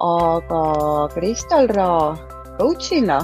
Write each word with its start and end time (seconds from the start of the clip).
aga 0.00 0.62
Kristal 1.14 1.66
Raa 1.74 2.16
coach'ina 2.58 3.18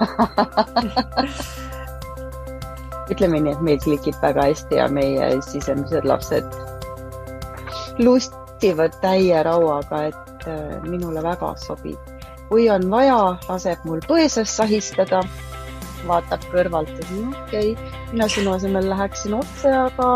ütleme 3.10 3.40
nii, 3.40 3.52
et 3.52 3.62
meil 3.64 3.80
klikib 3.82 4.16
väga 4.22 4.42
hästi 4.50 4.76
ja 4.76 4.88
meie 4.92 5.30
sisemised 5.44 6.04
lapsed 6.08 6.46
lustivad 8.00 8.94
täie 9.02 9.42
rauaga, 9.44 10.02
et 10.12 10.46
äh, 10.48 10.82
minule 10.84 11.22
väga 11.24 11.54
sobib. 11.64 11.98
kui 12.50 12.66
on 12.70 12.88
vaja, 12.90 13.38
laseb 13.48 13.84
mul 13.86 14.00
põõsas 14.10 14.50
sahistada, 14.58 15.20
vaatab 16.08 16.42
kõrvalt, 16.50 16.90
et 16.98 17.10
okei 17.14 17.72
okay,, 17.76 17.92
mina 18.10 18.26
sinu 18.28 18.56
asemel 18.56 18.88
läheksin 18.90 19.36
otse, 19.38 19.70
aga 19.70 20.08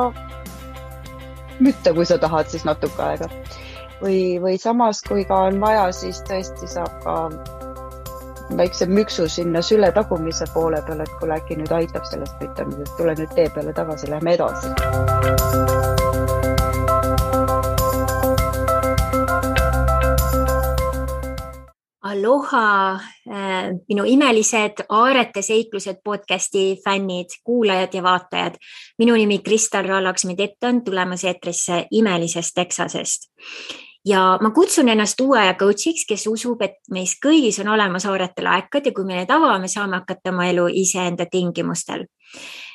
mütta, 1.60 1.92
kui 1.94 2.06
sa 2.08 2.18
tahad, 2.18 2.50
siis 2.50 2.64
natuke 2.66 3.02
aega. 3.02 3.28
Või, 4.02 4.38
või 4.42 4.58
samas, 4.58 5.02
kui 5.08 5.24
ka 5.28 5.44
on 5.48 5.60
vaja, 5.60 5.90
siis 5.92 6.22
tõesti 6.28 6.70
saab 6.70 7.02
ka 7.04 7.16
väikse 8.56 8.86
müksu 8.86 9.28
sinna 9.28 9.62
süle 9.62 9.92
tagumise 9.92 10.46
poole 10.54 10.82
peale, 10.86 11.02
et 11.02 11.16
kuule, 11.20 11.38
äkki 11.38 11.56
nüüd 11.58 11.72
aitab 11.72 12.04
sellest 12.10 12.36
kütamisest, 12.42 12.96
tule 12.98 13.16
nüüd 13.18 13.34
tee 13.34 13.48
peale 13.54 13.72
tagasi, 13.72 14.10
lähme 14.10 14.34
edasi. 14.36 14.74
Aloha, 22.14 22.92
äh, 23.26 23.70
minu 23.88 24.04
imelised 24.06 24.84
Aarete 24.88 25.42
seiklused 25.42 25.96
podcasti 26.04 26.76
fännid, 26.84 27.32
kuulajad 27.44 27.94
ja 27.94 28.02
vaatajad. 28.02 28.54
minu 28.98 29.14
nimi 29.14 29.38
Kristal 29.38 29.88
Raalaksmi-Tett 29.88 30.68
on 30.68 30.84
tulemas 30.84 31.24
eetrisse 31.24 31.86
imelisest 31.90 32.54
Texasest 32.54 33.30
ja 34.04 34.38
ma 34.40 34.50
kutsun 34.50 34.88
ennast 34.88 35.20
uue 35.20 35.38
aja 35.40 35.54
coach'iks, 35.54 36.04
kes 36.08 36.26
usub, 36.30 36.62
et 36.62 36.76
meis 36.92 37.16
kõigis 37.22 37.60
on 37.62 37.72
olemas 37.74 38.06
aarete 38.06 38.44
laekad 38.44 38.86
ja 38.86 38.92
kui 38.92 39.06
me 39.08 39.18
need 39.20 39.32
avame, 39.32 39.68
saame 39.68 40.00
hakata 40.02 40.32
oma 40.34 40.48
elu 40.50 40.68
iseenda 40.82 41.26
tingimustel. 41.30 42.06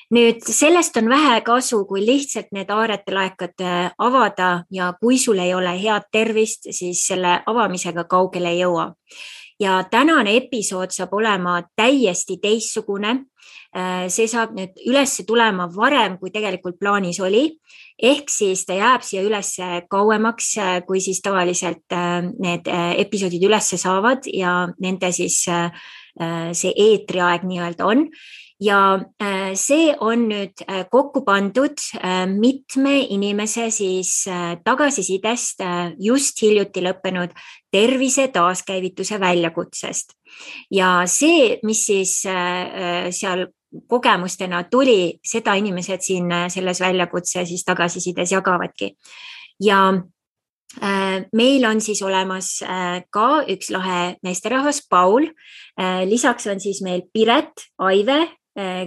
nüüd 0.10 0.42
sellest 0.42 0.98
on 0.98 1.10
vähe 1.10 1.42
kasu, 1.46 1.84
kui 1.86 2.02
lihtsalt 2.06 2.48
need 2.52 2.70
aarete 2.74 3.14
laekad 3.14 3.62
äh, 3.62 3.92
avada 3.98 4.64
ja 4.72 4.94
kui 5.02 5.18
sul 5.18 5.38
ei 5.38 5.54
ole 5.54 5.76
head 5.82 6.10
tervist, 6.12 6.66
siis 6.72 7.06
selle 7.08 7.42
avamisega 7.46 8.04
kaugele 8.04 8.50
ei 8.50 8.64
jõua. 8.64 8.94
Ja 9.60 9.84
tänane 9.92 10.36
episood 10.38 10.92
saab 10.96 11.14
olema 11.14 11.62
täiesti 11.76 12.38
teistsugune 12.42 13.26
Äh, 13.70 14.08
see 14.10 14.26
saab 14.26 14.56
nüüd 14.58 14.80
üles 14.90 15.12
tulema 15.30 15.68
varem, 15.70 16.16
kui 16.18 16.32
tegelikult 16.34 16.80
plaanis 16.82 17.20
oli. 17.22 17.60
ehk 18.02 18.32
siis 18.32 18.64
ta 18.66 18.74
jääb 18.74 19.04
siia 19.04 19.22
üles 19.22 19.52
kauemaks, 19.92 20.48
äh, 20.58 20.80
kui 20.88 21.02
siis 21.04 21.22
tavaliselt 21.22 21.86
äh, 21.94 22.24
need 22.40 22.66
episoodid 23.04 23.44
ülesse 23.46 23.78
saavad 23.78 24.26
ja 24.34 24.72
nende 24.80 25.12
siis 25.12 25.44
see 26.60 26.72
eetriaeg 26.76 27.46
nii-öelda 27.48 27.86
on 27.88 28.08
ja 28.60 29.00
see 29.56 29.94
on 30.04 30.26
nüüd 30.28 30.64
kokku 30.92 31.22
pandud 31.24 31.80
mitme 32.34 32.98
inimese 33.16 33.70
siis 33.72 34.26
tagasisidest 34.66 35.64
just 36.00 36.42
hiljuti 36.44 36.84
lõppenud 36.84 37.32
tervise 37.72 38.28
taaskäivituse 38.34 39.20
väljakutsest. 39.20 40.12
ja 40.72 41.04
see, 41.08 41.60
mis 41.64 41.86
siis 41.86 42.18
seal 43.16 43.48
kogemustena 43.88 44.64
tuli, 44.64 45.20
seda 45.26 45.54
inimesed 45.60 46.02
siin 46.02 46.32
äh, 46.32 46.48
selles 46.50 46.82
väljakutse 46.82 47.46
siis 47.46 47.66
tagasisides 47.66 48.32
jagavadki. 48.32 48.96
ja 49.62 49.94
äh, 50.84 51.26
meil 51.34 51.66
on 51.66 51.82
siis 51.82 52.02
olemas 52.02 52.62
äh, 52.64 53.04
ka 53.10 53.44
üks 53.48 53.70
lahe 53.70 54.16
naisterahvas, 54.24 54.86
Paul. 54.90 55.30
lisaks 56.06 56.48
on 56.48 56.60
siis 56.60 56.82
meil 56.82 57.02
Piret, 57.14 57.52
Aive, 57.78 58.28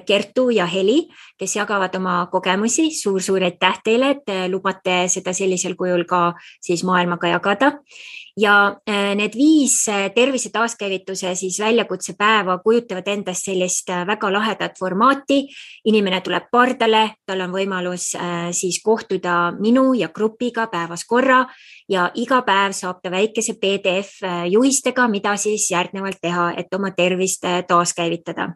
Kertu 0.07 0.51
ja 0.51 0.67
Heli, 0.67 1.09
kes 1.39 1.57
jagavad 1.57 1.95
oma 1.97 2.27
kogemusi 2.33 2.91
suur,. 2.91 3.21
suur-suur 3.23 3.45
aitäh 3.45 3.79
teile, 3.85 4.11
et 4.11 4.33
lubate 4.51 5.09
seda 5.09 5.33
sellisel 5.33 5.75
kujul 5.77 6.05
ka 6.05 6.35
siis 6.61 6.85
maailmaga 6.85 7.29
jagada 7.29 7.73
ja 8.37 8.77
äh, 8.89 9.15
need 9.15 9.35
viis 9.37 9.89
äh, 9.89 10.11
tervise 10.15 10.51
taaskäivituse 10.53 11.35
siis 11.35 11.59
väljakutsepäeva 11.61 12.59
kujutavad 12.65 13.09
endast 13.09 13.45
sellist 13.45 13.91
äh, 13.91 14.07
väga 14.07 14.33
lahedat 14.33 14.79
formaati. 14.79 15.49
inimene 15.85 16.21
tuleb 16.21 16.49
pardale, 16.51 17.15
tal 17.27 17.41
on 17.41 17.51
võimalus 17.53 18.13
siis 18.55 18.79
kohtuda 18.85 19.53
minu 19.59 19.93
ja 19.95 20.09
grupiga 20.09 20.67
päevas 20.67 21.05
korra 21.05 21.47
ja 21.89 22.11
iga 22.15 22.43
päev 22.43 22.73
saab 22.73 23.01
ta 23.03 23.11
väikese 23.11 23.55
PDF 23.61 24.23
juhistega, 24.49 25.09
mida 25.09 25.37
siis 25.37 25.71
järgnevalt 25.71 26.21
teha, 26.23 26.53
et 26.57 26.75
oma 26.75 26.91
tervist 26.91 27.45
taaskäivitada. 27.69 28.49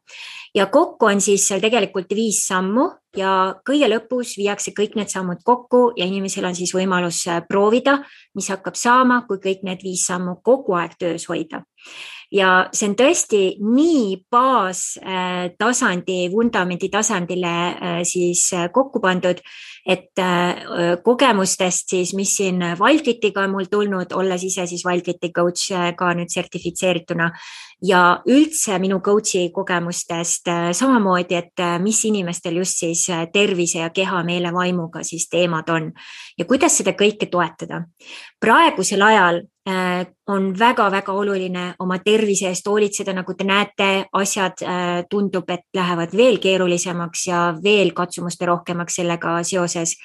ja 0.54 0.66
kokku 0.66 1.06
on 1.06 1.20
siis 1.20 1.48
seal 1.48 1.60
tegelikult 1.60 2.14
viis 2.14 2.46
sammu 2.46 2.88
ja 3.16 3.30
kõige 3.66 3.88
lõpus 3.90 4.36
viiakse 4.38 4.72
kõik 4.76 4.96
need 4.98 5.12
sammud 5.12 5.42
kokku 5.44 5.90
ja 5.96 6.06
inimesel 6.08 6.46
on 6.48 6.56
siis 6.56 6.74
võimalus 6.76 7.22
proovida, 7.48 7.98
mis 8.34 8.50
hakkab 8.52 8.76
saama, 8.78 9.22
kui 9.28 9.40
kõik 9.42 9.64
need 9.66 9.84
viis 9.84 10.06
sammu 10.06 10.38
kogu 10.44 10.76
aeg 10.78 10.98
töös 11.00 11.26
hoida. 11.30 11.64
Ja 12.32 12.68
see 12.74 12.88
on 12.90 12.96
tõesti 12.98 13.40
nii 13.62 14.16
baastasandi, 14.32 16.18
äh, 16.26 16.32
vundamendi 16.32 16.88
tasandile 16.92 17.54
äh, 17.54 18.00
siis 18.08 18.48
kokku 18.72 19.00
pandud, 19.00 19.40
et 19.86 20.18
kogemustest 21.06 21.92
siis, 21.94 22.10
mis 22.18 22.32
siin 22.40 22.58
Wildfitiga 22.80 23.44
on 23.46 23.52
mul 23.54 23.68
tulnud, 23.70 24.10
olles 24.18 24.42
ise 24.42 24.64
siis 24.66 24.82
Wildfiti 24.82 25.30
coach 25.30 25.70
ka 25.94 26.08
nüüd 26.18 26.32
sertifitseerituna 26.32 27.30
ja 27.82 28.22
üldse 28.28 28.78
minu 28.80 29.00
coach'i 29.04 29.50
kogemustest 29.54 30.48
äh, 30.48 30.70
samamoodi, 30.72 31.36
et 31.36 31.60
äh, 31.60 31.76
mis 31.82 32.04
inimestel 32.08 32.56
just 32.56 32.80
siis 32.80 33.08
äh, 33.10 33.26
tervise 33.32 33.78
ja 33.78 33.90
keha, 33.90 34.22
meele, 34.24 34.52
vaimuga 34.52 35.02
siis 35.04 35.28
teemad 35.28 35.68
on 35.68 35.90
ja 36.38 36.44
kuidas 36.44 36.78
seda 36.78 36.96
kõike 36.96 37.28
toetada. 37.30 37.84
praegusel 38.40 39.02
ajal 39.02 39.42
on 39.66 40.44
väga-väga 40.58 41.12
oluline 41.12 41.62
oma 41.82 41.96
tervise 41.98 42.52
eest 42.52 42.68
hoolitseda, 42.70 43.12
nagu 43.16 43.34
te 43.34 43.44
näete, 43.44 43.88
asjad 44.14 44.62
tundub, 45.10 45.50
et 45.50 45.64
lähevad 45.74 46.14
veel 46.16 46.38
keerulisemaks 46.38 47.26
ja 47.26 47.40
veel 47.64 47.90
katsumuste 47.96 48.46
rohkemaks 48.46 49.00
sellega 49.00 49.40
seoses 49.42 49.96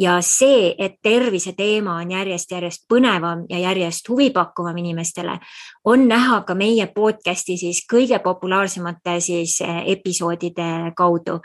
ja 0.00 0.16
see, 0.24 0.74
et 0.78 0.96
tervise 1.02 1.52
teema 1.56 1.98
on 2.00 2.10
järjest-järjest 2.14 2.86
põnevam 2.88 3.44
ja 3.50 3.58
järjest 3.60 4.08
huvipakkuvam 4.08 4.76
inimestele, 4.80 5.36
on 5.84 6.06
näha 6.08 6.40
ka 6.48 6.54
meie 6.56 6.86
podcast'i 6.94 7.58
siis 7.60 7.82
kõige 7.90 8.18
populaarsemate 8.24 9.18
siis 9.20 9.58
eh, 9.60 9.82
episoodide 9.92 10.92
kaudu. 10.96 11.40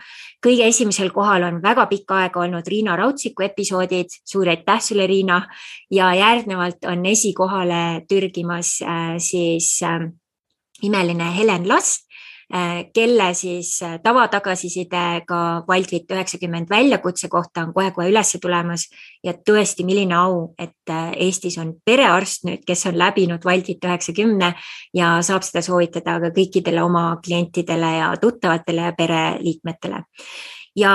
kõige 0.45 0.67
esimesel 0.67 1.11
kohal 1.11 1.43
on 1.43 1.61
väga 1.63 1.85
pikka 1.91 2.21
aega 2.23 2.39
olnud 2.39 2.67
Riina 2.67 2.95
Rautsiku 2.95 3.43
episoodid, 3.43 4.15
suur 4.25 4.49
aitäh 4.49 4.81
sulle, 4.81 5.07
Riina. 5.07 5.47
ja 5.91 6.13
järgnevalt 6.13 6.85
on 6.87 7.05
esikohale 7.05 8.05
türgimas 8.07 8.81
äh, 8.81 9.17
siis 9.17 9.83
äh, 9.83 10.11
imeline 10.81 11.31
Helen 11.37 11.67
Last 11.67 12.04
kelle 12.93 13.33
siis 13.33 13.81
äh, 13.83 13.99
tavatagasiside 14.03 15.21
ka 15.27 15.39
Wildfit 15.69 16.11
üheksakümmend 16.11 16.69
väljakutse 16.69 17.27
kohta 17.27 17.65
on 17.65 17.73
kohe-kohe 17.73 18.09
üles 18.11 18.35
tulemas. 18.41 18.87
Ja 19.23 19.33
tõesti, 19.33 19.85
milline 19.85 20.15
au, 20.15 20.53
et 20.59 20.93
äh, 20.93 21.11
Eestis 21.25 21.57
on 21.57 21.73
perearst 21.85 22.45
nüüd, 22.45 22.65
kes 22.67 22.85
on 22.85 22.99
läbinud 23.01 23.45
Wildfit 23.45 23.85
üheksakümne 23.85 24.53
ja 24.93 25.15
saab 25.25 25.47
seda 25.47 25.63
soovitada 25.65 26.19
ka 26.21 26.33
kõikidele 26.35 26.83
oma 26.85 27.17
klientidele 27.25 27.95
ja 27.97 28.11
tuttavatele 28.21 28.89
ja 28.89 28.93
pereliikmetele. 28.97 30.03
Ja 30.75 30.91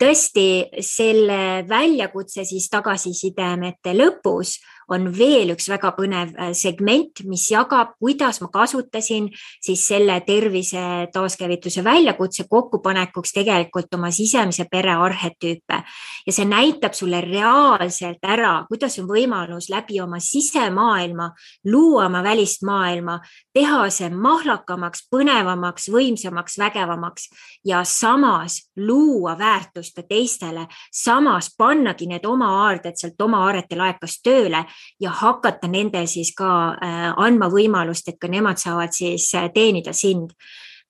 tõesti 0.00 0.46
selle 0.80 1.66
väljakutse 1.68 2.46
siis 2.48 2.70
tagasisidemete 2.72 3.92
lõpus 3.92 4.54
on 4.88 5.08
veel 5.18 5.54
üks 5.54 5.68
väga 5.70 5.92
põnev 5.96 6.34
äh, 6.36 6.52
segment, 6.56 7.24
mis 7.28 7.46
jagab, 7.52 7.94
kuidas 8.00 8.40
ma 8.42 8.50
kasutasin 8.52 9.30
siis 9.62 9.86
selle 9.88 10.18
tervise 10.26 11.08
taaskäivituse 11.12 11.84
väljakutse 11.84 12.46
kokkupanekuks 12.50 13.34
tegelikult 13.36 13.94
oma 13.94 14.10
sisemise 14.14 14.66
pere 14.70 14.94
arhetüüpe. 14.94 15.80
Ja 16.26 16.32
see 16.32 16.48
näitab 16.48 16.96
sulle 16.96 17.20
reaalselt 17.24 18.24
ära, 18.24 18.54
kuidas 18.68 18.98
on 19.00 19.08
võimalus 19.08 19.70
läbi 19.72 20.00
oma 20.00 20.20
sisemaailma 20.22 21.30
luua 21.70 22.06
oma 22.06 22.22
välist 22.22 22.62
maailma, 22.62 23.18
teha 23.54 23.84
see 23.92 24.10
mahlakamaks, 24.10 25.06
põnevamaks, 25.12 25.88
võimsamaks, 25.92 26.58
vägevamaks 26.60 27.28
ja 27.66 27.82
samas 27.88 28.60
luua 28.76 29.36
väärtust 29.38 29.96
ka 29.96 30.04
teistele, 30.08 30.66
samas 30.92 31.50
pannagi 31.58 32.08
need 32.10 32.26
oma 32.26 32.50
aarded 32.64 32.98
sealt 32.98 33.20
oma 33.24 33.44
aarete 33.46 33.78
laekast 33.78 34.22
tööle 34.24 34.64
ja 35.00 35.10
hakata 35.10 35.68
nendel 35.68 36.06
siis 36.10 36.32
ka 36.36 36.50
äh, 36.74 37.08
andma 37.16 37.48
võimalust, 37.52 38.08
et 38.08 38.20
ka 38.20 38.30
nemad 38.30 38.60
saavad 38.60 38.94
siis 38.94 39.30
äh, 39.34 39.48
teenida 39.54 39.92
sind. 39.92 40.34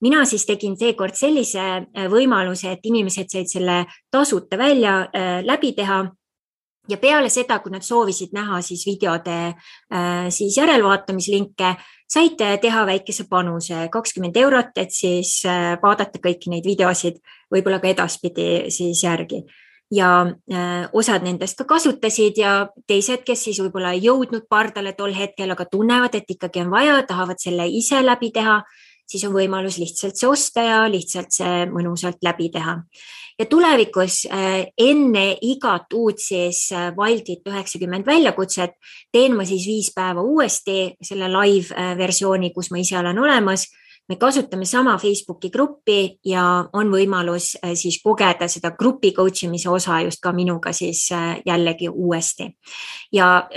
Mina 0.05 0.25
siis 0.29 0.45
tegin 0.47 0.77
seekord 0.77 1.17
sellise 1.17 1.63
äh, 1.63 2.11
võimaluse, 2.13 2.75
et 2.75 2.85
inimesed 2.85 3.33
said 3.33 3.51
selle 3.51 3.85
tasuta 4.13 4.59
välja 4.61 5.05
läbi 5.47 5.73
teha. 5.77 6.05
Ja 6.89 6.99
peale 7.01 7.31
seda, 7.33 7.63
kui 7.65 7.73
nad 7.73 7.81
soovisid 7.81 8.35
näha 8.37 8.59
siis 8.61 8.83
videode 8.85 9.55
siis 10.29 10.59
järelvaatamislinke, 10.59 11.71
saite 12.13 12.51
teha 12.61 12.83
väikese 12.85 13.25
panuse, 13.31 13.87
kakskümmend 13.89 14.37
eurot, 14.37 14.77
et 14.77 14.93
siis 14.93 15.39
vaadata 15.81 16.21
kõiki 16.21 16.53
neid 16.53 16.69
videosid 16.69 17.23
võib-olla 17.49 17.81
ka 17.81 17.89
edaspidi 17.89 18.69
siis 18.69 19.01
järgi 19.07 19.41
ja 19.95 20.11
äh, 20.27 20.89
osad 20.93 21.25
nendest 21.25 21.59
ka 21.61 21.67
kasutasid 21.75 22.39
ja 22.41 22.55
teised, 22.89 23.25
kes 23.27 23.47
siis 23.47 23.61
võib-olla 23.63 23.95
ei 23.95 24.05
jõudnud 24.09 24.49
pardale 24.51 24.95
tol 24.99 25.15
hetkel, 25.15 25.53
aga 25.55 25.67
tunnevad, 25.71 26.17
et 26.19 26.31
ikkagi 26.31 26.65
on 26.65 26.73
vaja, 26.73 27.03
tahavad 27.09 27.41
selle 27.43 27.69
ise 27.71 28.01
läbi 28.03 28.33
teha, 28.35 28.61
siis 29.07 29.27
on 29.29 29.35
võimalus 29.37 29.79
lihtsalt 29.79 30.19
see 30.19 30.31
osta 30.31 30.65
ja 30.65 30.81
lihtsalt 30.91 31.35
see 31.35 31.67
mõnusalt 31.71 32.25
läbi 32.25 32.51
teha. 32.55 32.81
Ja 33.39 33.47
tulevikus 33.51 34.25
äh, 34.31 34.67
enne 34.79 35.25
igat 35.43 35.95
uut 35.95 36.23
siis 36.23 36.69
äh, 36.73 36.93
Wildit 36.95 37.47
üheksakümmend 37.51 38.07
väljakutset 38.07 38.77
teen 39.13 39.35
ma 39.37 39.47
siis 39.47 39.67
viis 39.67 39.91
päeva 39.95 40.23
uuesti 40.23 40.95
selle 41.03 41.31
live 41.33 41.89
versiooni, 41.99 42.53
kus 42.55 42.71
ma 42.71 42.83
ise 42.83 42.99
olen 43.01 43.19
olemas 43.19 43.67
me 44.09 44.17
kasutame 44.21 44.65
sama 44.65 44.99
Facebooki 44.99 45.51
gruppi 45.51 46.19
ja 46.25 46.43
on 46.73 46.91
võimalus 46.93 47.55
siis 47.75 48.01
kogeda 48.05 48.49
seda 48.49 48.75
grupi 48.79 49.13
coach 49.17 49.47
imise 49.47 49.71
osa 49.71 50.01
just 50.05 50.21
ka 50.21 50.33
minuga 50.33 50.73
siis 50.73 51.09
jällegi 51.47 51.89
uuesti. 51.89 52.51
ja 53.13 53.49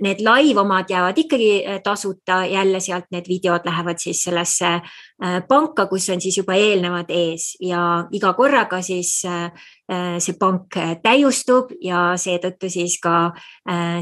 need 0.00 0.20
live 0.20 0.60
omad 0.60 0.90
jäävad 0.90 1.18
ikkagi 1.18 1.64
tasuta, 1.84 2.44
jälle 2.46 2.80
sealt 2.80 3.10
need 3.10 3.28
videod 3.28 3.66
lähevad 3.66 3.98
siis 3.98 4.22
sellesse 4.22 4.80
Äh, 5.16 5.40
panka, 5.48 5.86
kus 5.88 6.10
on 6.12 6.20
siis 6.20 6.36
juba 6.36 6.52
eelnevad 6.60 7.08
ees 7.08 7.54
ja 7.64 8.04
iga 8.12 8.34
korraga 8.36 8.82
siis 8.84 9.22
äh, 9.24 9.46
äh, 9.46 9.62
see 9.86 10.34
pank 10.34 10.74
täiustub 11.02 11.70
ja 11.82 12.16
seetõttu 12.18 12.66
siis 12.72 12.96
ka 13.02 13.30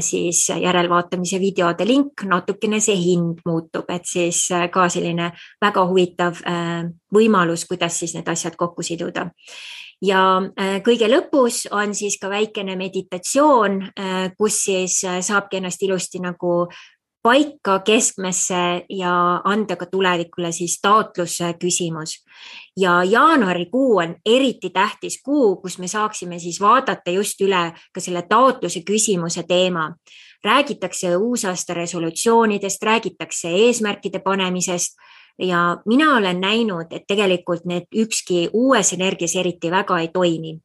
siis 0.01 0.39
järelvaatamise 0.49 1.37
videode 1.39 1.85
link, 1.85 2.25
natukene 2.25 2.79
see 2.81 2.97
hind 2.97 3.43
muutub, 3.45 3.85
et 3.93 4.09
siis 4.09 4.47
ka 4.73 4.89
selline 4.89 5.29
väga 5.61 5.85
huvitav 5.85 6.41
võimalus, 7.13 7.67
kuidas 7.69 7.99
siis 8.01 8.15
need 8.17 8.29
asjad 8.33 8.57
kokku 8.57 8.81
siduda. 8.85 9.29
Ja 10.03 10.41
kõige 10.83 11.07
lõpus 11.07 11.63
on 11.71 11.93
siis 11.95 12.17
ka 12.21 12.29
väikene 12.33 12.75
meditatsioon, 12.75 13.79
kus 14.37 14.57
siis 14.65 14.97
saabki 15.05 15.61
ennast 15.61 15.85
ilusti 15.87 16.19
nagu 16.19 16.65
paika 17.25 17.79
keskmesse 17.79 18.85
ja 18.89 19.41
anda 19.43 19.75
ka 19.75 19.85
tulevikule 19.85 20.51
siis 20.51 20.77
taotluse 20.81 21.53
küsimus. 21.57 22.21
ja 22.77 23.03
jaanuarikuu 23.03 23.97
on 23.97 24.15
eriti 24.25 24.69
tähtis 24.69 25.21
kuu, 25.23 25.55
kus 25.55 25.79
me 25.79 25.87
saaksime 25.87 26.39
siis 26.39 26.61
vaadata 26.61 27.11
just 27.11 27.41
üle 27.41 27.73
ka 27.93 27.99
selle 27.99 28.21
taotluse 28.29 28.79
küsimuse 28.91 29.43
teema. 29.47 29.95
räägitakse 30.43 31.17
uusaasta 31.17 31.73
resolutsioonidest, 31.73 32.83
räägitakse 32.83 33.49
eesmärkide 33.49 34.19
panemisest 34.19 34.93
ja 35.39 35.77
mina 35.85 36.15
olen 36.17 36.41
näinud, 36.41 36.85
et 36.91 37.03
tegelikult 37.07 37.65
need 37.65 37.89
ükski 37.95 38.49
uues 38.53 38.93
energias 38.93 39.35
eriti 39.35 39.71
väga 39.71 39.99
ei 39.99 40.07
toimi 40.13 40.59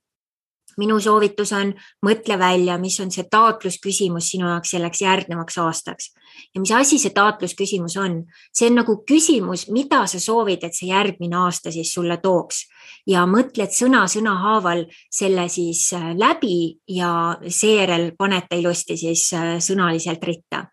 minu 0.80 0.96
soovitus 1.00 1.52
on, 1.56 1.74
mõtle 2.06 2.38
välja, 2.40 2.78
mis 2.80 2.96
on 3.04 3.12
see 3.12 3.26
taotlusküsimus 3.30 4.32
sinu 4.32 4.48
jaoks 4.48 4.74
selleks 4.76 5.02
järgnevaks 5.04 5.58
aastaks 5.60 6.10
ja 6.54 6.60
mis 6.62 6.72
asi 6.72 6.98
see 6.98 7.12
taotlusküsimus 7.14 7.96
on. 8.00 8.24
see 8.54 8.70
on 8.70 8.80
nagu 8.80 8.96
küsimus, 9.06 9.68
mida 9.70 10.06
sa 10.06 10.20
soovid, 10.20 10.64
et 10.64 10.76
see 10.76 10.90
järgmine 10.90 11.36
aasta 11.44 11.72
siis 11.74 11.92
sulle 11.94 12.16
tooks 12.22 12.64
ja 13.06 13.24
mõtled 13.28 13.72
sõna 13.74 14.04
sõna 14.10 14.34
haaval 14.40 14.84
selle 15.12 15.46
siis 15.52 15.82
äh, 15.96 16.10
läbi 16.18 16.78
ja 16.88 17.36
seejärel 17.46 18.12
paned 18.18 18.48
ta 18.50 18.58
ilusti 18.58 18.96
siis 19.00 19.26
äh, 19.36 19.56
sõnaliselt 19.62 20.22
ritta. 20.24 20.64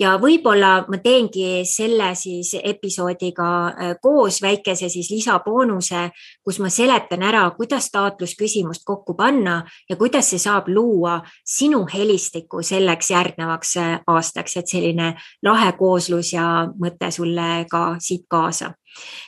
ja 0.00 0.16
võib-olla 0.20 0.84
ma 0.88 0.98
teengi 1.02 1.64
selle 1.64 2.14
siis 2.14 2.54
episoodiga 2.62 3.48
äh, 3.68 3.94
koos 4.02 4.40
väikese 4.42 4.88
siis 4.88 5.10
lisaboonuse, 5.10 6.10
kus 6.44 6.58
ma 6.60 6.70
seletan 6.70 7.22
ära, 7.22 7.50
kuidas 7.56 7.90
taotlusküsimust 7.90 8.84
kokku 8.84 9.14
panna 9.14 9.62
ja 9.88 9.96
kuidas 9.96 10.30
see 10.30 10.38
saab 10.42 10.68
luua 10.68 11.20
sinu 11.44 11.84
helistiku 11.92 12.62
selleks 12.62 13.10
järgnevaks 13.10 13.76
aastaks, 14.06 14.56
et 14.56 14.68
selline 14.68 15.14
lahe 15.42 15.72
kooslus 15.78 16.32
ja 16.32 16.66
mõte 16.80 17.10
sulle 17.10 17.66
ka 17.70 17.96
siit 18.02 18.26
kaasa 18.28 18.74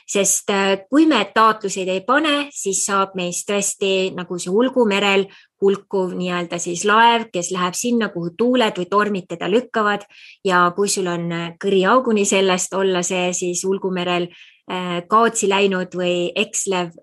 sest 0.09 0.49
äh, 0.49 0.85
kui 0.89 1.05
me 1.09 1.19
taotluseid 1.33 1.89
ei 1.91 2.01
pane, 2.07 2.49
siis 2.55 2.81
saab 2.87 3.15
meist 3.19 3.47
tõesti 3.49 4.11
nagu 4.15 4.39
see 4.41 4.51
ulgumerel 4.53 5.27
hulkuv 5.61 6.13
nii-öelda 6.17 6.59
siis 6.61 6.85
laev, 6.87 7.27
kes 7.33 7.51
läheb 7.53 7.75
sinna, 7.77 8.09
kuhu 8.13 8.33
tuuled 8.37 8.79
või 8.79 8.87
tormid 8.89 9.27
teda 9.29 9.49
lükkavad. 9.51 10.05
Ja 10.47 10.67
kui 10.75 10.91
sul 10.91 11.09
on 11.11 11.31
äh, 11.31 11.49
kõri 11.61 11.83
auguni 11.89 12.25
sellest 12.25 12.73
olla 12.77 13.03
see 13.05 13.31
siis 13.37 13.65
ulgumerel 13.67 14.29
äh, 14.29 15.01
kaotsi 15.09 15.49
läinud 15.51 15.95
või 15.95 16.29
ekslev 16.35 16.95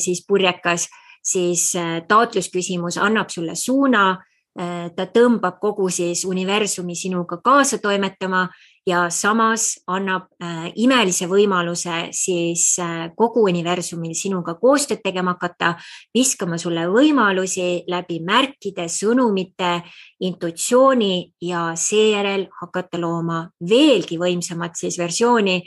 siis 0.00 0.22
purjekas, 0.28 0.88
siis 1.24 1.72
taotlusküsimus 2.08 2.98
annab 3.00 3.30
sulle 3.32 3.56
suuna. 3.56 4.12
Ta 4.54 5.06
tõmbab 5.10 5.56
kogu 5.58 5.88
siis 5.90 6.20
universumi 6.28 6.94
sinuga 6.94 7.40
kaasa 7.42 7.80
toimetama 7.82 8.44
ja 8.86 9.06
samas 9.10 9.78
annab 9.88 10.26
äh, 10.42 10.68
imelise 10.76 11.26
võimaluse 11.28 12.10
siis 12.12 12.66
äh, 12.82 13.08
kogu 13.16 13.46
universumil 13.48 14.12
sinuga 14.16 14.56
koostööd 14.60 15.00
tegema 15.04 15.34
hakata, 15.38 15.74
viskama 16.14 16.58
sulle 16.60 16.84
võimalusi 16.92 17.84
läbi 17.90 18.20
märkide, 18.24 18.88
sõnumite, 18.92 19.78
intuitsiooni 20.20 21.14
ja 21.48 21.70
seejärel 21.76 22.46
hakata 22.60 23.00
looma 23.00 23.46
veelgi 23.68 24.20
võimsamat 24.20 24.76
siis 24.80 25.00
versiooni 25.00 25.62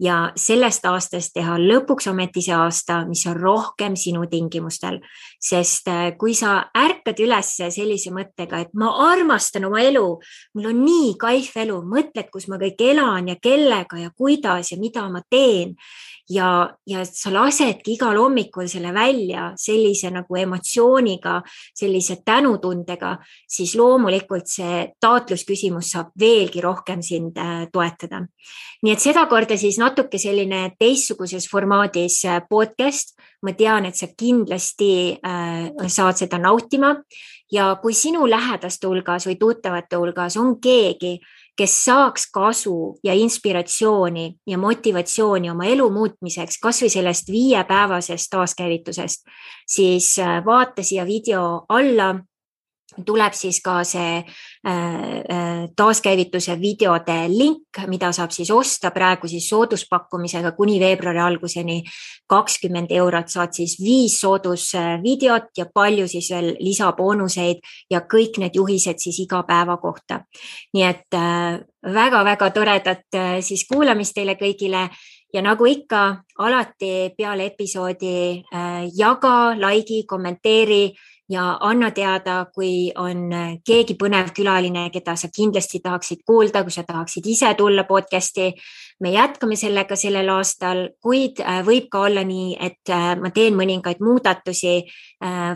ja 0.00 0.18
sellest 0.38 0.84
aastast 0.86 1.34
teha 1.34 1.56
lõpuks 1.58 2.06
ometi 2.10 2.42
see 2.44 2.54
aasta, 2.54 3.02
mis 3.08 3.24
on 3.26 3.36
rohkem 3.38 3.96
sinu 3.98 4.26
tingimustel. 4.30 5.00
Sest 5.38 5.88
äh, 5.88 6.10
kui 6.18 6.34
sa 6.34 6.58
ärkad 6.74 7.20
üles 7.22 7.54
sellise 7.58 8.12
mõttega, 8.14 8.62
et 8.64 8.74
ma 8.74 8.90
armastan 9.12 9.68
oma 9.68 9.82
elu, 9.86 10.06
mul 10.58 10.70
on 10.72 10.84
nii 10.84 11.14
kaif 11.20 11.56
elu, 11.62 11.80
mõtled, 11.86 12.30
kus 12.32 12.48
ma 12.50 12.58
kõik 12.60 12.82
elan 12.90 13.32
ja 13.32 13.38
kellega 13.42 14.02
ja 14.02 14.10
kuidas 14.10 14.72
ja 14.72 14.80
mida 14.80 15.06
ma 15.12 15.22
teen 15.30 15.76
ja, 16.30 16.48
ja 16.86 17.04
sa 17.04 17.32
lasedki 17.32 17.94
igal 17.96 18.18
hommikul 18.20 18.68
selle 18.68 18.92
välja 18.94 19.52
sellise 19.58 20.10
nagu 20.12 20.36
emotsiooniga, 20.36 21.38
sellise 21.76 22.18
tänutundega, 22.24 23.16
siis 23.48 23.74
loomulikult 23.78 24.48
see 24.50 24.84
taotlusküsimus 25.00 25.92
saab 25.94 26.12
veelgi 26.20 26.62
rohkem 26.64 27.02
sind 27.02 27.38
äh, 27.40 27.66
toetada. 27.72 28.24
nii 28.82 28.92
et 28.94 29.02
sedakorda 29.02 29.56
siis 29.58 29.78
natuke 29.80 30.18
selline 30.18 30.68
teistsuguses 30.78 31.48
formaadis 31.50 32.24
äh, 32.24 32.42
podcast. 32.48 33.16
Ma 33.42 33.54
tean, 33.54 33.86
et 33.86 33.96
sa 33.96 34.08
kindlasti 34.10 35.18
äh, 35.18 35.88
saad 35.88 36.18
seda 36.18 36.40
nautima. 36.42 36.96
Ja 37.52 37.78
kui 37.80 37.94
sinu 37.96 38.26
lähedaste 38.28 38.90
hulgas 38.90 39.24
või 39.24 39.38
tuttavate 39.40 39.96
hulgas 39.96 40.36
on 40.36 40.58
keegi, 40.60 41.14
kes 41.58 41.76
saaks 41.86 42.26
kasu 42.30 42.98
ja 43.02 43.14
inspiratsiooni 43.16 44.26
ja 44.46 44.58
motivatsiooni 44.60 45.50
oma 45.50 45.66
elu 45.66 45.88
muutmiseks, 45.90 46.60
kasvõi 46.62 46.90
sellest 46.92 47.32
viiepäevasest 47.32 48.30
taaskäivitusest, 48.30 49.24
siis 49.66 50.12
äh, 50.22 50.38
vaata 50.44 50.84
siia 50.84 51.06
video 51.06 51.64
alla 51.68 52.14
tuleb 53.06 53.34
siis 53.36 53.60
ka 53.64 53.80
see 53.86 54.18
äh, 54.18 54.72
äh, 54.72 55.64
taaskäivituse 55.76 56.56
videode 56.60 57.16
link, 57.32 57.80
mida 57.86 58.10
saab 58.12 58.32
siis 58.34 58.50
osta 58.50 58.90
praegu 58.94 59.28
siis 59.28 59.48
sooduspakkumisega 59.48 60.52
kuni 60.56 60.78
veebruari 60.80 61.20
alguseni. 61.20 61.82
kakskümmend 62.28 62.90
eurot 62.92 63.28
saad 63.28 63.52
siis 63.56 63.78
viis 63.80 64.18
soodusvideot 64.20 65.56
ja 65.56 65.66
palju 65.74 66.08
siis 66.08 66.30
veel 66.30 66.56
lisaboonuseid 66.60 67.62
ja 67.90 68.00
kõik 68.00 68.38
need 68.38 68.54
juhised 68.54 68.98
siis 68.98 69.20
iga 69.20 69.42
päeva 69.42 69.76
kohta. 69.76 70.20
nii 70.74 70.84
et 70.84 71.18
väga-väga 71.84 72.46
äh, 72.46 72.52
toredat 72.52 73.20
siis 73.40 73.66
kuulamist 73.68 74.14
teile 74.14 74.34
kõigile 74.34 74.88
ja 75.32 75.42
nagu 75.42 75.66
ikka, 75.66 76.24
alati 76.38 77.14
peale 77.16 77.46
episoodi 77.46 78.42
jaga, 78.96 79.54
like'i, 79.60 80.04
kommenteeri 80.06 80.92
ja 81.28 81.58
anna 81.60 81.90
teada, 81.90 82.46
kui 82.54 82.90
on 82.96 83.28
äh, 83.32 83.48
keegi 83.66 83.98
põnev 84.00 84.32
külaline, 84.36 84.86
keda 84.92 85.14
sa 85.16 85.30
kindlasti 85.34 85.80
tahaksid 85.84 86.24
kuulda, 86.26 86.62
kui 86.64 86.72
sa 86.72 86.84
tahaksid 86.88 87.26
ise 87.28 87.52
tulla 87.58 87.84
podcast'i. 87.88 88.52
me 89.00 89.12
jätkame 89.12 89.56
sellega 89.56 89.96
sellel 89.96 90.28
aastal, 90.34 90.88
kuid 91.02 91.40
äh, 91.40 91.60
võib 91.66 91.88
ka 91.90 92.00
olla 92.08 92.24
nii, 92.24 92.56
et 92.60 92.90
äh, 92.90 93.14
ma 93.20 93.30
teen 93.30 93.54
mõningaid 93.54 94.00
muudatusi 94.00 94.82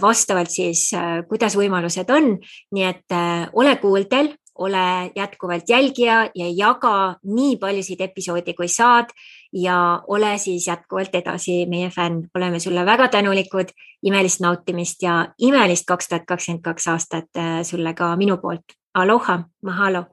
vastavalt 0.02 0.50
siis, 0.50 0.88
kuidas 1.28 1.54
võimalused 1.54 2.08
on. 2.10 2.32
nii 2.74 2.84
et 2.84 3.14
ole 3.52 3.76
kuuldel 3.78 4.32
ole 4.58 5.10
jätkuvalt 5.16 5.68
jälgija 5.68 6.30
ja 6.34 6.46
jaga 6.56 7.16
nii 7.24 7.56
paljusid 7.56 8.00
episoodi, 8.00 8.54
kui 8.54 8.68
saad. 8.68 9.12
Ja 9.52 10.02
ole 10.06 10.38
siis 10.38 10.66
jätkuvalt 10.66 11.14
edasi 11.14 11.66
meie 11.66 11.90
fänn. 11.90 12.28
oleme 12.34 12.60
sulle 12.60 12.86
väga 12.86 13.08
tänulikud, 13.08 13.68
imelist 14.02 14.40
nautimist 14.40 15.02
ja 15.02 15.28
imelist 15.38 15.84
kaks 15.86 16.08
tuhat 16.08 16.24
kakskümmend 16.26 16.62
kaks 16.62 16.88
aastat 16.88 17.36
äh, 17.36 17.62
sulle 17.62 17.94
ka 17.94 18.16
minu 18.16 18.36
poolt. 18.36 18.64
Aloha, 18.94 19.42
mahalo. 19.62 20.04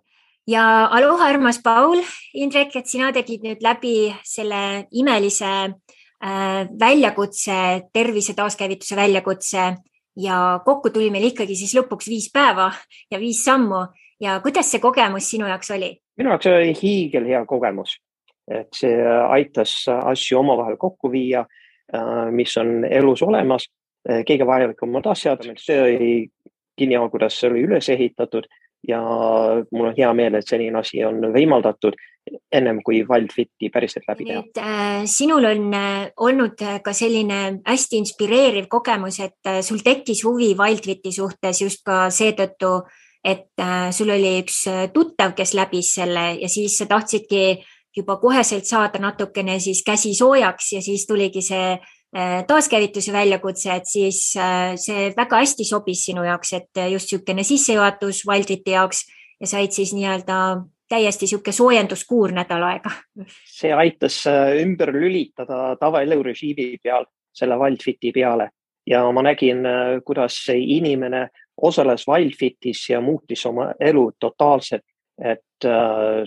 Ja 0.48 0.86
aloha, 0.86 1.26
armas 1.26 1.60
Paul, 1.64 2.02
Indrek, 2.34 2.76
et 2.76 2.88
sina 2.88 3.12
tegid 3.14 3.44
nüüd 3.46 3.62
läbi 3.62 4.16
selle 4.26 4.88
imelise 4.92 5.52
äh, 5.70 6.68
väljakutse, 6.80 7.90
tervise 7.94 8.34
taaskäivituse 8.34 8.96
väljakutse. 8.96 9.76
Ja 10.18 10.60
kokku 10.66 10.90
tuli 10.90 11.12
meil 11.12 11.30
ikkagi 11.30 11.56
siis 11.56 11.76
lõpuks 11.78 12.10
viis 12.10 12.32
päeva 12.34 12.72
ja 13.12 13.20
viis 13.20 13.44
sammu 13.46 13.86
ja 14.22 14.40
kuidas 14.44 14.72
see 14.72 14.82
kogemus 14.84 15.30
sinu 15.32 15.48
jaoks 15.48 15.72
oli? 15.72 15.96
minu 16.18 16.34
jaoks 16.34 16.52
oli 16.52 16.74
hiigelhea 16.82 17.46
kogemus, 17.46 17.98
et 18.52 18.70
see 18.76 18.96
aitas 19.30 19.74
asju 19.90 20.40
omavahel 20.40 20.78
kokku 20.78 21.12
viia, 21.12 21.46
äh, 21.94 22.32
mis 22.32 22.58
on 22.58 22.86
elus 22.86 23.24
olemas, 23.24 23.70
äh, 24.10 24.24
kõige 24.28 24.48
vajalikumad 24.48 25.12
asjad, 25.14 25.46
see 25.58 25.82
oli 25.82 26.14
geniaal, 26.80 27.10
kuidas 27.10 27.40
see 27.40 27.50
oli 27.52 27.66
üles 27.68 27.90
ehitatud 27.90 28.48
ja 28.88 29.02
mul 29.72 29.90
on 29.90 29.98
hea 29.98 30.12
meel, 30.16 30.38
et 30.40 30.48
selline 30.48 30.80
asi 30.80 31.04
on 31.04 31.20
võimaldatud 31.34 31.98
ennem 32.54 32.82
kui 32.86 33.02
Wildfiti 33.08 33.72
päriselt 33.74 34.06
läbi 34.08 34.28
teha. 34.28 34.44
Äh, 34.62 35.04
sinul 35.10 35.48
on 35.50 35.74
äh, 35.74 36.10
olnud 36.22 36.62
äh, 36.62 36.80
ka 36.86 36.94
selline 36.94 37.60
hästi 37.66 38.00
inspireeriv 38.04 38.70
kogemus, 38.72 39.20
et 39.24 39.50
äh, 39.50 39.62
sul 39.66 39.82
tekkis 39.86 40.24
huvi 40.28 40.54
Wildfiti 40.60 41.12
suhtes 41.16 41.64
just 41.64 41.84
ka 41.86 42.08
seetõttu, 42.14 42.84
et 43.24 43.52
äh, 43.60 43.92
sul 43.92 44.10
oli 44.14 44.38
üks 44.42 44.64
äh, 44.70 44.88
tuttav, 44.94 45.34
kes 45.36 45.54
läbis 45.58 45.94
selle 45.98 46.34
ja 46.40 46.50
siis 46.50 46.78
sa 46.80 46.88
tahtsidki 46.90 47.60
juba 47.96 48.18
koheselt 48.22 48.68
saada 48.70 49.02
natukene 49.02 49.58
siis 49.60 49.84
käsi 49.84 50.14
soojaks 50.16 50.74
ja 50.78 50.82
siis 50.82 51.06
tuligi 51.08 51.44
see 51.44 51.74
äh, 51.76 52.40
taaskäivituse 52.48 53.14
väljakutse, 53.14 53.76
et 53.76 53.90
siis 53.90 54.22
see 54.86 55.08
väga 55.18 55.44
hästi 55.44 55.68
sobis 55.68 56.06
sinu 56.08 56.24
jaoks, 56.24 56.54
et 56.54 56.84
just 56.94 57.12
niisugune 57.12 57.44
sissejuhatus 57.44 58.24
Wildfiti 58.28 58.78
jaoks 58.78 59.04
ja 59.40 59.48
said 59.48 59.76
siis 59.76 59.92
nii-öelda 59.98 60.40
täiesti 60.90 61.28
niisugune 61.28 61.54
soojenduskuur 61.54 62.34
nädal 62.38 62.64
aega. 62.72 62.94
see 63.46 63.74
aitas 63.74 64.24
ümber 64.62 64.94
lülitada 64.96 65.76
tavaelurežiimi 65.82 66.78
peal 66.84 67.06
selle 67.36 67.60
Wildfiti 67.60 68.14
peale 68.16 68.50
ja 68.90 69.04
ma 69.12 69.22
nägin, 69.22 69.66
kuidas 70.06 70.40
inimene 70.56 71.28
osales 71.62 72.08
Wildfitis 72.08 72.90
ja 72.90 73.02
muutis 73.02 73.46
oma 73.46 73.72
elu 73.80 74.12
totaalselt, 74.20 74.86
et 75.18 75.66
äh, 75.66 76.26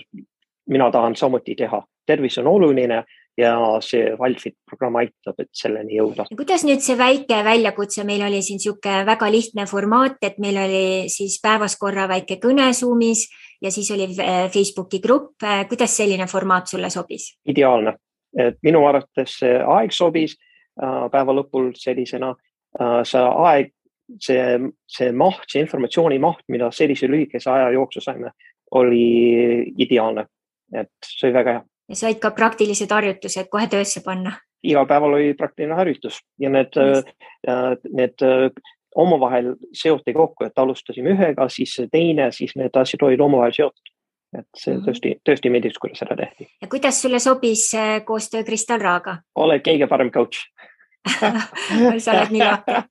mina 0.69 0.91
tahan 0.91 1.15
samuti 1.15 1.55
teha. 1.55 1.83
tervis 2.05 2.37
on 2.37 2.47
oluline 2.47 3.03
ja 3.37 3.53
see 3.81 4.11
Wildfit 4.19 4.55
programm 4.69 4.99
aitab, 5.01 5.39
et 5.39 5.49
selleni 5.57 5.97
jõuda. 5.97 6.25
kuidas 6.37 6.65
nüüd 6.67 6.83
see 6.85 6.97
väike 6.97 7.39
väljakutse, 7.45 8.05
meil 8.05 8.21
oli 8.27 8.41
siin 8.45 8.59
niisugune 8.61 9.05
väga 9.07 9.29
lihtne 9.31 9.65
formaat, 9.69 10.19
et 10.21 10.37
meil 10.43 10.59
oli 10.61 10.85
siis 11.09 11.39
päevas 11.41 11.77
korra 11.81 12.07
väike 12.09 12.37
kõne 12.43 12.69
Zoomis 12.77 13.25
ja 13.61 13.71
siis 13.71 13.91
oli 13.95 14.09
äh, 14.19 14.49
Facebooki 14.53 14.99
grupp. 15.01 15.41
Äh, 15.43 15.65
kuidas 15.69 15.97
selline 15.97 16.27
formaat 16.27 16.69
sulle 16.69 16.89
sobis? 16.93 17.33
ideaalne, 17.49 17.95
et 18.37 18.59
minu 18.63 18.85
arvates 18.87 19.39
see 19.41 19.55
aeg 19.57 19.95
sobis 19.95 20.37
äh, 20.37 21.05
päeva 21.11 21.33
lõpul 21.33 21.73
sellisena, 21.77 22.33
see 23.05 23.21
aeg, 23.21 23.67
see, 24.19 24.71
see 24.87 25.11
maht, 25.11 25.45
see 25.51 25.63
informatsiooni 25.63 26.19
maht, 26.19 26.43
mida 26.51 26.71
sellise 26.71 27.07
lühikese 27.11 27.51
aja 27.51 27.71
jooksul 27.75 28.05
saime, 28.05 28.33
oli 28.71 29.03
ideaalne. 29.77 30.25
et 30.73 30.89
see 31.05 31.27
oli 31.27 31.37
väga 31.37 31.51
hea 31.53 31.63
ja 31.89 31.95
said 31.95 32.19
ka 32.21 32.31
praktilised 32.31 32.91
harjutused 32.91 33.49
kohe 33.51 33.67
töösse 33.71 34.01
panna? 34.05 34.37
igal 34.63 34.87
päeval 34.87 35.17
oli 35.17 35.33
praktiline 35.37 35.75
harjutus 35.75 36.21
ja 36.39 36.49
need, 36.49 36.77
need 37.91 38.23
omavahel 38.95 39.55
seoti 39.75 40.13
kokku, 40.13 40.45
et 40.45 40.59
alustasime 40.59 41.15
ühega, 41.15 41.47
siis 41.49 41.73
teine, 41.91 42.29
siis 42.31 42.53
need 42.55 42.75
asjad 42.79 43.03
olid 43.03 43.23
omavahel 43.25 43.55
seotud. 43.57 43.91
et 44.33 44.47
see 44.57 44.73
mhm. 44.73 44.85
tõesti, 44.87 45.11
tõesti 45.29 45.49
meeldis, 45.53 45.77
kuidas 45.81 45.99
seda 46.01 46.15
tehti. 46.17 46.47
ja 46.61 46.67
kuidas 46.71 47.01
sulle 47.01 47.19
sobis 47.19 47.67
äh, 47.77 47.99
koostöö 48.05 48.43
Kristal 48.43 48.81
Raaga? 48.81 49.17
oled 49.35 49.65
kõige 49.65 49.89
parem 49.89 50.11
coach 50.11 50.47
sa 52.03 52.13
oled 52.15 52.31
nii 52.31 52.43
lahke 52.43 52.83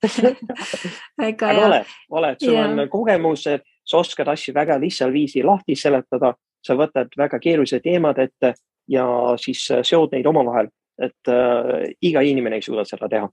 väga 1.22 1.52
hea. 1.52 1.66
oled, 1.66 1.94
oled, 2.10 2.40
sul 2.42 2.54
ja. 2.54 2.66
on 2.68 2.88
kogemused, 2.92 3.64
sa 3.88 4.00
oskad 4.00 4.28
asju 4.32 4.54
väga 4.54 4.78
lihtsal 4.80 5.12
viisil 5.12 5.46
lahti 5.48 5.76
seletada, 5.78 6.34
sa 6.62 6.76
võtad 6.78 7.12
väga 7.18 7.40
keerulised 7.42 7.84
teemad 7.84 8.20
ette 8.22 8.54
ja 8.90 9.06
siis 9.40 9.64
äh, 9.70 9.84
seod 9.86 10.12
neid 10.12 10.26
omavahel, 10.28 10.68
et 11.00 11.32
äh, 11.32 11.88
iga 12.04 12.22
inimene 12.26 12.60
ei 12.60 12.66
suuda 12.66 12.84
seda 12.88 13.08
teha. 13.08 13.30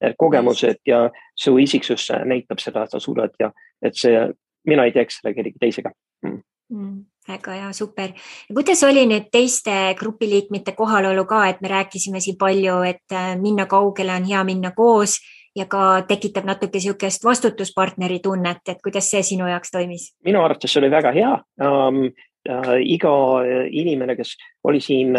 et 0.00 0.12
kogemused 0.18 0.82
ja 0.84 1.06
su 1.34 1.54
isiksus 1.58 2.10
näitab 2.28 2.60
seda, 2.60 2.82
et 2.84 2.90
sa 2.92 2.98
suudad 3.00 3.32
ja 3.40 3.48
et 3.82 3.96
see, 3.96 4.26
mina 4.68 4.84
ei 4.84 4.92
teeks 4.92 5.22
seda 5.22 5.32
kellegi 5.34 5.56
teisega 5.60 5.92
mm.. 6.22 6.42
Mm, 6.72 6.98
väga 7.28 7.56
hea, 7.58 7.72
super. 7.72 8.12
kuidas 8.54 8.82
oli 8.86 9.06
nüüd 9.06 9.30
teiste 9.32 9.94
grupiliikmete 9.98 10.72
kohalolu 10.78 11.24
ka, 11.26 11.46
et 11.48 11.60
me 11.60 11.68
rääkisime 11.68 12.20
siin 12.20 12.38
palju, 12.38 12.82
et 12.86 13.12
äh, 13.12 13.34
minna 13.40 13.66
kaugele 13.66 14.14
on 14.14 14.28
hea 14.28 14.44
minna 14.44 14.70
koos 14.76 15.18
ja 15.56 15.66
ka 15.66 16.02
tekitab 16.08 16.46
natuke 16.46 16.76
niisugust 16.78 17.24
vastutuspartneri 17.24 18.20
tunnet, 18.24 18.62
et 18.68 18.82
kuidas 18.84 19.08
see 19.10 19.22
sinu 19.24 19.48
jaoks 19.48 19.72
toimis? 19.72 20.10
minu 20.24 20.42
arvates 20.44 20.76
oli 20.76 20.90
väga 20.92 21.12
hea 21.16 21.32
um, 21.64 22.02
äh, 22.48 22.72
iga 22.84 23.14
äh, 23.42 23.66
inimene, 23.70 24.16
kes 24.16 24.36
oli 24.64 24.80
siin, 24.80 25.16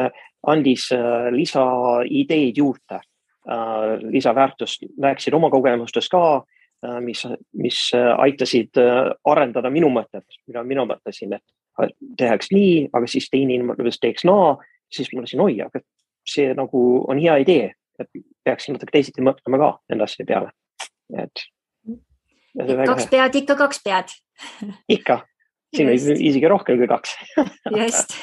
andis 0.48 0.92
äh, 0.94 1.32
lisaideid 1.34 2.58
juurde 2.58 3.00
äh,, 3.00 3.98
lisaväärtust, 4.14 4.86
rääkisid 5.02 5.34
oma 5.34 5.50
kogemustest 5.50 6.12
ka 6.14 6.24
äh,, 6.38 7.00
mis, 7.02 7.26
mis 7.58 7.82
aitasid 7.96 8.78
arendada 9.26 9.74
minu 9.74 9.90
mõtet, 9.90 10.28
mida 10.48 10.64
mina 10.64 10.86
mõtlesin, 10.86 11.34
et 11.34 11.44
tehaks 12.18 12.52
nii, 12.52 12.88
aga 12.94 13.10
siis 13.10 13.30
teine 13.34 13.58
inimene 13.58 13.92
teeks 14.02 14.26
naa, 14.28 14.56
siis 14.94 15.12
ma 15.12 15.22
mõtlesin, 15.22 15.44
oi, 15.44 15.60
aga 15.66 15.84
see 16.28 16.52
nagu 16.58 16.84
on 17.08 17.22
hea 17.22 17.38
idee, 17.44 17.72
et 18.00 18.24
peaksin 18.46 18.76
natuke 18.76 18.94
teisiti 18.96 19.26
mõtlema 19.26 19.62
ka 19.62 19.72
nende 19.92 20.08
asjade 20.08 20.28
peale, 20.30 20.52
et. 21.24 21.46
kaks 22.58 23.10
pead, 23.14 23.42
ikka 23.44 23.58
kaks 23.60 23.84
pead 23.86 24.18
ikka 24.90 25.22
siin 25.76 25.90
võib 25.90 26.22
isegi 26.30 26.50
rohkem 26.50 26.80
kui 26.80 26.90
kaks 26.90 27.16
just 27.76 28.16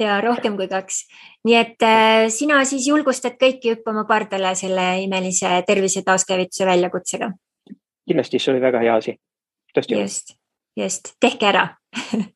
ja 0.00 0.18
rohkem 0.24 0.56
kui 0.58 0.68
kaks. 0.70 1.04
nii 1.46 1.56
et 1.58 1.86
äh, 1.86 2.26
sina 2.32 2.62
siis 2.68 2.88
julgustad 2.88 3.38
kõiki 3.40 3.74
hüppama 3.74 4.06
pardale 4.08 4.54
selle 4.58 4.86
imelise 5.04 5.60
tervise 5.68 6.04
taaskäivituse 6.06 6.68
väljakutsega? 6.68 7.32
kindlasti, 8.10 8.40
see 8.42 8.54
oli 8.54 8.62
väga 8.64 8.82
hea 8.84 8.96
asi. 9.02 9.16
tõesti. 9.76 10.00
just, 10.00 10.34
just, 10.82 11.14
tehke 11.20 11.46
ära. 11.52 11.68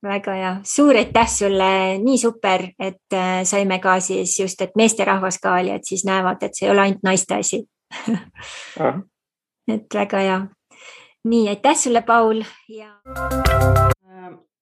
Väga 0.00 0.32
hea, 0.32 0.50
suur 0.64 0.96
aitäh 0.96 1.28
sulle, 1.28 1.98
nii 2.00 2.18
super, 2.18 2.62
et 2.80 3.12
äh, 3.12 3.42
saime 3.44 3.76
ka 3.84 3.98
siis 4.00 4.32
just, 4.40 4.62
et 4.64 4.72
meesterahvas 4.76 5.36
ka 5.42 5.58
oli, 5.58 5.74
et 5.76 5.84
siis 5.84 6.06
näevad, 6.08 6.40
et 6.40 6.56
see 6.56 6.64
ei 6.64 6.72
ole 6.72 6.86
ainult 6.86 7.02
naiste 7.04 7.36
asi. 7.36 7.60
Et 9.70 9.94
väga 9.94 10.18
hea. 10.18 10.38
Nii, 11.28 11.48
aitäh 11.52 11.76
sulle, 11.76 12.00
Paul 12.02 12.40
ja. 12.72 12.88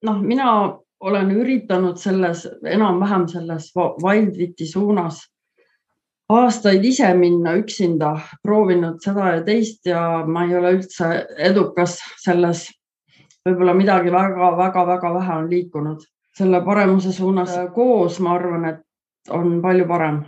noh, 0.04 0.18
mina 0.20 0.50
olen 1.00 1.30
üritanud 1.30 1.96
selles 2.02 2.42
enam-vähem 2.66 3.28
selles 3.30 3.70
Wildwiti 3.76 4.66
suunas 4.66 5.22
aastaid 6.28 6.84
ise 6.84 7.08
minna 7.16 7.54
üksinda, 7.58 8.12
proovinud 8.42 9.00
seda 9.04 9.34
ja 9.36 9.44
teist 9.44 9.86
ja 9.88 10.02
ma 10.26 10.44
ei 10.44 10.56
ole 10.58 10.74
üldse 10.78 11.12
edukas 11.50 11.98
selles. 12.24 12.68
võib-olla 13.48 13.72
midagi 13.72 14.10
väga-väga-väga 14.12 15.12
vähe 15.14 15.36
on 15.38 15.46
liikunud 15.50 16.02
selle 16.36 16.60
paremuse 16.64 17.12
suunas. 17.12 17.54
koos 17.74 18.20
ma 18.20 18.34
arvan, 18.34 18.64
et 18.64 18.82
on 19.30 19.62
palju 19.62 19.86
parem. 19.88 20.24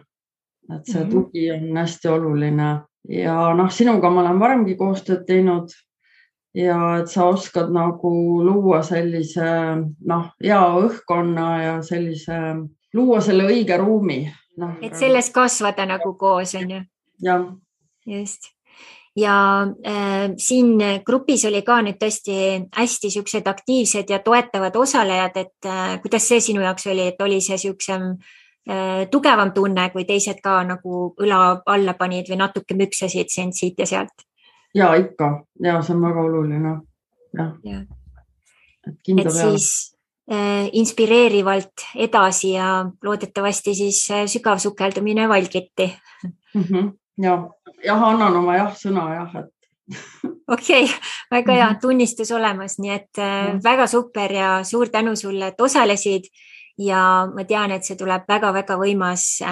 et 0.75 0.87
see 0.87 1.05
mhm. 1.05 1.11
tugi 1.11 1.51
on 1.53 1.77
hästi 1.77 2.09
oluline 2.09 2.71
ja 3.09 3.55
noh, 3.55 3.71
sinuga 3.71 4.11
ma 4.11 4.21
olen 4.21 4.41
varemgi 4.41 4.77
koostööd 4.77 5.25
teinud 5.27 5.73
ja 6.55 6.99
et 7.01 7.09
sa 7.09 7.27
oskad 7.31 7.73
nagu 7.75 8.13
luua 8.45 8.83
sellise 8.83 9.49
noh, 10.07 10.31
hea 10.43 10.61
õhkkonna 10.85 11.49
ja 11.63 11.75
sellise, 11.83 12.39
luua 12.95 13.21
selle 13.21 13.49
õige 13.51 13.77
ruumi 13.79 14.25
no,. 14.57 14.73
et 14.83 14.97
selles 14.97 15.31
kasvada 15.31 15.87
nagu 15.87 16.15
koos 16.15 16.55
on 16.55 16.71
ju. 16.71 16.81
just 18.07 18.51
ja 19.17 19.67
äh, 19.87 20.31
siin 20.37 20.79
grupis 21.07 21.45
oli 21.45 21.63
ka 21.67 21.81
nüüd 21.83 21.99
tõesti 22.01 22.37
hästi 22.77 23.11
siuksed 23.11 23.49
aktiivsed 23.51 24.11
ja 24.11 24.21
toetavad 24.25 24.77
osalejad, 24.77 25.37
et 25.37 25.67
äh, 25.67 25.97
kuidas 26.03 26.29
see 26.29 26.41
sinu 26.41 26.63
jaoks 26.63 26.87
oli, 26.87 27.09
et 27.11 27.23
oli 27.23 27.41
see 27.45 27.59
siuksem 27.59 28.07
äh, 28.71 29.09
tugevam 29.11 29.53
tunne, 29.53 29.91
kui 29.91 30.07
teised 30.09 30.41
ka 30.43 30.61
nagu 30.65 31.13
õla 31.21 31.61
alla 31.67 31.95
panid 31.99 32.31
või 32.31 32.41
natuke 32.45 32.79
müksasid 32.79 33.33
sind 33.33 33.59
siit 33.59 33.79
ja 33.79 33.87
sealt? 33.87 34.27
ja 34.75 34.93
ikka 34.95 35.33
ja 35.65 35.81
see 35.83 35.97
on 35.97 36.05
väga 36.07 36.27
oluline, 36.29 36.77
jah 37.35 37.55
ja. 37.67 37.81
et 38.87 39.33
siis 39.35 39.67
äh, 39.90 39.90
inspireerivalt 40.73 41.87
edasi 41.99 42.53
ja 42.53 42.85
loodetavasti 43.03 43.75
siis 43.75 44.05
äh, 44.11 44.27
sügav 44.31 44.59
sukeldumine 44.59 45.29
Wildlitti 45.29 45.97
mm. 46.55 46.63
-hmm. 46.63 46.93
ja, 47.23 47.49
jah, 47.85 48.03
annan 48.03 48.37
oma 48.37 48.57
jah-sõna 48.57 49.09
jah, 49.15 49.35
et 49.41 49.51
okei 50.55 50.85
okay,, 50.85 50.95
väga 51.31 51.53
hea 51.53 51.71
mhm. 51.71 51.81
tunnistus 51.81 52.31
olemas, 52.31 52.79
nii 52.79 52.95
et 52.95 53.19
äh, 53.19 53.59
väga 53.65 53.87
super 53.87 54.33
ja 54.33 54.65
suur 54.65 54.89
tänu 54.89 55.17
sulle, 55.17 55.47
et 55.47 55.61
osalesid 55.61 56.31
ja 56.79 57.27
ma 57.35 57.45
tean, 57.45 57.75
et 57.75 57.85
see 57.85 57.97
tuleb 57.99 58.23
väga-väga 58.29 58.77
võimas 58.79 59.43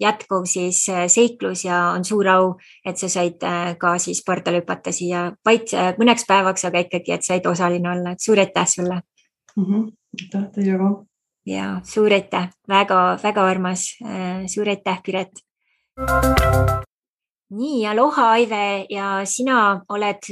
jätkuv 0.00 0.44
siis 0.46 0.84
seiklus 1.08 1.64
ja 1.64 1.80
on 1.96 2.04
suur 2.04 2.28
au, 2.28 2.54
et 2.84 2.98
sa 2.98 3.08
said 3.08 3.42
ka 3.78 3.98
siis 3.98 4.22
pardale 4.26 4.60
hüpata 4.60 4.92
siia 4.92 5.32
vaid 5.44 5.72
mõneks 5.98 6.28
päevaks, 6.28 6.64
aga 6.64 6.84
ikkagi, 6.84 7.12
et 7.12 7.24
said 7.24 7.46
osaline 7.46 7.90
olla, 7.90 8.12
et 8.12 8.20
suur 8.20 8.38
aitäh 8.38 8.68
sulle 8.68 9.00
mm. 9.56 9.64
-hmm. 9.64 9.92
Aitäh 10.22 10.46
teile 10.54 10.78
ka. 10.78 10.90
ja 11.46 11.66
suur 11.84 12.12
aitäh 12.12 12.48
väga,, 12.68 13.18
väga-väga 13.22 13.46
armas, 13.50 13.88
suur 14.52 14.68
aitäh, 14.68 15.02
Piret. 15.02 15.42
nii, 17.50 17.86
aloha, 17.86 18.30
Aive 18.30 18.86
ja 18.90 19.20
sina 19.24 19.82
oled 19.88 20.30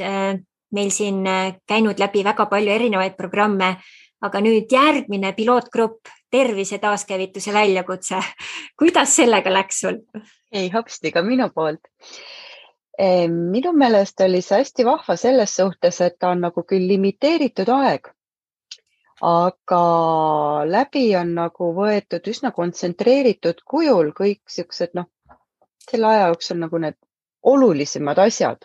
meil 0.75 0.91
siin 0.91 1.23
käinud 1.67 1.99
läbi 1.99 2.25
väga 2.25 2.47
palju 2.47 2.73
erinevaid 2.73 3.17
programme 3.17 3.77
aga 4.25 4.41
nüüd 4.45 4.73
järgmine 4.73 5.33
pilootgrupp, 5.37 6.09
tervise 6.33 6.79
taaskäivituse 6.83 7.53
väljakutse. 7.55 8.21
kuidas 8.81 9.17
sellega 9.17 9.53
läks 9.53 9.85
sul? 9.85 10.01
ei, 10.53 10.71
hopsti 10.71 11.13
ka 11.13 11.23
minu 11.23 11.51
poolt. 11.55 11.83
minu 13.29 13.73
meelest 13.75 14.21
oli 14.23 14.41
see 14.43 14.61
hästi 14.63 14.85
vahva 14.87 15.17
selles 15.19 15.57
suhtes, 15.57 16.01
et 16.01 16.19
ta 16.19 16.31
on 16.31 16.45
nagu 16.47 16.63
küll 16.63 16.87
limiteeritud 16.89 17.73
aeg, 17.75 18.13
aga 19.23 19.83
läbi 20.67 21.07
on 21.17 21.35
nagu 21.35 21.71
võetud 21.77 22.31
üsna 22.31 22.51
kontsentreeritud 22.53 23.63
kujul 23.67 24.11
kõik 24.17 24.43
siuksed, 24.51 24.95
noh, 24.95 25.07
selle 25.91 26.07
aja 26.07 26.27
jooksul 26.33 26.59
nagu 26.59 26.79
need 26.83 26.97
olulisemad 27.43 28.19
asjad, 28.19 28.65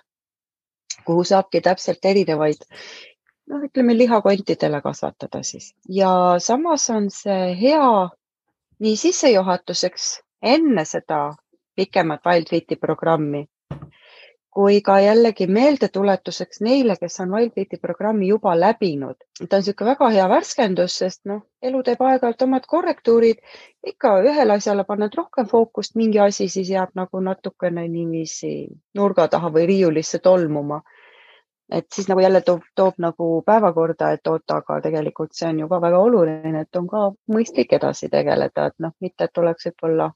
kuhu 1.05 1.23
saabki 1.23 1.61
täpselt 1.61 2.05
erinevaid 2.05 2.65
noh, 3.49 3.61
ütleme 3.65 3.97
lihakontidele 3.97 4.81
kasvatada 4.81 5.43
siis. 5.43 5.73
Ja 5.89 6.35
samas 6.39 6.89
on 6.89 7.09
see 7.13 7.53
hea 7.61 8.09
nii 8.79 8.95
sissejuhatuseks 8.97 10.09
enne 10.41 10.85
seda 10.85 11.35
pikemat 11.75 12.25
Wildfiti 12.25 12.75
programmi 12.75 13.45
kui 14.53 14.81
ka 14.81 14.95
jällegi 14.99 15.45
meeldetuletuseks 15.47 16.61
neile, 16.65 16.95
kes 16.99 17.19
on 17.23 17.33
Wildfiti 17.35 17.77
programmi 17.77 18.27
juba 18.27 18.55
läbinud. 18.59 19.15
ta 19.49 19.57
on 19.57 19.61
niisugune 19.61 19.89
väga 19.91 20.09
hea 20.15 20.29
värskendus, 20.29 20.95
sest 21.01 21.21
noh, 21.31 21.41
elu 21.61 21.83
teeb 21.83 22.01
aeg-ajalt 22.01 22.41
omad 22.47 22.65
korrektuurid. 22.67 23.43
ikka 23.93 24.15
ühele 24.31 24.53
asjale 24.53 24.83
paned 24.83 25.13
rohkem 25.17 25.47
fookust, 25.47 25.95
mingi 25.95 26.19
asi 26.19 26.47
siis 26.47 26.69
jääb 26.69 26.95
nagu 26.95 27.19
natukene 27.19 27.87
niiviisi 27.87 28.53
nurga 28.95 29.27
taha 29.27 29.53
või 29.53 29.67
riiulisse 29.73 30.19
tolmuma 30.19 30.81
et 31.71 31.85
siis 31.93 32.07
nagu 32.09 32.19
jälle 32.19 32.41
toob, 32.41 32.61
toob 32.75 32.93
nagu 32.97 33.27
päevakorda, 33.45 34.11
et 34.11 34.27
oota, 34.27 34.55
aga 34.63 34.79
tegelikult 34.81 35.33
see 35.37 35.49
on 35.49 35.59
ju 35.59 35.67
ka 35.69 35.81
väga 35.81 35.99
oluline, 35.99 36.61
et 36.61 36.75
on 36.75 36.87
ka 36.89 37.01
mõistlik 37.33 37.75
edasi 37.77 38.09
tegeleda, 38.09 38.65
et 38.71 38.79
noh, 38.79 38.95
mitte, 38.99 39.29
et 39.29 39.37
oleks 39.37 39.69
võib-olla 39.69 40.09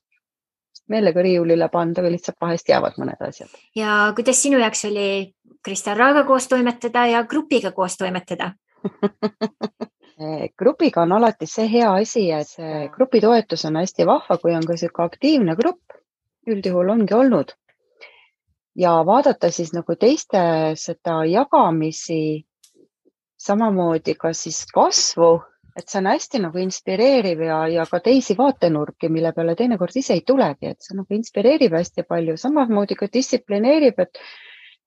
meelega 0.90 1.22
riiulile 1.24 1.70
pannud, 1.72 1.98
aga 2.02 2.12
lihtsalt 2.12 2.38
vahest 2.42 2.70
jäävad 2.70 3.00
mõned 3.00 3.22
asjad. 3.28 3.50
ja 3.76 4.12
kuidas 4.16 4.42
sinu 4.44 4.60
jaoks 4.60 4.86
oli 4.90 5.08
Kristel 5.64 5.98
Raaga 5.98 6.24
koos 6.28 6.48
toimetada 6.48 7.06
ja 7.08 7.24
grupiga 7.24 7.72
koos 7.72 7.98
toimetada? 7.98 8.54
Grupiga 10.58 11.02
on 11.02 11.12
alati 11.12 11.48
see 11.50 11.66
hea 11.72 11.90
asi, 11.94 12.28
et 12.32 12.48
see 12.48 12.88
grupitoetus 12.94 13.66
on 13.66 13.80
hästi 13.82 14.06
vahva, 14.06 14.38
kui 14.38 14.54
on 14.54 14.66
ka 14.66 14.76
niisugune 14.76 15.10
aktiivne 15.10 15.56
grupp, 15.58 15.96
üldjuhul 16.48 16.92
ongi 16.94 17.16
olnud. 17.18 17.54
Ja 18.76 18.94
vaadata 19.06 19.50
siis 19.52 19.74
nagu 19.74 19.96
teiste 20.00 20.44
seda 20.80 21.24
jagamisi, 21.30 22.46
samamoodi 23.38 24.16
ka 24.20 24.34
siis 24.38 24.64
kasvu, 24.74 25.42
et 25.76 25.90
see 25.90 26.00
on 26.00 26.10
hästi 26.12 26.42
nagu 26.44 26.62
inspireeriv 26.62 27.42
ja, 27.48 27.60
ja 27.72 27.86
ka 27.90 28.00
teisi 28.06 28.36
vaatenurki, 28.38 29.10
mille 29.10 29.34
peale 29.34 29.56
teinekord 29.58 29.96
ise 29.98 30.18
ei 30.18 30.24
tulegi, 30.28 30.74
et 30.74 30.86
see 30.86 30.98
nagu 30.98 31.18
inspireerib 31.18 31.74
hästi 31.78 32.06
palju, 32.10 32.38
samamoodi 32.38 32.98
ka 33.00 33.10
distsiplineerib, 33.14 34.02
et 34.06 34.22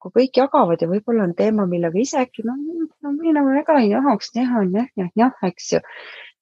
kui 0.03 0.15
kõik 0.21 0.39
jagavad 0.43 0.83
ja 0.83 0.89
võib-olla 0.91 1.27
on 1.27 1.35
teema, 1.39 1.67
millega 1.67 1.99
ise 1.99 2.21
äkki 2.23 2.45
no, 2.47 2.55
no 3.03 3.13
mina 3.17 3.41
nagu 3.41 3.55
väga 3.57 3.81
ei 3.83 3.91
tahaks 3.95 4.33
teha, 4.37 4.63
jah, 4.77 4.89
jah, 5.03 5.11
jah, 5.19 5.37
eks 5.51 5.73
ju. 5.75 5.83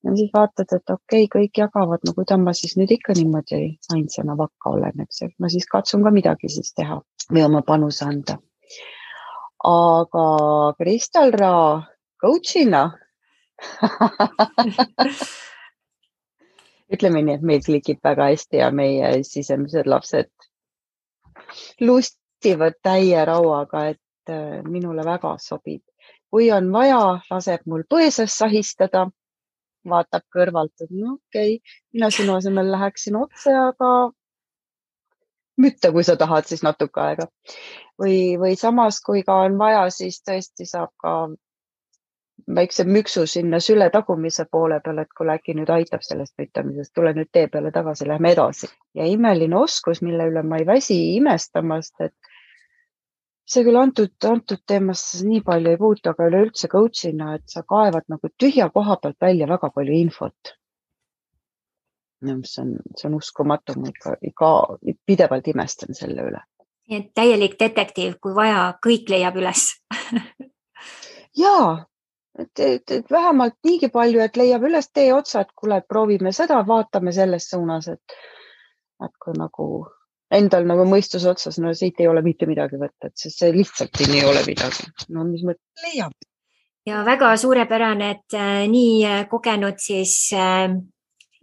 Ja 0.05 0.13
siis 0.19 0.33
vaatad, 0.35 0.69
et 0.69 0.91
okei 0.93 1.25
okay,, 1.25 1.29
kõik 1.33 1.61
jagavad, 1.63 2.03
no 2.05 2.13
kuidas 2.13 2.41
ma 2.43 2.53
siis 2.53 2.75
nüüd 2.77 2.91
ikka 2.93 3.15
niimoodi 3.17 3.61
ainsana 3.95 4.37
vakka 4.37 4.75
olen, 4.77 5.01
eks 5.07 5.23
ju, 5.23 5.31
ma 5.41 5.49
siis 5.49 5.65
katsun 5.71 6.05
ka 6.05 6.13
midagi 6.13 6.51
siis 6.53 6.75
teha 6.77 6.99
või 7.31 7.47
oma 7.47 7.63
panuse 7.65 8.05
anda. 8.05 8.37
aga 9.65 10.27
Kristal 10.77 11.33
Raa 11.33 11.81
coach'ina 12.21 12.85
ütleme 16.95 17.23
nii, 17.23 17.35
et 17.39 17.45
meil 17.47 17.63
klikib 17.65 17.99
väga 18.05 18.29
hästi 18.33 18.57
ja 18.61 18.71
meie 18.75 19.23
sisemised 19.27 19.87
lapsed 19.91 20.31
lustivad 21.81 22.77
täie 22.83 23.25
rauaga, 23.25 23.87
et 23.95 24.31
äh, 24.31 24.63
minule 24.69 25.05
väga 25.05 25.37
sobib. 25.41 25.83
kui 26.35 26.51
on 26.53 26.73
vaja, 26.73 27.21
laseb 27.31 27.61
mul 27.71 27.85
põõsas 27.91 28.35
sahistada 28.35 29.05
vaatab 29.87 30.25
kõrvalt, 30.35 30.73
et 30.83 30.91
no 30.91 31.13
okei 31.15 31.57
okay,, 31.57 31.77
mina 31.93 32.11
sinu 32.11 32.35
asemel 32.35 32.73
läheksin 32.73 33.17
otse, 33.21 33.53
aga 33.55 33.91
mütta, 35.63 35.93
kui 35.95 36.03
sa 36.05 36.17
tahad, 36.19 36.49
siis 36.51 36.65
natuke 36.67 37.01
aega. 37.01 37.29
või, 38.01 38.35
või 38.41 38.57
samas, 38.59 39.01
kui 39.01 39.23
ka 39.23 39.37
on 39.47 39.59
vaja, 39.59 39.87
siis 39.95 40.23
tõesti 40.27 40.67
saab 40.67 40.91
ka 40.99 41.15
väikse 42.49 42.85
müksu 42.85 43.27
sinna 43.27 43.61
süle 43.61 43.91
tagumise 43.91 44.45
poole 44.51 44.81
peale, 44.85 45.05
et 45.07 45.13
kuule, 45.17 45.39
äkki 45.39 45.55
nüüd 45.57 45.71
aitab 45.73 46.03
sellest 46.05 46.35
müttamisest, 46.39 46.93
tule 46.95 47.15
nüüd 47.17 47.31
tee 47.33 47.47
peale 47.49 47.73
tagasi, 47.73 48.09
lähme 48.09 48.33
edasi. 48.33 48.69
ja 48.95 49.07
imeline 49.07 49.57
oskus, 49.57 50.03
mille 50.03 50.29
üle 50.31 50.43
ma 50.43 50.61
ei 50.61 50.67
väsi 50.67 50.99
imestamast, 51.17 51.95
et 52.01 52.15
see 53.47 53.65
küll 53.65 53.79
antud, 53.81 54.13
antud 54.29 54.63
teemasse 54.67 55.25
nii 55.29 55.41
palju 55.47 55.73
ei 55.73 55.81
puutu, 55.81 56.11
aga 56.11 56.29
üleüldse 56.31 56.69
coach'ina, 56.73 57.35
et 57.39 57.49
sa 57.49 57.63
kaevad 57.69 58.09
nagu 58.13 58.31
tühja 58.41 58.69
koha 58.75 58.97
pealt 59.03 59.21
välja 59.21 59.49
väga 59.49 59.71
palju 59.71 59.97
infot. 60.01 60.57
see 62.25 62.63
on, 62.63 62.77
see 62.97 63.09
on 63.09 63.15
uskumatu, 63.15 63.75
ma 63.77 63.91
ikka, 63.93 64.17
ikka 64.23 64.51
pidevalt 65.07 65.49
imestan 65.49 65.95
selle 65.95 66.29
üle. 66.29 66.45
nii 66.89 67.01
et 67.01 67.11
täielik 67.15 67.59
detektiiv, 67.61 68.19
kui 68.21 68.35
vaja, 68.35 68.75
kõik 68.87 69.09
leiab 69.09 69.37
üles 69.41 69.67
ja, 71.45 71.85
et, 72.39 72.61
et, 72.91 73.11
vähemalt 73.11 73.57
niigi 73.65 73.89
palju, 73.89 74.21
et 74.21 74.37
leiab 74.37 74.65
üles 74.69 74.89
tee 74.93 75.13
otsa, 75.15 75.45
et 75.45 75.53
kuule, 75.57 75.81
proovime 75.89 76.33
seda, 76.33 76.63
vaatame 76.67 77.13
selles 77.15 77.51
suunas, 77.51 77.89
et, 77.89 78.17
et 79.05 79.15
kui 79.23 79.37
nagu 79.39 79.69
endal 80.35 80.67
nagu 80.69 80.87
mõistuse 80.89 81.29
otsas, 81.31 81.59
no 81.63 81.73
siit 81.77 82.01
ei 82.01 82.09
ole 82.11 82.23
mitte 82.25 82.49
midagi 82.51 82.79
võtta, 82.81 83.11
et 83.11 83.21
see 83.21 83.53
lihtsalt 83.55 83.95
siin 83.99 84.17
ei 84.19 84.25
ole 84.27 84.43
midagi. 84.47 84.89
no 85.15 85.27
mis 85.29 85.45
mõttes 85.47 85.85
leiab. 85.87 86.17
ja 86.87 87.05
väga 87.05 87.37
suurepärane, 87.41 88.11
et 88.17 88.39
äh, 88.39 88.65
nii 88.71 89.05
äh, 89.09 89.21
kogenud 89.31 89.79
siis 89.79 90.33
äh, 90.35 90.75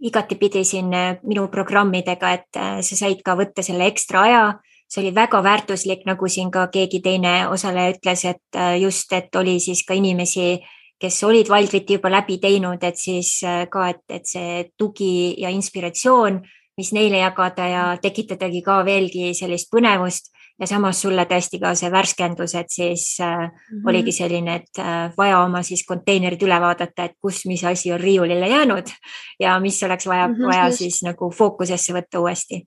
igatipidi 0.02 0.64
siin 0.64 0.92
äh, 0.94 1.16
minu 1.22 1.48
programmidega, 1.48 2.34
et 2.36 2.60
sa 2.84 2.98
said 2.98 3.24
ka 3.24 3.38
võtta 3.38 3.64
selle 3.64 3.88
ekstra 3.88 4.26
aja 4.28 4.44
see 4.92 5.00
oli 5.06 5.14
väga 5.16 5.40
väärtuslik, 5.40 6.02
nagu 6.04 6.28
siin 6.28 6.50
ka 6.52 6.66
keegi 6.68 7.00
teine 7.00 7.46
osaleja 7.48 7.94
ütles, 7.94 8.26
et 8.28 8.58
just, 8.76 9.12
et 9.16 9.34
oli 9.40 9.54
siis 9.56 9.80
ka 9.88 9.96
inimesi, 9.96 10.58
kes 11.02 11.22
olid 11.26 11.50
Wildfiti 11.50 11.98
juba 11.98 12.10
läbi 12.14 12.38
teinud, 12.38 12.82
et 12.86 12.96
siis 12.96 13.40
ka, 13.42 13.88
et, 13.90 14.04
et 14.08 14.26
see 14.26 14.64
tugi 14.78 15.34
ja 15.42 15.50
inspiratsioon 15.50 16.38
mis 16.76 16.92
neile 16.96 17.20
jagada 17.20 17.66
ja 17.68 17.82
tekitadagi 18.02 18.62
ka 18.64 18.80
veelgi 18.86 19.32
sellist 19.36 19.70
põnevust 19.72 20.30
ja 20.60 20.68
samas 20.68 21.00
sulle 21.02 21.24
tõesti 21.28 21.58
ka 21.60 21.72
see 21.78 21.90
värskendus, 21.92 22.54
et 22.58 22.70
siis 22.70 23.04
äh, 23.20 23.36
mm 23.36 23.48
-hmm. 23.48 23.88
oligi 23.88 24.12
selline, 24.12 24.54
et 24.54 24.78
äh, 24.78 25.12
vaja 25.16 25.42
oma 25.44 25.62
siis 25.62 25.84
konteinerid 25.86 26.42
üle 26.42 26.60
vaadata, 26.60 27.04
et 27.04 27.16
kus, 27.20 27.44
mis 27.46 27.64
asi 27.64 27.92
on 27.92 28.00
riiulile 28.00 28.48
jäänud 28.48 28.92
ja 29.40 29.58
mis 29.60 29.82
oleks 29.82 30.06
vaja 30.06 30.28
mm, 30.28 30.34
-hmm, 30.34 30.46
vaja 30.46 30.66
just. 30.66 30.78
siis 30.78 31.02
nagu 31.02 31.30
fookusesse 31.30 31.92
võtta 31.92 32.20
uuesti. 32.20 32.62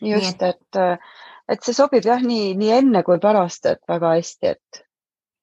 just, 0.00 0.42
et, 0.42 1.00
et 1.48 1.62
see 1.62 1.74
sobib 1.74 2.04
jah, 2.04 2.22
nii, 2.22 2.54
nii 2.54 2.70
enne 2.70 3.02
kui 3.02 3.18
pärast, 3.18 3.66
et 3.66 3.80
väga 3.88 4.14
hästi, 4.14 4.46
et 4.46 4.87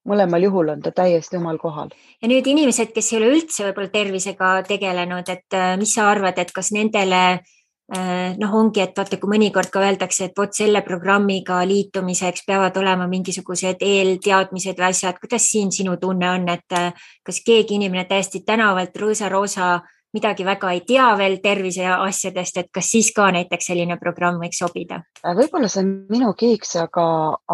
mõlemal 0.05 0.43
juhul 0.47 0.69
on 0.75 0.81
ta 0.85 0.91
täiesti 0.95 1.37
omal 1.37 1.57
kohal. 1.57 1.89
ja 2.21 2.29
nüüd 2.31 2.47
inimesed, 2.47 2.93
kes 2.93 3.13
ei 3.13 3.19
ole 3.19 3.33
üldse 3.33 3.67
võib-olla 3.67 3.91
tervisega 3.91 4.55
tegelenud, 4.67 5.29
et 5.29 5.57
äh, 5.57 5.75
mis 5.81 5.93
sa 5.93 6.09
arvad, 6.11 6.39
et 6.39 6.51
kas 6.55 6.71
nendele 6.75 7.41
noh, 7.85 8.53
ongi, 8.57 8.81
et 8.81 8.97
vaata, 8.97 9.19
kui 9.21 9.29
mõnikord 9.29 9.69
ka 9.69 9.83
öeldakse, 9.85 10.25
et 10.25 10.37
vot 10.37 10.53
selle 10.57 10.81
programmiga 10.81 11.59
liitumiseks 11.69 12.41
peavad 12.47 12.77
olema 12.81 13.05
mingisugused 13.05 13.83
eelteadmised 13.85 14.79
või 14.79 14.87
asjad, 14.87 15.19
kuidas 15.21 15.45
siin 15.51 15.69
sinu 15.71 15.93
tunne 16.01 16.31
on, 16.31 16.49
et 16.49 16.77
kas 17.21 17.41
keegi 17.45 17.77
inimene 17.77 18.07
täiesti 18.09 18.41
tänavalt 18.41 18.97
rõõsa-roosa 18.97 19.69
midagi 20.15 20.45
väga 20.47 20.71
ei 20.75 20.81
tea 20.87 21.07
veel 21.19 21.37
terviseasjadest, 21.43 22.59
et 22.61 22.69
kas 22.73 22.91
siis 22.95 23.11
ka 23.15 23.27
näiteks 23.35 23.69
selline 23.71 23.97
programm 24.01 24.39
võiks 24.43 24.61
sobida? 24.63 25.01
Äh, 25.21 25.35
võib-olla 25.37 25.69
see 25.71 25.83
on 25.83 25.91
minu 26.11 26.31
kiiks, 26.37 26.75
aga, 26.81 27.07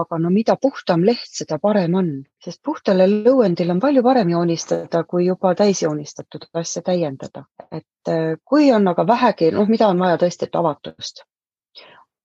aga 0.03 0.19
no 0.21 0.31
mida 0.33 0.57
puhtam 0.61 1.05
leht, 1.07 1.29
seda 1.41 1.57
parem 1.61 1.97
on, 2.01 2.11
sest 2.43 2.61
puhtale 2.65 3.07
lõuendil 3.11 3.73
on 3.73 3.81
palju 3.83 4.05
parem 4.05 4.31
joonistada, 4.35 5.03
kui 5.09 5.25
juba 5.27 5.55
täisjoonistatud 5.57 6.49
asja 6.61 6.85
täiendada. 6.85 7.45
et 7.71 8.09
äh, 8.13 8.37
kui 8.45 8.71
on 8.71 8.87
aga 8.87 9.07
vähegi, 9.07 9.51
noh, 9.55 9.67
mida 9.69 9.89
on 9.91 9.99
vaja 9.99 10.21
tõesti, 10.21 10.49
et 10.49 10.55
avatust 10.55 11.25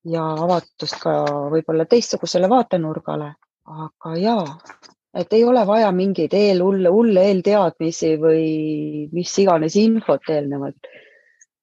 ja 0.07 0.23
avatust 0.23 1.01
ka 1.03 1.15
võib-olla 1.51 1.87
teistsugusele 1.91 2.49
vaatenurgale, 2.51 3.33
aga 3.67 4.13
jaa, 4.21 4.45
et 5.17 5.33
ei 5.33 5.45
ole 5.45 5.63
vaja 5.67 5.91
mingeid 5.95 6.35
eelhulle, 6.37 6.91
hulle 6.93 7.25
eelteadmisi 7.31 8.15
või 8.21 8.47
mis 9.17 9.33
iganes 9.43 9.77
infot 9.81 10.33
eelnevalt. 10.33 10.91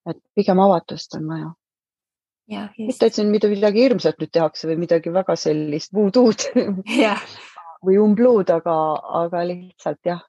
et 0.10 0.20
pigem 0.36 0.60
avatust 0.60 1.16
on 1.20 1.28
vaja. 1.30 1.54
mitte, 2.78 3.06
et 3.06 3.14
siin 3.14 3.32
midagi 3.32 3.86
hirmsat 3.86 4.20
nüüd 4.20 4.34
tehakse 4.34 4.68
või 4.68 4.82
midagi 4.84 5.14
väga 5.14 5.36
sellist 5.40 5.94
voodoo'd 5.94 6.50
või 7.86 7.98
umbluud, 8.00 8.50
aga, 8.50 8.76
aga 9.24 9.46
lihtsalt 9.48 10.00
jah, 10.08 10.24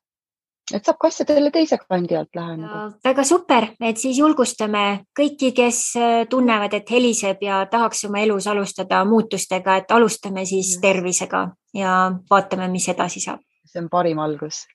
et 0.72 0.84
saab 0.84 0.98
ka 1.00 1.10
asjadele 1.10 1.50
teise 1.52 1.78
kandi 1.82 2.16
alt 2.16 2.36
läheneda. 2.36 2.84
väga 3.04 3.24
super, 3.24 3.68
et 3.80 4.00
siis 4.00 4.18
julgustame 4.18 5.04
kõiki, 5.18 5.52
kes 5.56 5.80
äh, 6.00 6.14
tunnevad, 6.30 6.74
et 6.74 6.90
heliseb 6.90 7.42
ja 7.44 7.64
tahaks 7.70 8.04
oma 8.08 8.22
elus 8.24 8.46
alustada 8.46 9.04
muutustega, 9.04 9.76
et 9.82 9.92
alustame 9.92 10.46
siis 10.48 10.78
tervisega 10.80 11.48
ja 11.74 11.96
vaatame, 12.30 12.68
mis 12.72 12.88
edasi 12.88 13.20
saab. 13.20 13.42
see 13.66 13.82
on 13.82 13.90
parim 13.90 14.18
algus. 14.18 14.66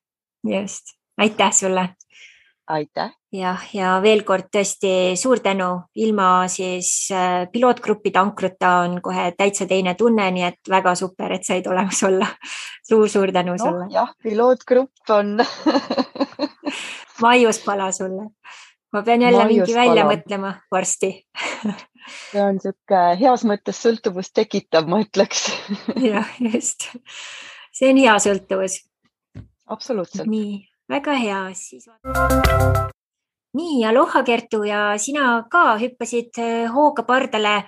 just, 0.43 0.95
aitäh 1.17 1.53
sulle 1.53 1.89
aitäh! 2.69 3.11
jah, 3.33 3.61
ja 3.73 3.97
veel 4.01 4.23
kord 4.25 4.49
tõesti 4.53 5.15
suur 5.19 5.41
tänu, 5.45 5.69
ilma 6.01 6.47
siis 6.49 7.09
äh, 7.13 7.45
pilootgruppide 7.51 8.21
ankruta 8.21 8.71
on 8.85 8.99
kohe 9.05 9.29
täitsa 9.37 9.67
teine 9.69 9.95
tunne, 9.99 10.29
nii 10.33 10.47
et 10.47 10.71
väga 10.71 10.95
super, 10.97 11.33
et 11.35 11.45
said 11.45 11.67
olemas 11.69 12.01
olla 12.07 12.29
suur,. 12.29 12.69
suur-suur 12.89 13.33
tänu 13.33 13.55
no, 13.57 13.63
sulle. 13.63 13.89
jah, 13.93 14.13
pilootgrupp 14.23 15.13
on 15.13 15.37
maiuspala 17.23 17.91
sulle. 17.91 18.29
ma 18.93 19.03
pean 19.05 19.21
jälle 19.21 19.43
Maius 19.43 19.67
mingi 19.69 19.77
välja 19.77 20.05
mõtlema 20.09 20.55
varsti 20.71 21.11
see 22.31 22.41
on 22.41 22.57
niisugune 22.57 23.19
heas 23.19 23.45
mõttes 23.45 23.81
sõltuvust 23.83 24.33
tekitav, 24.33 24.89
ma 24.89 25.03
ütleks 25.05 25.49
jah, 26.09 26.33
just. 26.41 26.89
see 27.73 27.93
on 27.93 28.01
hea 28.01 28.17
sõltuvus. 28.25 28.81
absoluutselt. 29.69 30.29
nii 30.29 30.68
väga 30.89 31.15
hea, 31.21 31.41
siis. 31.53 31.89
nii, 33.53 33.85
aloha, 33.85 34.23
Kertu 34.23 34.63
ja 34.67 34.93
sina 34.97 35.43
ka 35.51 35.77
hüppasid 35.81 36.37
äh, 36.41 36.71
hooga 36.73 37.03
pardale 37.03 37.63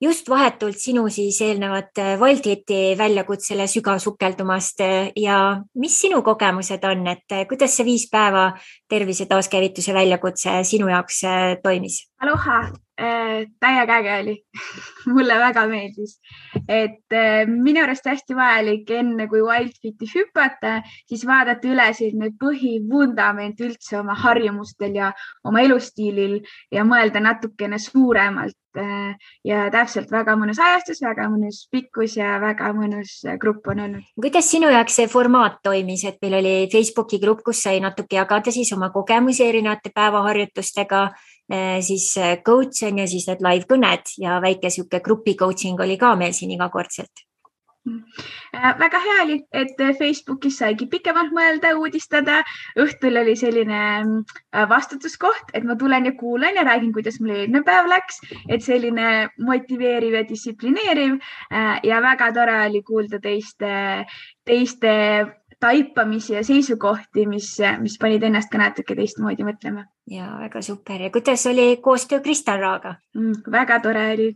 just 0.00 0.28
vahetult 0.28 0.78
sinu 0.78 1.06
siis 1.10 1.40
eelnevat 1.42 1.98
äh, 1.98 2.14
Wildhiti 2.20 2.94
väljakutsele 2.98 3.66
sügavsukeldumast 3.70 4.82
äh, 4.84 5.10
ja 5.16 5.62
mis 5.74 6.00
sinu 6.00 6.22
kogemused 6.22 6.84
on, 6.84 7.06
et 7.10 7.36
kuidas 7.48 7.76
see 7.76 7.86
viis 7.86 8.08
päeva 8.10 8.52
tervise 8.88 9.26
taaskäivituse 9.26 9.94
väljakutse 9.94 10.60
sinu 10.64 10.90
jaoks 10.92 11.22
toimis? 11.62 12.04
Aloha. 12.22 12.66
Äh,, 12.96 13.44
täiega 13.60 13.98
äge 14.00 14.12
oli. 14.22 14.34
Mulle 15.12 15.34
väga 15.36 15.66
meeldis, 15.68 16.14
et 16.64 17.12
äh, 17.12 17.42
minu 17.44 17.82
arust 17.84 18.08
hästi 18.08 18.32
vajalik 18.38 18.88
enne 18.88 19.26
kui 19.28 19.42
Wildfiti 19.44 20.08
hüpata, 20.14 20.78
siis 21.04 21.26
vaadata 21.28 21.68
üle 21.68 21.90
selline 21.92 22.30
põhivundament 22.40 23.60
üldse 23.60 23.98
oma 24.00 24.16
harjumustel 24.16 24.96
ja 24.96 25.10
oma 25.44 25.60
elustiilil 25.66 26.38
ja 26.72 26.86
mõelda 26.88 27.20
natukene 27.20 27.76
suuremalt 27.76 28.80
äh, 28.80 29.12
ja 29.44 29.68
täpselt 29.76 30.08
väga 30.08 30.38
mõnus 30.40 30.56
ajastus, 30.56 31.04
väga 31.04 31.28
mõnus 31.28 31.66
pikkus 31.68 32.16
ja 32.16 32.40
väga 32.40 32.72
mõnus 32.80 33.18
grupp 33.36 33.68
on 33.76 33.84
olnud. 33.90 34.10
kuidas 34.16 34.48
sinu 34.56 34.72
jaoks 34.72 34.96
see 35.02 35.12
formaat 35.12 35.60
toimis, 35.60 36.08
et 36.08 36.16
meil 36.24 36.40
oli 36.40 36.58
Facebooki 36.72 37.20
grupp, 37.20 37.44
kus 37.44 37.60
sai 37.68 37.76
natuke 37.84 38.16
jagada 38.16 38.56
siis 38.56 38.72
oma 38.72 38.88
kogemusi 38.96 39.44
erinevate 39.44 39.92
päevaharjutustega 39.92 41.10
siis 41.80 42.16
äh, 42.18 42.42
coach 42.42 42.82
on 42.82 42.98
ja 42.98 43.06
siis 43.06 43.28
need 43.28 43.44
live 43.44 43.68
kõned 43.70 44.16
ja 44.18 44.40
väike 44.42 44.70
sihuke 44.70 45.00
grupi 45.00 45.36
coaching 45.38 45.80
oli 45.80 45.98
ka 45.98 46.16
meil 46.18 46.34
siin 46.34 46.50
igakordselt. 46.56 47.22
Äh, 47.86 48.72
väga 48.80 48.98
hea 48.98 49.18
oli, 49.22 49.36
et 49.54 49.78
Facebookis 49.98 50.58
saigi 50.58 50.88
pikemalt 50.90 51.30
mõelda, 51.30 51.70
uudistada. 51.78 52.40
õhtul 52.82 53.20
oli 53.20 53.36
selline 53.38 53.78
vastutuskoht, 54.68 55.54
et 55.54 55.62
ma 55.62 55.76
tulen 55.78 56.10
ja 56.10 56.16
kuulan 56.18 56.58
ja 56.58 56.66
räägin, 56.66 56.90
kuidas 56.92 57.20
mul 57.20 57.36
eelmine 57.36 57.62
päev 57.62 57.86
läks, 57.94 58.18
et 58.50 58.66
selline 58.66 59.28
motiveeriv 59.38 60.18
ja 60.18 60.26
distsiplineeriv 60.26 61.20
ja 61.86 62.02
väga 62.02 62.32
tore 62.34 62.58
oli 62.66 62.82
kuulda 62.82 63.22
teiste, 63.22 63.70
teiste 64.42 64.96
taipamisi 65.66 66.36
ja 66.36 66.44
seisukohti, 66.46 67.26
mis, 67.30 67.50
mis 67.82 67.98
panid 68.00 68.24
ennast 68.26 68.52
ka 68.52 68.60
natuke 68.62 68.96
teistmoodi 68.98 69.46
mõtlema. 69.46 69.86
ja 70.06 70.26
väga 70.38 70.60
super 70.62 71.00
ja 71.02 71.10
kuidas 71.10 71.42
oli 71.50 71.80
koostöö 71.82 72.20
Kristel 72.22 72.60
Raaga 72.62 72.94
mm,? 73.14 73.40
väga 73.50 73.80
tore 73.82 74.04
oli. 74.12 74.28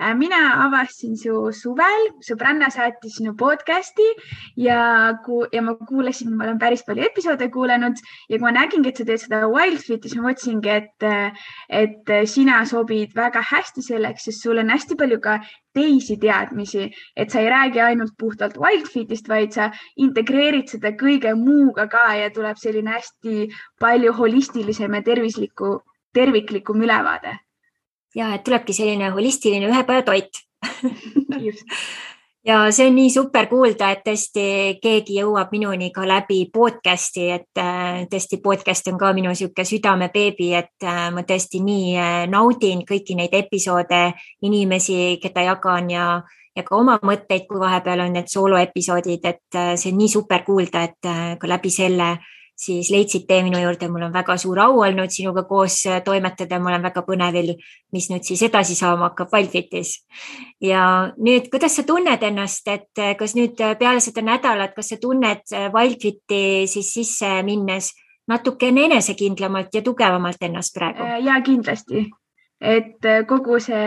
Äh, 0.00 0.14
mina 0.16 0.38
avastasin 0.64 1.18
su 1.20 1.34
suvel, 1.52 2.06
sõbranna 2.24 2.70
saatis 2.72 3.18
sinu 3.18 3.34
podcast'i 3.36 4.06
ja, 4.56 4.80
ja 5.52 5.62
ma 5.62 5.74
kuulasin, 5.76 6.32
ma 6.32 6.46
olen 6.46 6.58
päris 6.58 6.82
palju 6.86 7.04
episoode 7.04 7.50
kuulanud 7.52 8.00
ja 8.30 8.38
kui 8.38 8.46
ma 8.46 8.54
nägingi, 8.56 8.88
et 8.88 9.02
sa 9.02 9.04
teed 9.04 9.20
seda 9.20 9.42
Wildfiti, 9.52 10.08
siis 10.08 10.16
ma 10.16 10.30
mõtlesingi, 10.30 10.72
et, 10.72 11.36
et 11.82 12.14
sina 12.32 12.62
sobid 12.64 13.12
väga 13.14 13.44
hästi 13.52 13.84
selleks, 13.90 14.30
sest 14.30 14.48
sul 14.48 14.64
on 14.64 14.72
hästi 14.72 14.96
palju 14.96 15.20
ka 15.20 15.36
teisi 15.74 16.16
teadmisi, 16.20 16.88
et 17.16 17.30
sa 17.30 17.40
ei 17.40 17.50
räägi 17.50 17.80
ainult 17.80 18.16
puhtalt 18.18 18.58
Wildfitist, 18.58 19.28
vaid 19.28 19.54
sa 19.54 19.70
integreerid 19.96 20.68
seda 20.72 20.92
kõige 20.98 21.34
muuga 21.38 21.86
ka 21.90 22.04
ja 22.18 22.30
tuleb 22.34 22.58
selline 22.58 22.96
hästi 22.96 23.48
palju 23.80 24.12
holistilisem 24.18 24.94
ja 24.98 25.02
tervisliku, 25.02 25.78
terviklikum 26.14 26.82
ülevaade. 26.82 27.38
ja 28.14 28.34
et 28.34 28.42
tulebki 28.44 28.74
selline 28.74 29.12
holistiline 29.14 29.68
ühepäevatoit 29.70 30.40
ja 32.44 32.70
see 32.72 32.86
on 32.88 32.94
nii 32.96 33.10
super 33.12 33.46
kuulda, 33.50 33.90
et 33.94 34.02
tõesti 34.06 34.44
keegi 34.82 35.18
jõuab 35.20 35.52
minuni 35.52 35.90
ka 35.92 36.06
läbi 36.08 36.40
podcast'i, 36.52 37.28
et 37.36 37.60
äh, 37.60 38.02
tõesti 38.10 38.40
podcast 38.42 38.88
on 38.92 38.98
ka 39.00 39.12
minu 39.16 39.32
niisugune 39.32 39.66
südamebeebi, 39.68 40.50
et 40.56 40.86
äh, 40.86 41.06
ma 41.14 41.24
tõesti 41.28 41.60
nii 41.64 41.94
äh, 42.00 42.18
naudin 42.32 42.84
kõiki 42.88 43.16
neid 43.18 43.36
episoode, 43.36 44.02
inimesi, 44.46 45.18
keda 45.22 45.44
jagan 45.50 45.92
ja, 45.92 46.08
ja 46.56 46.64
ka 46.66 46.76
oma 46.76 46.98
mõtteid, 47.04 47.46
kui 47.48 47.60
vahepeal 47.60 48.06
on 48.06 48.16
need 48.16 48.32
sooloepisoodid, 48.32 49.28
et 49.28 49.60
see 49.76 49.92
on 49.92 50.00
nii 50.00 50.12
super 50.12 50.44
kuulda, 50.46 50.88
et 50.88 51.12
ka 51.40 51.48
läbi 51.48 51.72
selle 51.72 52.14
siis 52.60 52.90
leidsid 52.92 53.24
tee 53.28 53.40
minu 53.44 53.60
juurde, 53.60 53.88
mul 53.88 54.04
on 54.06 54.12
väga 54.12 54.36
suur 54.40 54.58
au 54.66 54.82
olnud 54.84 55.12
sinuga 55.12 55.44
koos 55.48 55.78
äh, 55.88 56.02
toimetada, 56.04 56.58
ma 56.60 56.72
olen 56.72 56.84
väga 56.84 57.02
põnevil, 57.06 57.54
mis 57.94 58.10
nüüd 58.12 58.26
siis 58.26 58.42
edasi 58.46 58.76
saama 58.76 59.08
hakkab 59.10 59.32
Wildfitis. 59.34 59.94
ja 60.60 60.82
nüüd, 61.16 61.48
kuidas 61.52 61.78
sa 61.78 61.86
tunned 61.88 62.22
ennast, 62.22 62.68
et 62.68 63.00
äh, 63.00 63.14
kas 63.16 63.34
nüüd 63.38 63.60
äh, 63.64 63.76
peale 63.80 64.04
seda 64.04 64.24
nädalat, 64.26 64.76
kas 64.76 64.92
sa 64.92 65.00
tunned 65.00 65.56
Wildfiti 65.74 66.68
siis 66.70 66.92
sisse 66.94 67.40
minnes 67.46 67.92
natukene 68.28 68.86
enesekindlamalt 68.90 69.74
ja 69.74 69.82
tugevamalt 69.82 70.48
ennast 70.48 70.76
praegu? 70.76 71.08
ja 71.24 71.40
kindlasti, 71.44 72.06
et 72.60 73.12
kogu 73.28 73.60
see 73.64 73.86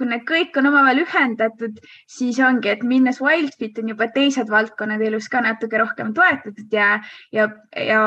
kui 0.00 0.08
need 0.08 0.24
kõik 0.28 0.56
on 0.56 0.70
omavahel 0.72 1.02
ühendatud, 1.04 1.80
siis 2.08 2.40
ongi, 2.40 2.72
et 2.72 2.84
minnes 2.88 3.20
Wildfit 3.20 3.78
on 3.82 3.92
juba 3.92 4.08
teised 4.14 4.48
valdkonnad 4.48 5.04
elus 5.04 5.28
ka 5.28 5.44
natuke 5.44 5.80
rohkem 5.82 6.14
toetatud 6.16 6.72
ja, 6.72 6.94
ja, 7.36 7.50
ja 7.76 8.04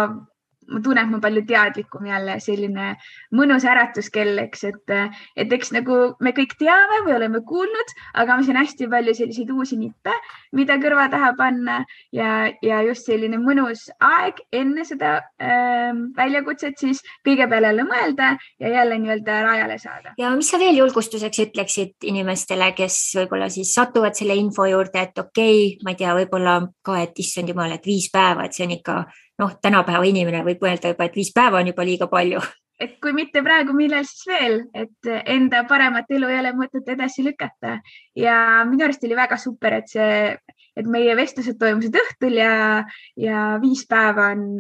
ma 0.68 0.82
tunnen, 0.84 1.06
et 1.06 1.12
ma 1.12 1.20
palju 1.24 1.44
teadlikum 1.50 2.06
jälle 2.08 2.38
selline 2.44 2.94
mõnus 3.36 3.66
äratuskell, 3.68 4.38
eks, 4.46 4.64
et, 4.70 4.94
et 5.36 5.54
eks 5.54 5.74
nagu 5.76 6.00
me 6.24 6.34
kõik 6.36 6.56
teame 6.60 7.04
või 7.08 7.16
oleme 7.18 7.44
kuulnud, 7.48 7.94
aga 8.20 8.38
on 8.40 8.62
hästi 8.62 8.88
palju 8.92 9.16
selliseid 9.18 9.52
uusi 9.54 9.78
nippe, 9.80 10.14
mida 10.54 10.78
kõrva 10.82 11.10
taha 11.12 11.34
panna 11.38 11.80
ja, 12.14 12.52
ja 12.62 12.82
just 12.88 13.10
selline 13.10 13.40
mõnus 13.42 13.88
aeg 14.04 14.40
enne 14.54 14.86
seda 14.88 15.16
äh, 15.42 15.92
väljakutset 16.18 16.80
siis 16.80 17.04
kõige 17.26 17.48
peale 17.50 17.74
mõelda 17.84 18.34
ja 18.60 18.70
jälle 18.70 19.00
nii-öelda 19.02 19.42
rajale 19.44 19.78
saada. 19.82 20.14
ja 20.18 20.32
mis 20.36 20.50
sa 20.50 20.60
veel 20.62 20.78
julgustuseks 20.78 21.40
ütleksid 21.48 22.08
inimestele, 22.10 22.72
kes 22.78 23.00
võib-olla 23.18 23.50
siis 23.54 23.74
satuvad 23.76 24.16
selle 24.18 24.36
info 24.40 24.66
juurde, 24.70 25.02
et 25.02 25.18
okei 25.18 25.60
okay,, 25.68 25.84
ma 25.84 25.94
ei 25.94 26.00
tea, 26.00 26.16
võib-olla 26.18 26.60
ka, 26.86 27.00
et 27.04 27.20
issand 27.20 27.50
jumal, 27.50 27.72
et 27.76 27.86
viis 27.86 28.10
päeva, 28.14 28.46
et 28.46 28.56
see 28.56 28.68
on 28.68 28.76
ikka 28.78 28.98
noh, 29.42 29.56
tänapäeva 29.62 30.06
inimene 30.08 30.44
võib 30.46 30.62
mõelda 30.64 30.94
juba, 30.94 31.08
et 31.08 31.16
viis 31.18 31.32
päeva 31.36 31.62
on 31.62 31.72
juba 31.72 31.86
liiga 31.88 32.10
palju. 32.12 32.42
Et 32.82 32.98
kui 33.02 33.14
mitte 33.16 33.44
praegu, 33.46 33.74
millal 33.78 34.04
siis 34.08 34.26
veel, 34.28 34.56
et 34.76 35.10
enda 35.30 35.62
paremat 35.70 36.10
elu 36.12 36.30
ei 36.32 36.40
ole 36.42 36.52
mõtet 36.58 36.90
edasi 36.90 37.24
lükata. 37.24 37.78
Ja 38.18 38.36
minu 38.68 38.88
arust 38.88 39.06
oli 39.06 39.16
väga 39.16 39.38
super, 39.40 39.78
et 39.78 39.92
see, 39.94 40.34
et 40.76 40.90
meie 40.90 41.16
vestlused 41.16 41.60
toimusid 41.62 41.96
õhtul 42.02 42.40
ja, 42.42 42.56
ja 43.16 43.44
viis 43.62 43.86
päeva 43.90 44.32
on 44.34 44.58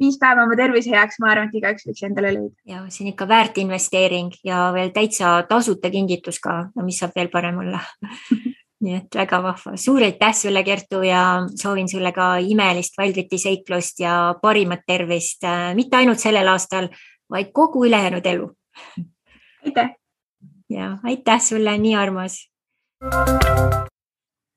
viis 0.00 0.16
päeva 0.20 0.46
oma 0.46 0.56
tervise 0.56 0.92
heaks, 0.94 1.20
ma 1.20 1.30
arvan, 1.34 1.50
et 1.50 1.58
igaüks 1.60 1.84
võiks 1.86 2.04
endale 2.08 2.32
leida. 2.34 2.54
ja 2.68 2.82
see 2.88 3.04
on 3.04 3.12
ikka 3.12 3.28
väärt 3.28 3.60
investeering 3.60 4.32
ja 4.44 4.70
veel 4.74 4.94
täitsa 4.96 5.34
tasuta 5.48 5.92
kingitus 5.92 6.40
ka, 6.42 6.62
no 6.74 6.86
mis 6.86 7.00
saab 7.02 7.16
veel 7.16 7.28
parem 7.32 7.60
olla 7.62 7.82
nii 8.80 8.96
et 8.96 9.14
väga 9.14 9.42
vahva, 9.44 9.74
suur 9.76 10.02
aitäh 10.02 10.34
sulle, 10.34 10.62
Kertu 10.64 11.02
ja 11.04 11.24
soovin 11.60 11.88
sulle 11.88 12.12
ka 12.16 12.36
imelist 12.40 12.96
Valdviti 12.98 13.38
seiklust 13.38 14.00
ja 14.00 14.34
parimat 14.42 14.86
tervist, 14.86 15.44
äh, 15.44 15.74
mitte 15.76 16.00
ainult 16.00 16.22
sellel 16.22 16.48
aastal, 16.48 16.88
vaid 17.30 17.52
kogu 17.52 17.84
ülejäänud 17.86 18.26
elu. 18.26 18.50
aitäh. 19.66 19.94
ja 20.70 20.96
aitäh 21.04 21.40
sulle, 21.40 21.78
nii 21.78 21.96
armas 21.96 22.40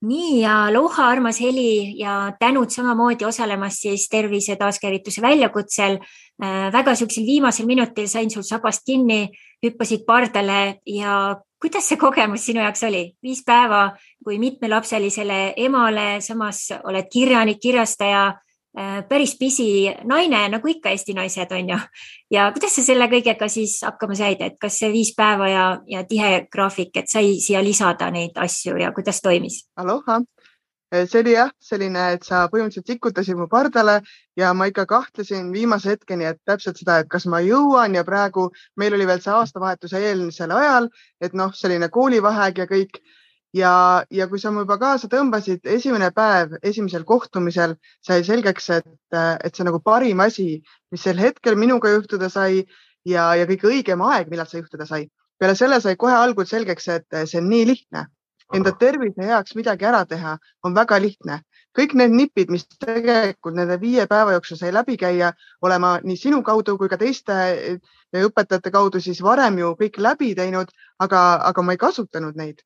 nii 0.04 0.42
ja 0.42 0.66
aloha, 0.68 1.08
armas 1.08 1.40
Heli 1.42 2.00
ja 2.00 2.34
tänud 2.40 2.70
samamoodi 2.70 3.26
osalemast 3.26 3.86
siis 3.86 4.10
tervise 4.12 4.56
taaskäivituse 4.56 5.22
väljakutsel. 5.22 5.98
Äh, 6.44 6.72
väga 6.74 6.96
siuksel 6.96 7.26
viimasel 7.26 7.66
minutil 7.66 8.08
sain 8.08 8.32
sul 8.32 8.44
sabast 8.44 8.84
kinni, 8.86 9.30
hüppasid 9.64 10.06
pardale 10.06 10.80
ja 10.86 11.38
kuidas 11.62 11.88
see 11.88 11.98
kogemus 11.98 12.46
sinu 12.46 12.60
jaoks 12.60 12.84
oli? 12.84 13.04
viis 13.24 13.44
päeva 13.46 13.94
kui 14.24 14.40
mitmelapselisele 14.40 15.54
emale, 15.58 16.18
samas 16.22 16.66
oled 16.84 17.08
kirjanik, 17.12 17.62
kirjastaja 17.64 18.34
päris 19.10 19.36
pisi 19.40 19.86
naine, 20.04 20.48
nagu 20.50 20.68
ikka 20.68 20.90
Eesti 20.90 21.14
naised 21.14 21.52
on 21.52 21.70
ju. 21.70 21.78
ja 22.32 22.52
kuidas 22.52 22.76
sa 22.76 22.84
selle 22.86 23.08
kõigega 23.12 23.50
siis 23.50 23.80
hakkama 23.86 24.16
said, 24.18 24.42
et 24.42 24.58
kas 24.62 24.80
see 24.82 24.92
viis 24.94 25.14
päeva 25.18 25.50
ja, 25.50 25.66
ja 25.88 26.04
tihe 26.10 26.48
graafik, 26.52 26.96
et 26.98 27.10
sai 27.10 27.36
siia 27.42 27.62
lisada 27.64 28.10
neid 28.12 28.38
asju 28.38 28.78
ja 28.82 28.92
kuidas 28.92 29.22
toimis? 29.22 29.64
aloha, 29.78 30.22
äh, 30.94 31.06
see 31.06 31.22
oli 31.22 31.36
jah, 31.38 31.54
selline, 31.62 32.08
et 32.18 32.26
sa 32.26 32.48
põhimõtteliselt 32.50 32.96
sikutasid 32.96 33.38
mu 33.38 33.48
pardale 33.52 34.00
ja 34.38 34.54
ma 34.58 34.66
ikka 34.72 34.88
kahtlesin 34.90 35.52
viimase 35.54 35.94
hetkeni, 35.94 36.26
et 36.26 36.42
täpselt 36.46 36.82
seda, 36.82 37.00
et 37.04 37.10
kas 37.10 37.30
ma 37.30 37.44
jõuan 37.46 37.94
ja 37.94 38.04
praegu 38.04 38.50
meil 38.78 38.98
oli 38.98 39.08
veel 39.08 39.22
see 39.22 39.34
aastavahetuse 39.38 40.02
eelmisel 40.02 40.52
ajal, 40.52 40.90
et 41.22 41.38
noh, 41.38 41.54
selline 41.54 41.94
koolivaheaeg 41.94 42.66
ja 42.66 42.70
kõik 42.74 43.04
ja, 43.54 44.04
ja 44.10 44.28
kui 44.28 44.40
sa 44.42 44.52
mu 44.52 44.64
juba 44.64 44.78
kaasa 44.82 45.10
tõmbasid, 45.12 45.64
esimene 45.76 46.10
päev, 46.16 46.58
esimesel 46.66 47.06
kohtumisel 47.08 47.76
sai 48.06 48.24
selgeks, 48.26 48.70
et, 48.80 48.90
et 49.14 49.54
see 49.54 49.64
on 49.64 49.72
nagu 49.72 49.82
parim 49.84 50.24
asi, 50.26 50.64
mis 50.92 51.06
sel 51.06 51.22
hetkel 51.22 51.58
minuga 51.60 51.94
juhtuda 51.94 52.30
sai 52.34 52.64
ja, 53.06 53.30
ja 53.38 53.48
kõige 53.50 53.70
õigem 53.70 54.04
aeg, 54.10 54.32
millal 54.32 54.50
see 54.50 54.64
juhtuda 54.64 54.90
sai. 54.90 55.08
peale 55.40 55.56
selle 55.60 55.80
sai 55.82 55.96
kohe 56.00 56.14
algul 56.16 56.46
selgeks, 56.48 56.88
et 56.88 57.24
see 57.28 57.40
on 57.42 57.50
nii 57.52 57.66
lihtne. 57.68 58.08
Enda 58.54 58.72
tervise 58.78 59.26
heaks 59.26 59.56
midagi 59.58 59.86
ära 59.90 60.04
teha 60.06 60.38
on 60.64 60.76
väga 60.76 61.00
lihtne. 61.02 61.42
kõik 61.74 61.96
need 61.98 62.12
nipid, 62.14 62.52
mis 62.54 62.68
tegelikult 62.70 63.56
nende 63.58 63.80
viie 63.82 64.06
päeva 64.06 64.36
jooksul 64.36 64.58
sai 64.58 64.70
läbi 64.72 64.94
käia, 64.98 65.32
olema 65.62 65.96
nii 66.04 66.18
sinu 66.18 66.44
kaudu 66.46 66.78
kui 66.78 66.90
ka 66.90 67.00
teiste 67.02 67.80
õpetajate 68.14 68.72
kaudu 68.72 69.02
siis 69.02 69.24
varem 69.26 69.58
ju 69.58 69.74
kõik 69.80 69.98
läbi 69.98 70.36
teinud, 70.38 70.70
aga, 71.00 71.42
aga 71.50 71.62
ma 71.62 71.74
ei 71.74 71.82
kasutanud 71.82 72.38
neid 72.38 72.62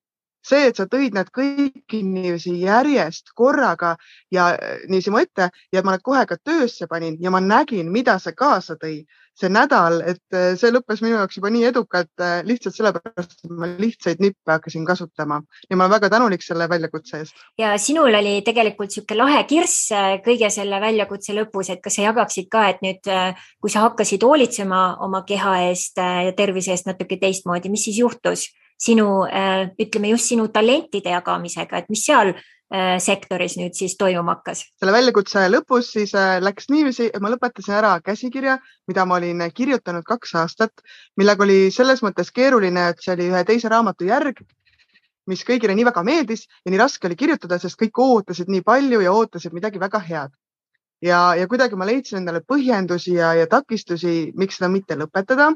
see, 0.48 0.68
et 0.70 0.80
sa 0.80 0.88
tõid 0.90 1.16
nad 1.18 1.30
kõiki 1.34 2.02
niiviisi 2.06 2.56
järjest 2.62 3.34
korraga 3.38 3.96
ja 4.34 4.52
äh, 4.56 4.82
niiviisi 4.88 5.14
mu 5.14 5.22
ette 5.22 5.50
ja 5.74 5.84
ma 5.84 5.96
nad 5.96 6.04
kohe 6.06 6.26
ka 6.30 6.38
töösse 6.40 6.88
panin 6.90 7.18
ja 7.24 7.32
ma 7.34 7.42
nägin, 7.44 7.92
mida 7.92 8.18
see 8.24 8.36
kaasa 8.38 8.78
tõi, 8.80 9.02
see 9.38 9.52
nädal, 9.54 10.00
et 10.14 10.36
äh, 10.36 10.54
see 10.60 10.72
lõppes 10.74 11.02
minu 11.04 11.18
jaoks 11.18 11.40
juba 11.40 11.52
nii 11.54 11.66
edukalt 11.70 12.24
äh, 12.24 12.40
lihtsalt 12.48 12.78
sellepärast, 12.78 13.38
et 13.44 13.54
ma 13.54 13.70
lihtsaid 13.80 14.24
nippe 14.24 14.54
hakkasin 14.54 14.86
kasutama 14.88 15.42
ja 15.70 15.78
ma 15.78 15.86
olen 15.86 15.96
väga 15.98 16.12
tänulik 16.16 16.46
selle 16.46 16.70
väljakutse 16.70 17.24
eest. 17.24 17.44
ja 17.60 17.76
sinul 17.82 18.16
oli 18.22 18.40
tegelikult 18.46 18.88
niisugune 18.88 19.24
lahe 19.24 19.44
kirss 19.50 19.92
kõige 20.24 20.50
selle 20.54 20.80
väljakutse 20.82 21.36
lõpus, 21.36 21.72
et 21.74 21.82
kas 21.84 21.98
sa 22.00 22.08
jagaksid 22.08 22.48
ka, 22.52 22.68
et 22.72 22.80
nüüd, 22.86 23.10
kui 23.62 23.74
sa 23.74 23.84
hakkasid 23.88 24.24
hoolitsema 24.24 24.84
oma 25.04 25.24
keha 25.28 25.58
eest 25.68 26.00
ja 26.00 26.32
tervise 26.38 26.72
eest 26.72 26.88
natuke 26.88 27.20
teistmoodi, 27.20 27.74
mis 27.74 27.84
siis 27.90 28.00
juhtus? 28.00 28.48
Sinu, 28.78 29.26
äh, 29.26 29.70
ütleme 29.82 30.12
just 30.14 30.30
sinu 30.30 30.48
talentide 30.54 31.12
jagamisega, 31.14 31.82
et 31.82 31.90
mis 31.90 32.04
seal 32.06 32.34
äh, 32.34 32.98
sektoris 33.02 33.58
nüüd 33.58 33.76
siis 33.78 33.98
toimuma 33.98 34.38
hakkas? 34.38 34.64
selle 34.80 34.94
väljakutse 34.94 35.48
lõpus 35.50 35.92
siis 35.96 36.14
äh, 36.18 36.38
läks 36.44 36.70
niiviisi, 36.74 37.10
et 37.10 37.24
ma 37.24 37.32
lõpetasin 37.34 37.78
ära 37.80 37.96
käsikirja, 38.06 38.58
mida 38.88 39.06
ma 39.06 39.18
olin 39.18 39.48
kirjutanud 39.54 40.06
kaks 40.08 40.36
aastat, 40.44 40.86
millega 41.18 41.44
oli 41.48 41.72
selles 41.74 42.04
mõttes 42.06 42.32
keeruline, 42.34 42.90
et 42.92 43.02
see 43.04 43.16
oli 43.18 43.32
ühe 43.32 43.44
teise 43.48 43.72
raamatu 43.74 44.10
järg, 44.10 44.44
mis 45.28 45.44
kõigile 45.44 45.76
nii 45.76 45.88
väga 45.90 46.04
meeldis 46.08 46.46
ja 46.64 46.72
nii 46.72 46.80
raske 46.80 47.10
oli 47.10 47.18
kirjutada, 47.20 47.58
sest 47.60 47.80
kõik 47.80 47.98
ootasid 48.00 48.52
nii 48.52 48.64
palju 48.68 49.02
ja 49.04 49.12
ootasid 49.14 49.56
midagi 49.58 49.82
väga 49.82 50.00
head. 50.00 50.32
ja, 51.02 51.36
ja 51.36 51.48
kuidagi 51.48 51.76
ma 51.76 51.86
leidsin 51.86 52.22
endale 52.22 52.40
põhjendusi 52.42 53.18
ja, 53.18 53.34
ja 53.34 53.48
takistusi, 53.48 54.32
miks 54.36 54.58
seda 54.58 54.70
mitte 54.70 54.96
lõpetada 54.98 55.52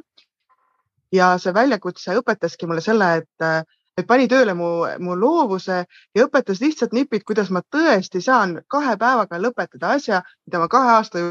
ja 1.12 1.36
see 1.42 1.54
väljakutse 1.54 2.16
õpetaski 2.20 2.68
mulle 2.70 2.82
selle, 2.82 3.10
et, 3.22 3.68
et 3.98 4.08
pani 4.08 4.28
tööle 4.32 4.54
mu, 4.58 4.70
mu 5.04 5.18
loovuse 5.20 5.84
ja 6.16 6.28
õpetas 6.28 6.62
lihtsalt 6.64 6.96
nipid, 6.96 7.26
kuidas 7.28 7.52
ma 7.52 7.64
tõesti 7.76 8.22
saan 8.24 8.60
kahe 8.72 8.96
päevaga 8.98 9.40
lõpetada 9.42 9.96
asja, 9.98 10.22
mida 10.48 10.64
ma 10.64 10.70
kahe 10.72 10.96
aasta 10.98 11.26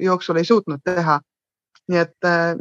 jooksul 0.00 0.40
ei 0.40 0.48
suutnud 0.48 0.84
teha. 0.84 1.20
nii 1.88 1.98
et, 1.98 2.18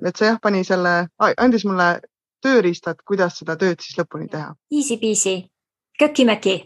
et 0.07 0.15
see 0.15 0.29
jah, 0.29 0.39
pani 0.39 0.63
selle, 0.63 1.09
andis 1.19 1.65
mulle 1.67 1.97
tööriistad, 2.41 3.01
kuidas 3.03 3.41
seda 3.41 3.57
tööd 3.59 3.83
siis 3.83 3.97
lõpuni 3.99 4.29
teha. 4.31 4.53
Easy 4.71 4.95
peasy 5.01 5.41
köki-möki 5.99 6.57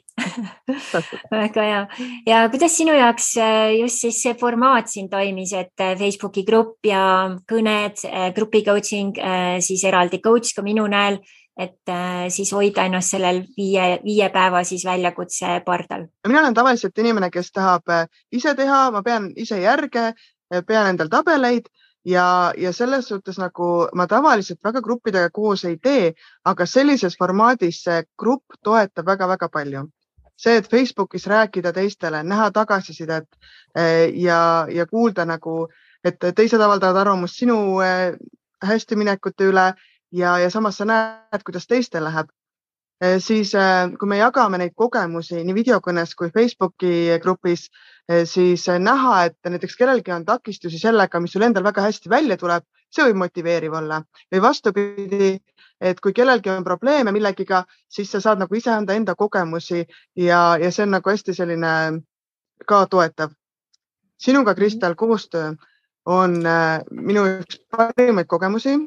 väga 1.31 1.65
hea. 1.65 1.81
Ja 2.27 2.41
kuidas 2.51 2.75
sinu 2.77 2.93
jaoks 2.95 3.33
äh, 3.41 3.73
just 3.79 4.03
siis 4.03 4.21
see 4.23 4.33
formaat 4.39 4.91
siin 4.91 5.09
toimis, 5.09 5.53
et 5.57 5.83
äh, 5.83 5.93
Facebooki 5.99 6.43
grupp 6.47 6.85
ja 6.87 7.03
kõned, 7.49 8.03
äh, 8.07 8.31
grupi 8.35 8.63
coaching, 8.65 9.15
siis 9.63 9.83
eraldi 9.87 10.21
coach 10.23 10.55
ka 10.55 10.65
minu 10.65 10.85
näol, 10.91 11.19
et 11.61 11.91
siis 12.31 12.49
hoida 12.55 12.85
ennast 12.87 13.13
sellel 13.13 13.41
viie, 13.57 13.99
viie 14.05 14.29
päeva 14.33 14.63
siis 14.65 14.85
väljakutse 14.87 15.59
pardal? 15.65 16.07
mina 16.27 16.39
olen 16.41 16.55
tavaliselt 16.57 16.97
inimene, 17.03 17.29
kes 17.29 17.51
tahab 17.51 17.91
ise 18.31 18.55
teha, 18.57 18.85
ma 18.95 19.03
pean 19.05 19.29
ise 19.35 19.59
järge, 19.61 20.13
pean 20.67 20.93
endal 20.93 21.11
tabeleid 21.11 21.67
ja, 22.05 22.53
ja 22.57 22.73
selles 22.73 23.07
suhtes 23.07 23.37
nagu 23.37 23.87
ma 23.95 24.07
tavaliselt 24.07 24.59
väga 24.63 24.81
gruppidega 24.81 25.29
koos 25.29 25.65
ei 25.65 25.77
tee, 25.77 26.13
aga 26.45 26.65
sellises 26.65 27.17
formaadis 27.19 27.83
see 27.83 28.03
grupp 28.19 28.57
toetab 28.63 29.05
väga-väga 29.05 29.49
palju. 29.49 29.87
see, 30.41 30.57
et 30.57 30.69
Facebookis 30.69 31.27
rääkida 31.27 31.69
teistele, 31.73 32.23
näha 32.23 32.51
tagasisidet 32.51 33.27
eh, 33.75 34.09
ja, 34.15 34.65
ja 34.73 34.85
kuulda 34.85 35.25
nagu, 35.25 35.67
et 36.03 36.17
teised 36.35 36.61
avaldavad 36.61 36.97
arvamust 36.97 37.37
sinu 37.37 37.79
eh, 37.85 38.17
hästiminekute 38.65 39.51
üle 39.51 39.73
ja, 40.11 40.37
ja 40.39 40.49
samas 40.49 40.77
sa 40.77 40.85
näed, 40.85 41.43
kuidas 41.45 41.67
teistel 41.67 42.03
läheb 42.03 42.31
siis 43.19 43.53
eh, 43.55 43.93
kui 43.99 44.09
me 44.09 44.19
jagame 44.19 44.59
neid 44.61 44.75
kogemusi 44.77 45.41
nii 45.41 45.55
videokõnes 45.57 46.13
kui 46.17 46.29
Facebooki 46.33 47.17
grupis, 47.23 47.65
eh, 48.09 48.25
siis 48.29 48.67
näha, 48.79 49.23
et 49.25 49.49
näiteks 49.49 49.77
kellelgi 49.79 50.13
on 50.13 50.25
takistusi 50.25 50.79
sellega, 50.79 51.19
mis 51.19 51.33
sul 51.33 51.47
endal 51.47 51.65
väga 51.65 51.87
hästi 51.87 52.11
välja 52.11 52.37
tuleb, 52.37 52.67
see 52.91 53.07
võib 53.07 53.23
motiveeriv 53.23 53.73
olla 53.81 54.01
või 54.31 54.43
vastupidi, 54.43 55.33
et 55.81 55.99
kui 55.99 56.13
kellelgi 56.13 56.53
on 56.53 56.63
probleeme 56.63 57.13
millegiga, 57.15 57.63
siis 57.89 58.11
sa 58.11 58.21
saad 58.21 58.43
nagu 58.43 58.55
ise 58.55 58.69
anda 58.73 58.93
enda 58.93 59.15
kogemusi 59.15 59.81
ja, 60.15 60.57
ja 60.61 60.71
see 60.71 60.85
on 60.85 60.97
nagu 60.97 61.09
hästi 61.09 61.33
selline 61.33 61.73
ka 62.67 62.85
toetav. 62.85 63.33
sinuga, 64.21 64.53
Kristel, 64.53 64.93
koostöö 64.95 65.55
on 66.05 66.43
minu 66.91 67.23
üks 67.25 67.57
parimaid 67.69 68.27
kogemusi 68.27 68.77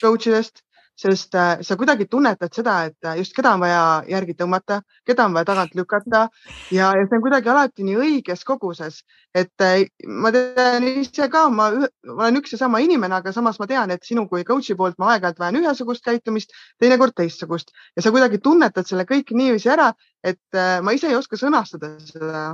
coach 0.00 0.28
idest 0.28 0.62
sest 1.00 1.34
äh, 1.34 1.58
sa 1.64 1.76
kuidagi 1.80 2.06
tunnetad 2.10 2.52
seda, 2.54 2.74
et 2.90 3.06
äh, 3.06 3.16
just 3.20 3.32
keda 3.36 3.54
on 3.56 3.62
vaja 3.62 3.80
järgi 4.10 4.34
tõmmata, 4.36 4.80
keda 5.08 5.26
on 5.28 5.36
vaja 5.36 5.48
tagant 5.48 5.74
lükata. 5.78 6.26
Ja, 6.74 6.90
ja 6.96 7.06
see 7.06 7.16
on 7.16 7.24
kuidagi 7.24 7.50
alati 7.52 7.86
nii 7.86 7.96
õiges 8.04 8.44
koguses, 8.48 9.00
et 9.34 9.64
äh, 9.64 9.86
ma 10.06 10.32
tean 10.34 10.86
ise 10.90 11.30
ka, 11.32 11.46
ma 11.54 11.70
olen 11.72 12.40
üks 12.42 12.54
ja 12.54 12.60
sama 12.60 12.82
inimene, 12.84 13.16
aga 13.20 13.32
samas 13.36 13.60
ma 13.62 13.68
tean, 13.70 13.94
et 13.94 14.04
sinu 14.06 14.26
kui 14.28 14.44
coach'i 14.48 14.76
poolt 14.76 14.98
ma 15.00 15.14
aeg-ajalt 15.14 15.40
vajan 15.40 15.60
ühesugust 15.62 16.04
käitumist, 16.04 16.52
teinekord 16.82 17.16
teistsugust. 17.16 17.72
Ja 17.96 18.04
sa 18.04 18.12
kuidagi 18.12 18.42
tunnetad 18.44 18.88
selle 18.88 19.08
kõik 19.08 19.32
niiviisi 19.36 19.72
ära, 19.72 19.92
et 20.24 20.60
ma 20.84 20.92
ise 20.92 21.08
ei 21.08 21.16
oska 21.16 21.40
sõnastada 21.40 21.94
seda. 22.04 22.50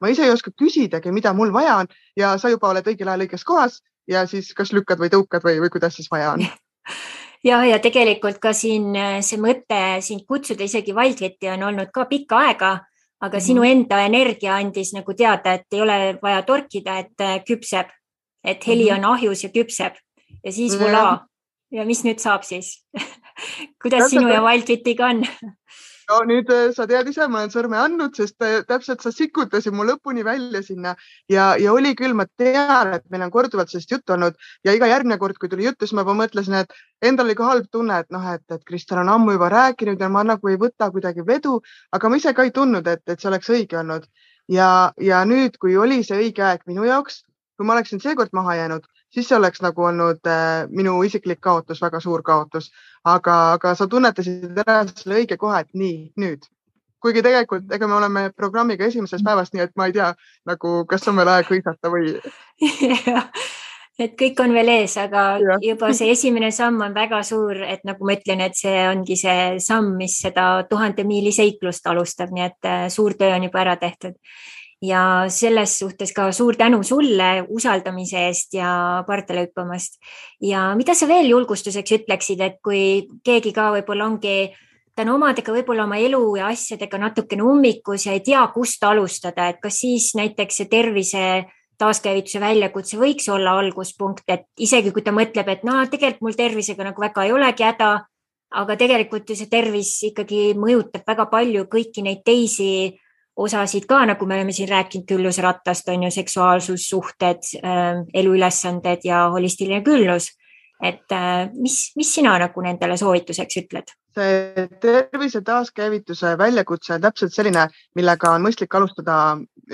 Ma 0.00 0.08
ise 0.08 0.24
ei 0.24 0.32
oska 0.32 0.52
küsidagi, 0.56 1.10
mida 1.12 1.34
mul 1.36 1.50
vaja 1.52 1.74
on. 1.82 1.90
Ja 2.16 2.32
sa 2.40 2.48
juba 2.48 2.70
oled 2.70 2.86
õigel 2.88 3.10
ajal 3.10 3.26
õiges 3.26 3.44
kohas 3.44 3.80
ja 4.08 4.24
siis 4.30 4.54
kas 4.56 4.72
lükkad 4.72 5.02
või 5.02 5.10
tõukad 5.12 5.44
või, 5.44 5.58
või 5.60 5.72
kuidas 5.74 5.98
siis 5.98 6.08
vaja 6.10 6.32
on 6.38 6.46
ja, 7.44 7.62
ja 7.64 7.78
tegelikult 7.78 8.38
ka 8.42 8.52
siin 8.56 8.94
äh, 8.96 9.20
see 9.22 9.40
mõte 9.40 10.00
sind 10.04 10.26
kutsuda 10.28 10.64
isegi 10.64 10.94
Wildfiti 10.96 11.50
on 11.54 11.62
olnud 11.70 11.92
ka 11.94 12.06
pikka 12.10 12.44
aega, 12.46 12.72
aga 13.20 13.36
mm 13.36 13.44
sinu 13.44 13.64
enda 13.68 13.98
energia 14.04 14.54
andis 14.56 14.94
nagu 14.96 15.12
teada, 15.14 15.52
et 15.58 15.76
ei 15.76 15.80
ole 15.84 15.96
vaja 16.22 16.42
torkida, 16.42 16.98
et 17.04 17.20
äh, 17.20 17.40
küpseb 17.44 17.90
et 18.44 18.66
heli 18.66 18.90
mhm. 18.90 18.98
on 18.98 19.04
ahjus 19.14 19.44
ja 19.44 19.50
küpseb 19.52 19.98
ja 20.44 20.52
siis 20.52 20.76
voilà. 20.80 21.26
ja 21.72 21.84
mis 21.88 22.02
nüüd 22.06 22.22
saab 22.22 22.46
siis 22.48 22.80
kuidas 23.82 24.10
sinu 24.12 24.28
ja 24.32 24.42
Wildfitiga 24.44 25.10
on? 25.12 25.24
No 26.10 26.18
nüüd 26.26 26.50
äh, 26.50 26.70
sa 26.74 26.86
tead 26.90 27.08
ise, 27.10 27.26
ma 27.30 27.40
olen 27.40 27.52
sõrme 27.52 27.78
andnud, 27.78 28.16
sest 28.18 28.42
äh, 28.44 28.60
täpselt 28.68 29.04
sa 29.04 29.12
sikutasid 29.14 29.74
mu 29.76 29.86
lõpuni 29.86 30.24
välja 30.26 30.62
sinna. 30.66 30.94
Ja, 31.30 31.52
ja 31.60 31.74
oli 31.76 31.92
küll, 31.98 32.16
ma 32.18 32.26
tean, 32.40 32.94
et 32.96 33.06
meil 33.12 33.24
on 33.26 33.32
korduvalt 33.34 33.70
sellest 33.72 33.94
juttu 33.94 34.16
olnud. 34.16 34.38
Ja 34.66 34.74
iga 34.76 34.88
järgmine 34.90 35.20
kord, 35.22 35.38
kui 35.40 35.50
tuli 35.52 35.68
juttu, 35.68 35.86
siis 35.86 35.96
ma 35.96 36.04
juba 36.04 36.16
mõtlesin, 36.22 36.58
et 36.62 36.74
endal 37.06 37.30
oli 37.30 37.38
ka 37.38 37.50
halb 37.52 37.70
tunne, 37.72 38.00
et 38.02 38.10
noh, 38.14 38.26
et, 38.34 38.44
et 38.50 38.64
Kristel 38.66 39.02
on 39.04 39.12
ammu 39.14 39.36
juba 39.36 39.50
rääkinud 39.54 40.02
ja 40.02 40.10
ma 40.12 40.24
nagu 40.26 40.50
ei 40.50 40.58
võta 40.60 40.90
kuidagi 40.94 41.26
vedu, 41.26 41.60
aga 41.96 42.10
ma 42.10 42.20
ise 42.20 42.34
ka 42.36 42.46
ei 42.46 42.54
tundnud, 42.56 42.90
et, 42.90 43.04
et 43.06 43.20
see 43.20 43.30
oleks 43.30 43.52
õige 43.54 43.78
olnud. 43.80 44.08
ja, 44.50 44.90
ja 44.98 45.24
nüüd, 45.24 45.60
kui 45.62 45.76
oli 45.78 46.02
see 46.02 46.18
õige 46.18 46.42
aeg 46.42 46.66
minu 46.66 46.82
jaoks, 46.88 47.22
kui 47.56 47.68
ma 47.68 47.76
oleksin 47.76 48.02
seekord 48.02 48.34
maha 48.34 48.56
jäänud, 48.58 48.86
siis 49.10 49.28
see 49.28 49.36
oleks 49.36 49.62
nagu 49.64 49.84
olnud 49.84 50.26
äh, 50.26 50.68
minu 50.70 51.00
isiklik 51.06 51.40
kaotus, 51.40 51.82
väga 51.82 52.00
suur 52.00 52.22
kaotus. 52.22 52.70
aga, 53.04 53.52
aga 53.52 53.74
sa 53.74 53.86
tunnetasid 53.88 54.58
ära 54.66 54.82
selle 54.88 55.22
õige 55.22 55.36
koha, 55.40 55.60
et 55.60 55.70
nii, 55.74 56.12
nüüd. 56.20 56.44
kuigi 57.00 57.22
tegelikult, 57.24 57.70
ega 57.72 57.88
me 57.88 57.96
oleme 57.96 58.26
programmiga 58.36 58.84
esimesest 58.84 59.24
päevast, 59.24 59.54
nii 59.54 59.64
et 59.64 59.72
ma 59.76 59.86
ei 59.88 59.96
tea 59.96 60.12
nagu, 60.46 60.84
kas 60.86 61.08
on 61.08 61.16
veel 61.16 61.32
aeg 61.32 61.48
hõisata 61.48 61.92
või 61.92 62.12
et 64.04 64.14
kõik 64.20 64.42
on 64.44 64.52
veel 64.52 64.68
ees, 64.74 64.98
aga 65.00 65.24
ja. 65.40 65.56
juba 65.64 65.94
see 65.96 66.12
esimene 66.12 66.50
samm 66.52 66.80
on 66.84 66.94
väga 66.94 67.22
suur, 67.24 67.62
et 67.64 67.84
nagu 67.88 68.04
ma 68.04 68.18
ütlen, 68.18 68.44
et 68.44 68.56
see 68.56 68.84
ongi 68.90 69.16
see 69.16 69.58
samm, 69.64 69.94
mis 69.96 70.20
seda 70.26 70.66
tuhande 70.68 71.04
miili 71.08 71.32
seiklust 71.32 71.88
alustab, 71.88 72.36
nii 72.36 72.46
et 72.46 72.68
äh, 72.68 72.86
suur 72.92 73.16
töö 73.16 73.32
on 73.36 73.48
juba 73.48 73.64
ära 73.64 73.76
tehtud 73.80 74.20
ja 74.80 75.28
selles 75.28 75.76
suhtes 75.78 76.12
ka 76.16 76.30
suur 76.32 76.56
tänu 76.56 76.80
sulle 76.86 77.44
usaldamise 77.48 78.24
eest 78.30 78.54
ja 78.56 79.04
pardale 79.06 79.44
hüppamast. 79.46 80.00
ja 80.40 80.74
mida 80.76 80.94
sa 80.94 81.08
veel 81.08 81.28
julgustuseks 81.28 82.00
ütleksid, 82.00 82.40
et 82.40 82.58
kui 82.64 83.06
keegi 83.24 83.52
ka 83.52 83.70
võib-olla 83.76 84.08
ongi 84.08 84.50
ta 84.94 85.04
on 85.04 85.14
omadega 85.16 85.52
võib-olla 85.54 85.84
oma 85.84 85.98
elu 86.00 86.20
ja 86.40 86.50
asjadega 86.52 86.98
natukene 86.98 87.44
ummikus 87.46 88.06
ja 88.06 88.16
ei 88.16 88.24
tea, 88.24 88.42
kust 88.54 88.84
alustada, 88.84 89.48
et 89.48 89.60
kas 89.62 89.80
siis 89.84 90.10
näiteks 90.18 90.62
see 90.62 90.70
tervise 90.70 91.24
taaskäivituse 91.80 92.40
väljakutse 92.40 92.98
võiks 93.00 93.28
olla 93.32 93.54
alguspunkt, 93.60 94.26
et 94.28 94.44
isegi 94.60 94.92
kui 94.92 95.04
ta 95.04 95.14
mõtleb, 95.16 95.48
et 95.48 95.62
no 95.64 95.78
tegelikult 95.88 96.26
mul 96.26 96.36
tervisega 96.36 96.88
nagu 96.90 97.00
väga 97.00 97.24
ei 97.24 97.32
olegi 97.32 97.64
häda, 97.64 97.90
aga 98.60 98.76
tegelikult 98.76 99.30
ju 99.30 99.38
see 99.38 99.48
tervis 99.48 99.94
ikkagi 100.10 100.50
mõjutab 100.60 101.06
väga 101.08 101.28
palju 101.32 101.64
kõiki 101.72 102.04
neid 102.04 102.20
teisi 102.26 102.90
osasid 103.40 103.86
ka, 103.88 104.02
nagu 104.08 104.26
me 104.28 104.36
oleme 104.38 104.52
siin 104.52 104.68
rääkinud 104.68 105.06
küllusrattast, 105.08 105.88
on 105.88 106.04
ju 106.06 106.10
seksuaalsus, 106.14 106.88
suhted, 106.88 107.46
ähm, 107.64 108.04
eluülesanded 108.14 109.06
ja 109.08 109.28
holistiline 109.32 109.82
küllus. 109.86 110.36
et 110.80 111.12
äh, 111.12 111.50
mis, 111.60 111.92
mis 111.96 112.14
sina 112.14 112.38
nagu 112.40 112.62
nendele 112.64 112.96
soovituseks 112.96 113.56
ütled? 113.60 113.90
see 114.16 114.68
tervise 114.80 115.42
taaskäivituse 115.44 116.38
väljakutse 116.38 116.94
on 116.94 117.02
täpselt 117.04 117.34
selline, 117.34 117.66
millega 117.94 118.32
on 118.34 118.42
mõistlik 118.42 118.74
alustada 118.74 119.16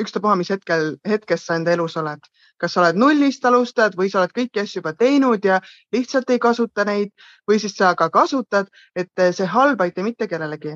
ükstapuha, 0.02 0.34
mis 0.36 0.50
hetkel, 0.50 0.96
hetkes 1.08 1.46
sa 1.46 1.56
enda 1.56 1.72
elus 1.72 1.96
oled. 1.96 2.20
kas 2.58 2.72
sa 2.72 2.80
oled 2.80 2.96
nullist 2.96 3.44
alustad 3.44 3.96
või 3.96 4.10
sa 4.10 4.22
oled 4.22 4.32
kõiki 4.32 4.62
asju 4.62 4.80
juba 4.80 4.94
teinud 4.96 5.44
ja 5.44 5.60
lihtsalt 5.92 6.30
ei 6.30 6.38
kasuta 6.40 6.86
neid 6.88 7.12
või 7.48 7.58
siis 7.60 7.76
sa 7.76 7.94
ka 7.94 8.08
kasutad, 8.10 8.70
et 8.96 9.12
see 9.36 9.46
halb 9.46 9.80
ei 9.84 9.92
tee 9.92 10.04
mitte 10.04 10.28
kellelegi 10.28 10.72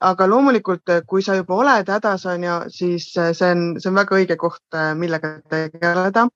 aga 0.00 0.26
loomulikult, 0.28 0.88
eh, 0.88 1.02
kui 1.06 1.22
sa 1.22 1.36
juba 1.38 1.54
oled 1.54 1.88
hädas, 1.88 2.26
on 2.26 2.44
ju, 2.44 2.58
siis 2.72 3.08
eh, 3.16 3.32
see 3.36 3.50
on, 3.54 3.64
see 3.80 3.90
on 3.90 3.98
väga 4.00 4.18
õige 4.18 4.36
koht, 4.40 4.64
millega 4.98 5.38
tegeleda. 5.50 6.28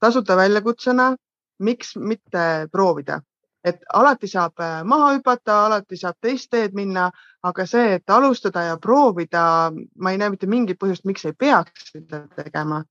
tasuta 0.00 0.36
väljakutsena, 0.36 1.14
miks 1.64 1.94
mitte 1.96 2.68
proovida, 2.72 3.20
et 3.64 3.78
alati 3.94 4.28
saab 4.28 4.60
maha 4.84 5.14
hüpata, 5.14 5.64
alati 5.66 5.96
saab 5.96 6.18
teist 6.20 6.50
teed 6.50 6.74
minna, 6.76 7.10
aga 7.42 7.66
see, 7.66 7.94
et 7.94 8.10
alustada 8.10 8.66
ja 8.66 8.76
proovida, 8.76 9.72
ma 9.96 10.12
ei 10.12 10.18
näe 10.20 10.34
mitte 10.34 10.46
mingit 10.46 10.78
põhjust, 10.78 11.06
miks 11.08 11.24
ei 11.24 11.32
peaks 11.32 11.92
seda 11.92 12.26
tegema. 12.36 12.84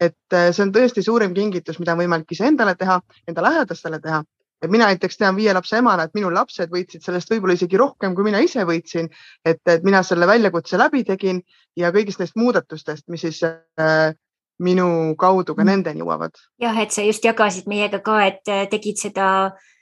et 0.00 0.32
see 0.32 0.62
on 0.62 0.70
tõesti 0.72 1.02
suurim 1.04 1.34
kingitus, 1.34 1.78
mida 1.78 1.92
on 1.92 1.98
võimalik 2.00 2.30
iseendale 2.32 2.72
teha, 2.74 3.00
enda 3.28 3.42
lähedastele 3.42 3.98
teha 4.00 4.22
et 4.62 4.70
mina 4.70 4.88
näiteks 4.90 5.16
tean 5.16 5.36
viie 5.36 5.54
lapse 5.56 5.78
emana, 5.78 6.04
et 6.04 6.14
minu 6.14 6.30
lapsed 6.34 6.72
võitsid 6.72 7.04
sellest 7.04 7.30
võib-olla 7.32 7.56
isegi 7.56 7.80
rohkem, 7.80 8.14
kui 8.14 8.26
mina 8.26 8.42
ise 8.44 8.64
võitsin. 8.68 9.08
et, 9.44 9.60
et 9.66 9.84
mina 9.84 10.02
selle 10.02 10.26
väljakutse 10.26 10.78
läbi 10.78 11.04
tegin 11.04 11.42
ja 11.76 11.92
kõigist 11.92 12.20
neist 12.20 12.36
muudatustest, 12.36 13.08
mis 13.08 13.24
siis 13.26 13.42
äh, 13.44 14.14
minu 14.60 15.16
kaudu 15.18 15.54
ka 15.54 15.62
mm. 15.64 15.70
nendeni 15.70 16.04
jõuavad. 16.04 16.36
jah, 16.60 16.78
et 16.78 16.92
sa 16.92 17.02
just 17.02 17.24
jagasid 17.24 17.66
meiega 17.66 18.02
ka, 18.04 18.20
et 18.26 18.48
äh, 18.48 18.66
tegid 18.70 19.00
seda 19.00 19.28
äh, 19.46 19.52
Äh, 19.54 19.79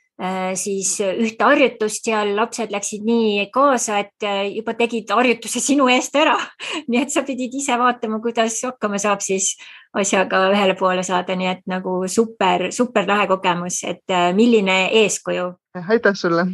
siis 0.59 0.97
ühte 0.99 1.47
harjutust 1.47 2.09
seal, 2.09 2.33
lapsed 2.35 2.73
läksid 2.75 3.05
nii 3.07 3.45
kaasa, 3.55 4.01
et 4.03 4.27
äh, 4.27 4.49
juba 4.57 4.75
tegid 4.75 5.11
harjutuse 5.15 5.63
sinu 5.63 5.87
eest 5.93 6.17
ära. 6.19 6.35
nii 6.91 7.03
et 7.05 7.15
sa 7.15 7.23
pidid 7.27 7.55
ise 7.55 7.77
vaatama, 7.79 8.19
kuidas 8.25 8.59
hakkama 8.67 8.99
saab 8.99 9.23
siis 9.23 9.53
asjaga 9.95 10.49
ühele 10.53 10.75
poole 10.79 11.05
saada, 11.07 11.37
nii 11.39 11.51
et 11.53 11.63
nagu 11.71 12.01
super, 12.11 12.69
super 12.75 13.07
lahe 13.07 13.29
kogemus, 13.31 13.83
et 13.87 14.11
äh, 14.11 14.33
milline 14.35 14.89
eeskuju. 15.05 15.53
aitäh 15.87 16.15
sulle. 16.15 16.47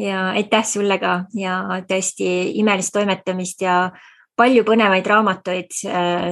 ja 0.00 0.30
aitäh 0.30 0.64
sulle 0.64 0.96
ka 0.98 1.24
ja 1.36 1.60
tõesti 1.88 2.56
imelist 2.56 2.94
toimetamist 2.94 3.60
ja 3.60 3.90
palju 4.36 4.64
põnevaid 4.64 5.04
raamatuid, 5.04 5.74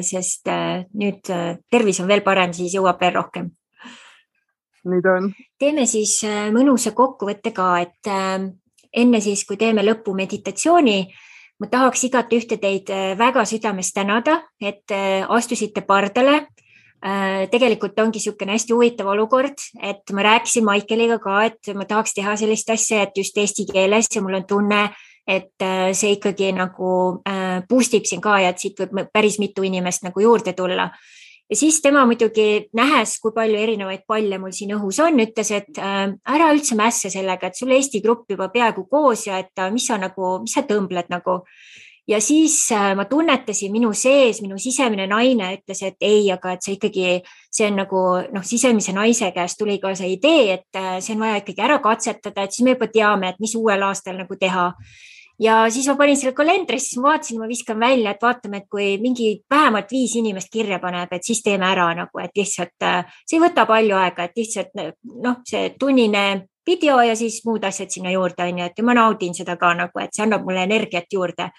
sest 0.00 0.48
nüüd 0.96 1.28
tervis 1.68 2.00
on 2.00 2.08
veel 2.08 2.22
parem, 2.24 2.54
siis 2.56 2.78
jõuab 2.78 3.02
veel 3.02 3.18
rohkem 3.18 3.50
nii 4.84 5.02
ta 5.02 5.16
on. 5.18 5.32
teeme 5.58 5.86
siis 5.86 6.20
äh, 6.26 6.48
mõnusa 6.54 6.92
kokkuvõtte 6.96 7.52
ka, 7.56 7.70
et 7.82 8.10
äh, 8.10 8.36
enne 9.02 9.20
siis, 9.24 9.44
kui 9.48 9.58
teeme 9.60 9.84
lõpumeditatsiooni, 9.86 10.98
ma 11.58 11.70
tahaks 11.70 12.04
igat 12.08 12.32
ühte 12.36 12.60
teid 12.62 12.92
äh, 12.94 13.12
väga 13.18 13.44
südamest 13.48 13.94
tänada, 13.96 14.42
et 14.60 14.86
astusite 15.28 15.82
pardale. 15.86 16.46
tegelikult 17.50 18.00
ongi 18.02 18.18
niisugune 18.18 18.56
hästi 18.56 18.74
huvitav 18.74 19.06
olukord, 19.06 19.60
et 19.86 20.10
ma 20.10 20.22
rääkisin 20.26 20.64
Maikeliga 20.66 21.20
ka, 21.22 21.44
et 21.46 21.68
ma 21.78 21.84
tahaks 21.86 22.16
teha 22.16 22.34
sellist 22.36 22.70
asja, 22.74 23.04
et 23.04 23.14
just 23.14 23.38
eesti 23.38 23.68
keeles 23.70 24.08
ja 24.10 24.22
mul 24.22 24.34
on 24.34 24.44
tunne, 24.44 24.80
et 25.22 25.62
see 25.94 26.16
ikkagi 26.16 26.48
nagu 26.56 27.22
boost 27.70 27.94
ib 27.94 28.02
siin 28.02 28.20
ka 28.20 28.40
ja 28.42 28.50
et 28.50 28.58
siit 28.58 28.82
võib 28.82 29.12
päris 29.14 29.38
mitu 29.38 29.62
inimest 29.62 30.02
nagu 30.02 30.20
juurde 30.26 30.56
tulla 30.58 30.88
ja 31.50 31.56
siis 31.56 31.80
tema 31.82 32.04
muidugi 32.06 32.68
nähes, 32.76 33.16
kui 33.22 33.32
palju 33.34 33.58
erinevaid 33.58 34.04
palle 34.06 34.38
mul 34.38 34.52
siin 34.54 34.74
õhus 34.76 35.00
on, 35.04 35.18
ütles, 35.22 35.50
et 35.56 35.80
äh, 35.80 36.04
ära 36.28 36.52
üldse 36.54 36.76
mässa 36.78 37.10
sellega, 37.12 37.48
et 37.48 37.58
sul 37.58 37.72
Eesti 37.74 38.02
grupp 38.04 38.30
juba 38.30 38.50
peaaegu 38.52 38.86
koos 38.90 39.26
ja 39.28 39.40
et 39.42 39.56
äh, 39.58 39.72
mis 39.72 39.88
sa 39.88 39.98
nagu, 40.00 40.38
mis 40.44 40.56
sa 40.56 40.64
tõmbled 40.68 41.12
nagu. 41.12 41.42
ja 42.08 42.20
siis 42.24 42.70
äh, 42.72 42.94
ma 42.96 43.04
tunnetasin 43.04 43.72
minu 43.72 43.92
sees, 43.92 44.42
minu 44.42 44.58
sisemine 44.58 45.06
naine 45.06 45.50
ütles, 45.58 45.82
et 45.84 45.96
ei, 46.00 46.30
aga 46.32 46.54
et 46.56 46.64
see 46.64 46.78
ikkagi, 46.78 47.18
see 47.52 47.68
on 47.68 47.76
nagu 47.82 48.04
noh, 48.32 48.44
sisemise 48.44 48.92
naise 48.96 49.32
käest 49.32 49.58
tuli 49.58 49.78
ka 49.78 49.94
see 49.96 50.14
idee, 50.16 50.58
et 50.58 50.82
see 51.04 51.14
on 51.16 51.24
vaja 51.24 51.42
ikkagi 51.42 51.64
ära 51.64 51.78
katsetada, 51.84 52.44
et 52.44 52.56
siis 52.56 52.64
me 52.64 52.76
juba 52.76 52.88
teame, 52.92 53.32
et 53.32 53.40
mis 53.40 53.54
uuel 53.56 53.84
aastal 53.88 54.16
nagu 54.20 54.36
teha 54.40 54.70
ja 55.38 55.58
siis 55.70 55.86
ma 55.88 55.96
panin 55.96 56.18
selle 56.18 56.34
kalendrisse, 56.36 56.92
siis 56.92 57.00
ma 57.02 57.12
vaatasin, 57.12 57.38
ma 57.40 57.48
viskan 57.48 57.80
välja, 57.80 58.12
et 58.14 58.22
vaatame, 58.22 58.62
et 58.62 58.68
kui 58.70 58.90
mingi 59.02 59.30
vähemalt 59.50 59.90
viis 59.92 60.16
inimest 60.18 60.50
kirja 60.52 60.80
paneb, 60.82 61.12
et 61.12 61.24
siis 61.24 61.42
teeme 61.42 61.68
ära 61.68 61.88
nagu, 61.96 62.22
et 62.22 62.34
lihtsalt 62.36 62.86
äh, 62.86 63.18
see 63.24 63.38
ei 63.38 63.44
võta 63.46 63.66
palju 63.68 63.98
aega, 63.98 64.28
et 64.28 64.38
lihtsalt 64.38 64.74
noh, 65.22 65.42
see 65.46 65.74
tunnine 65.78 66.24
video 66.68 67.00
ja 67.00 67.16
siis 67.16 67.40
muud 67.46 67.64
asjad 67.64 67.92
sinna 67.92 68.12
juurde 68.12 68.44
on 68.44 68.62
ju, 68.62 68.70
et 68.70 68.80
ma 68.84 68.96
naudin 68.98 69.36
seda 69.36 69.56
ka 69.60 69.72
nagu, 69.78 70.02
et 70.02 70.14
see 70.14 70.24
annab 70.26 70.46
mulle 70.46 70.64
energiat 70.68 71.06
juurde. 71.12 71.50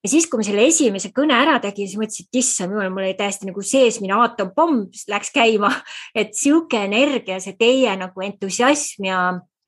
ja 0.00 0.08
siis, 0.08 0.26
kui 0.26 0.40
ma 0.40 0.44
selle 0.46 0.64
esimese 0.64 1.10
kõne 1.16 1.36
ära 1.36 1.58
tegin, 1.60 1.88
siis 1.88 2.00
mõtlesin, 2.00 2.28
et 2.28 2.40
issand 2.40 2.72
jumal, 2.72 2.88
mul 2.92 3.04
oli 3.04 3.16
täiesti 3.18 3.48
nagu 3.48 3.62
seesmine 3.62 4.16
aatompomm 4.16 4.86
läks 5.12 5.32
käima, 5.34 5.72
et 6.20 6.32
sihuke 6.36 6.82
energia, 6.88 7.40
see 7.40 7.56
teie 7.60 7.94
nagu 8.00 8.26
entusiasm 8.26 9.08
ja 9.08 9.20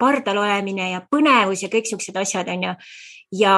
pardal 0.03 0.43
olemine 0.43 0.91
ja 0.91 1.03
põnevus 1.07 1.63
ja 1.63 1.71
kõik 1.73 1.87
siuksed 1.91 2.19
asjad 2.19 2.51
on 2.51 2.69
ju 2.69 2.77
ja 3.39 3.57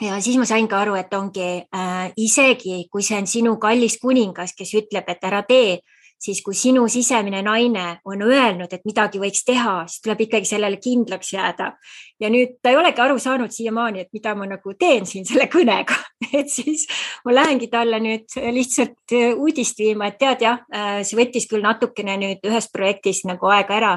ja 0.00 0.20
siis 0.20 0.38
ma 0.40 0.48
sain 0.48 0.68
ka 0.68 0.80
aru, 0.80 0.96
et 0.96 1.14
ongi 1.14 1.46
äh, 1.60 2.10
isegi, 2.16 2.86
kui 2.92 3.04
see 3.04 3.18
on 3.20 3.28
sinu 3.28 3.56
kallis 3.60 3.98
kuningas, 4.00 4.54
kes 4.56 4.74
ütleb, 4.80 5.08
et 5.12 5.26
ära 5.28 5.42
tee, 5.48 5.80
siis 6.20 6.42
kui 6.44 6.56
sinu 6.56 6.86
sisemine 6.92 7.40
naine 7.44 7.84
on 8.08 8.22
öelnud, 8.24 8.72
et 8.72 8.84
midagi 8.88 9.20
võiks 9.20 9.44
teha, 9.46 9.86
siis 9.88 10.02
tuleb 10.04 10.26
ikkagi 10.26 10.48
sellele 10.48 10.76
kindlaks 10.80 11.32
jääda. 11.32 11.72
ja 12.20 12.28
nüüd 12.28 12.58
ta 12.62 12.72
ei 12.72 12.76
olegi 12.76 13.00
aru 13.00 13.18
saanud 13.18 13.52
siiamaani, 13.52 14.04
et 14.04 14.12
mida 14.12 14.34
ma 14.36 14.48
nagu 14.48 14.74
teen 14.78 15.06
siin 15.08 15.24
selle 15.28 15.48
kõnega 15.52 15.96
et 16.40 16.48
siis 16.52 16.86
ma 17.24 17.34
lähengi 17.34 17.70
talle 17.72 18.00
nüüd 18.00 18.36
lihtsalt 18.52 19.16
uudist 19.36 19.80
viima, 19.80 20.10
et 20.10 20.18
tead 20.20 20.44
jah, 20.44 20.64
äh, 20.72 21.00
see 21.04 21.20
võttis 21.20 21.48
küll 21.48 21.64
natukene 21.64 22.18
nüüd 22.20 22.44
ühest 22.48 22.72
projektist 22.72 23.28
nagu 23.28 23.52
aega 23.52 23.76
ära 23.80 23.94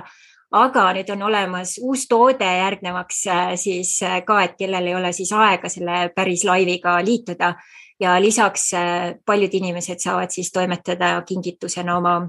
aga 0.54 0.86
nüüd 0.94 1.10
on 1.16 1.26
olemas 1.30 1.78
uus 1.82 2.06
toode 2.10 2.46
järgnevaks 2.46 3.24
äh, 3.32 3.48
siis 3.60 3.96
äh, 4.06 4.20
ka, 4.26 4.44
et 4.46 4.56
kellel 4.60 4.92
ei 4.92 4.96
ole 4.96 5.14
siis 5.16 5.34
aega 5.34 5.70
selle 5.72 6.08
päris 6.16 6.46
laiviga 6.46 7.00
liituda 7.06 7.54
ja 8.02 8.14
lisaks 8.22 8.70
äh, 8.78 9.16
paljud 9.26 9.54
inimesed 9.54 10.04
saavad 10.04 10.34
siis 10.34 10.52
toimetada 10.54 11.16
kingitusena 11.28 11.98
oma 11.98 12.22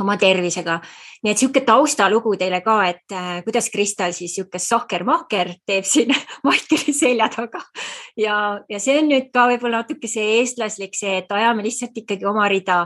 oma 0.00 0.18
tervisega. 0.20 0.74
nii 1.24 1.32
et 1.32 1.38
niisugune 1.40 1.64
taustalugu 1.64 2.34
teile 2.36 2.58
ka, 2.60 2.74
et 2.90 3.14
kuidas 3.46 3.70
Kristal 3.72 4.12
siis 4.12 4.34
niisugune 4.34 4.60
sohker-mahker 4.60 5.54
teeb 5.66 5.86
siin 5.88 6.12
Maikeli 6.44 6.92
selja 6.92 7.30
taga. 7.32 7.62
ja, 8.16 8.60
ja 8.68 8.80
see 8.80 8.98
on 9.00 9.08
nüüd 9.08 9.32
ka 9.32 9.46
võib-olla 9.48 9.80
natuke 9.80 10.10
see 10.10 10.42
eestlaslik, 10.42 10.92
see, 10.92 11.22
et 11.22 11.32
ajame 11.32 11.64
lihtsalt 11.64 11.96
ikkagi 11.96 12.28
oma 12.28 12.44
rida 12.52 12.82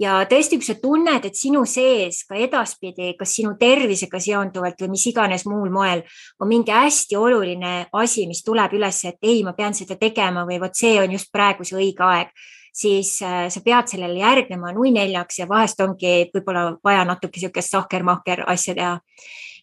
ja 0.00 0.22
tõesti, 0.28 0.56
kui 0.58 0.66
sa 0.66 0.76
tunned, 0.80 1.26
et 1.28 1.36
sinu 1.36 1.64
sees 1.68 2.22
ka 2.28 2.38
edaspidi, 2.40 3.12
kas 3.18 3.34
sinu 3.36 3.52
tervisega 3.60 4.20
seonduvalt 4.22 4.80
või 4.80 4.94
mis 4.94 5.06
iganes 5.10 5.44
muul 5.46 5.70
moel 5.74 6.02
on 6.40 6.48
mingi 6.48 6.72
hästi 6.72 7.18
oluline 7.18 7.74
asi, 7.92 8.26
mis 8.26 8.42
tuleb 8.46 8.72
üles, 8.78 9.04
et 9.04 9.20
ei, 9.22 9.42
ma 9.44 9.52
pean 9.52 9.76
seda 9.76 9.98
tegema 10.00 10.46
või 10.48 10.60
vot 10.62 10.74
see 10.76 10.98
on 11.02 11.12
just 11.12 11.32
praegu 11.32 11.64
see 11.64 11.78
õige 11.78 12.08
aeg 12.08 12.32
siis 12.72 13.18
äh, 13.22 13.48
sa 13.52 13.60
pead 13.60 13.90
sellele 13.92 14.18
järgnema 14.18 14.72
nui 14.72 14.90
neljaks 14.94 15.42
ja 15.42 15.48
vahest 15.48 15.80
ongi 15.84 16.30
võib-olla 16.32 16.72
vaja 16.84 17.04
natuke 17.04 17.36
niisugust 17.36 17.74
sahker-mahker 17.74 18.44
asja 18.48 18.74
teha. 18.74 18.94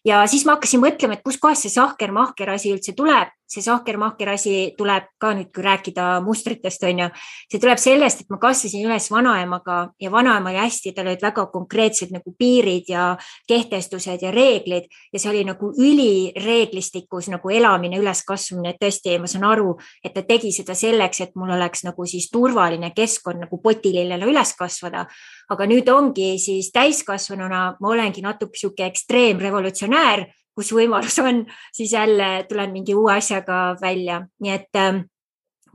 ja 0.06 0.22
siis 0.30 0.46
ma 0.46 0.56
hakkasin 0.56 0.82
mõtlema, 0.82 1.18
et 1.18 1.26
kuskohast 1.26 1.66
see 1.66 1.74
sahker-mahker 1.74 2.54
asi 2.54 2.72
üldse 2.74 2.94
tuleb 2.96 3.34
see 3.50 3.64
sahker-mahker 3.64 4.30
asi 4.30 4.54
tuleb 4.78 5.08
ka 5.20 5.32
nüüd, 5.34 5.50
kui 5.54 5.64
rääkida 5.64 6.20
mustritest, 6.22 6.84
on 6.86 7.02
ju. 7.02 7.08
see 7.50 7.60
tuleb 7.62 7.80
sellest, 7.82 8.22
et 8.22 8.30
ma 8.30 8.38
kasvasin 8.42 8.86
üles 8.86 9.08
vanaemaga 9.10 9.78
ja 10.00 10.10
vanaema 10.12 10.52
oli 10.52 10.60
hästi, 10.62 10.92
tal 10.94 11.10
olid 11.10 11.22
väga 11.24 11.46
konkreetsed 11.52 12.14
nagu 12.14 12.34
piirid 12.38 12.90
ja 12.92 13.16
kehtestused 13.50 14.22
ja 14.22 14.30
reeglid 14.34 14.86
ja 15.12 15.18
see 15.18 15.32
oli 15.32 15.42
nagu 15.48 15.72
ülireeglistikus 15.74 17.30
nagu 17.32 17.50
elamine, 17.50 17.98
üleskasvamine, 17.98 18.74
et 18.74 18.82
tõesti, 18.82 19.18
ma 19.18 19.30
saan 19.30 19.48
aru, 19.50 19.74
et 20.04 20.14
ta 20.14 20.22
tegi 20.26 20.52
seda 20.54 20.76
selleks, 20.78 21.24
et 21.26 21.34
mul 21.34 21.50
oleks 21.56 21.84
nagu 21.88 22.06
siis 22.06 22.30
turvaline 22.30 22.92
keskkond 22.94 23.42
nagu 23.46 23.60
potilillele 23.62 24.30
üles 24.30 24.54
kasvada. 24.58 25.06
aga 25.50 25.66
nüüd 25.66 25.88
ongi 25.90 26.36
siis 26.38 26.70
täiskasvanuna, 26.70 27.76
ma 27.80 27.88
olengi 27.88 28.22
natuke 28.22 28.58
sihuke 28.58 28.86
ekstreemrevolutsionäär 28.86 30.28
kus 30.60 30.74
võimalus 30.76 31.18
on, 31.24 31.44
siis 31.72 31.96
jälle 31.96 32.44
tulen 32.48 32.74
mingi 32.76 32.94
uue 32.94 33.16
asjaga 33.16 33.70
välja, 33.80 34.20
nii 34.44 34.56
et 34.56 34.80
ähm, 34.80 35.04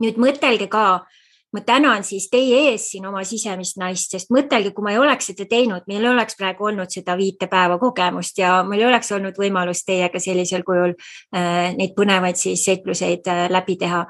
nüüd 0.02 0.18
mõtelge 0.22 0.70
ka, 0.70 0.86
ma 1.56 1.62
tänan 1.64 2.04
siis 2.04 2.26
teie 2.30 2.58
ees 2.70 2.90
siin 2.90 3.06
oma 3.08 3.22
sisemist 3.24 3.78
naist, 3.80 4.12
sest 4.12 4.32
mõtelge, 4.34 4.74
kui 4.76 4.84
ma 4.84 4.92
ei 4.92 5.00
oleks 5.00 5.30
seda 5.30 5.46
teinud, 5.48 5.86
meil 5.88 6.04
ei 6.04 6.10
oleks 6.10 6.36
praegu 6.36 6.68
olnud 6.68 6.92
seda 6.92 7.16
viite 7.16 7.48
päeva 7.50 7.78
kogemust 7.80 8.38
ja 8.42 8.58
meil 8.66 8.82
ei 8.82 8.90
oleks 8.90 9.12
olnud 9.16 9.38
võimalust 9.40 9.86
teiega 9.88 10.20
sellisel 10.22 10.66
kujul 10.66 10.92
äh, 10.92 11.72
neid 11.78 11.96
põnevaid 11.96 12.38
siis 12.38 12.66
seikluseid 12.68 13.30
äh, 13.32 13.46
läbi 13.52 13.78
teha. 13.80 14.04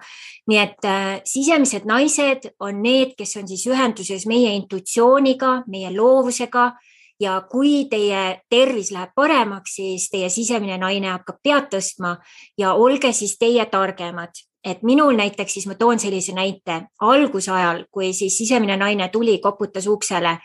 nii 0.51 0.59
et 0.62 0.91
äh, 0.91 1.07
sisemised 1.27 1.87
naised 1.87 2.51
on 2.61 2.83
need, 2.83 3.14
kes 3.18 3.37
on 3.39 3.49
siis 3.49 3.66
ühenduses 3.70 4.27
meie 4.27 4.53
intuitsiooniga, 4.59 5.61
meie 5.70 5.95
loovusega 5.95 6.72
ja 7.21 7.41
kui 7.51 7.87
teie 7.91 8.41
tervis 8.51 8.91
läheb 8.93 9.14
paremaks, 9.14 9.79
siis 9.79 10.11
teie 10.11 10.29
sisemine 10.29 10.79
naine 10.79 11.09
hakkab 11.14 11.39
pead 11.43 11.71
tõstma 11.73 12.17
ja 12.59 12.75
olge 12.75 13.12
siis 13.12 13.39
teie 13.39 13.64
targemad 13.71 14.37
et 14.67 14.83
minul 14.83 15.14
näiteks 15.14 15.55
siis 15.55 15.67
ma 15.71 15.77
toon 15.79 16.01
sellise 16.03 16.35
näite 16.35 16.81
algusajal, 17.07 17.85
kui 17.91 18.11
siis 18.12 18.35
sisemine 18.39 18.77
naine 18.77 19.09
tuli, 19.14 19.39
koputas 19.39 19.87
uksele. 19.87 20.39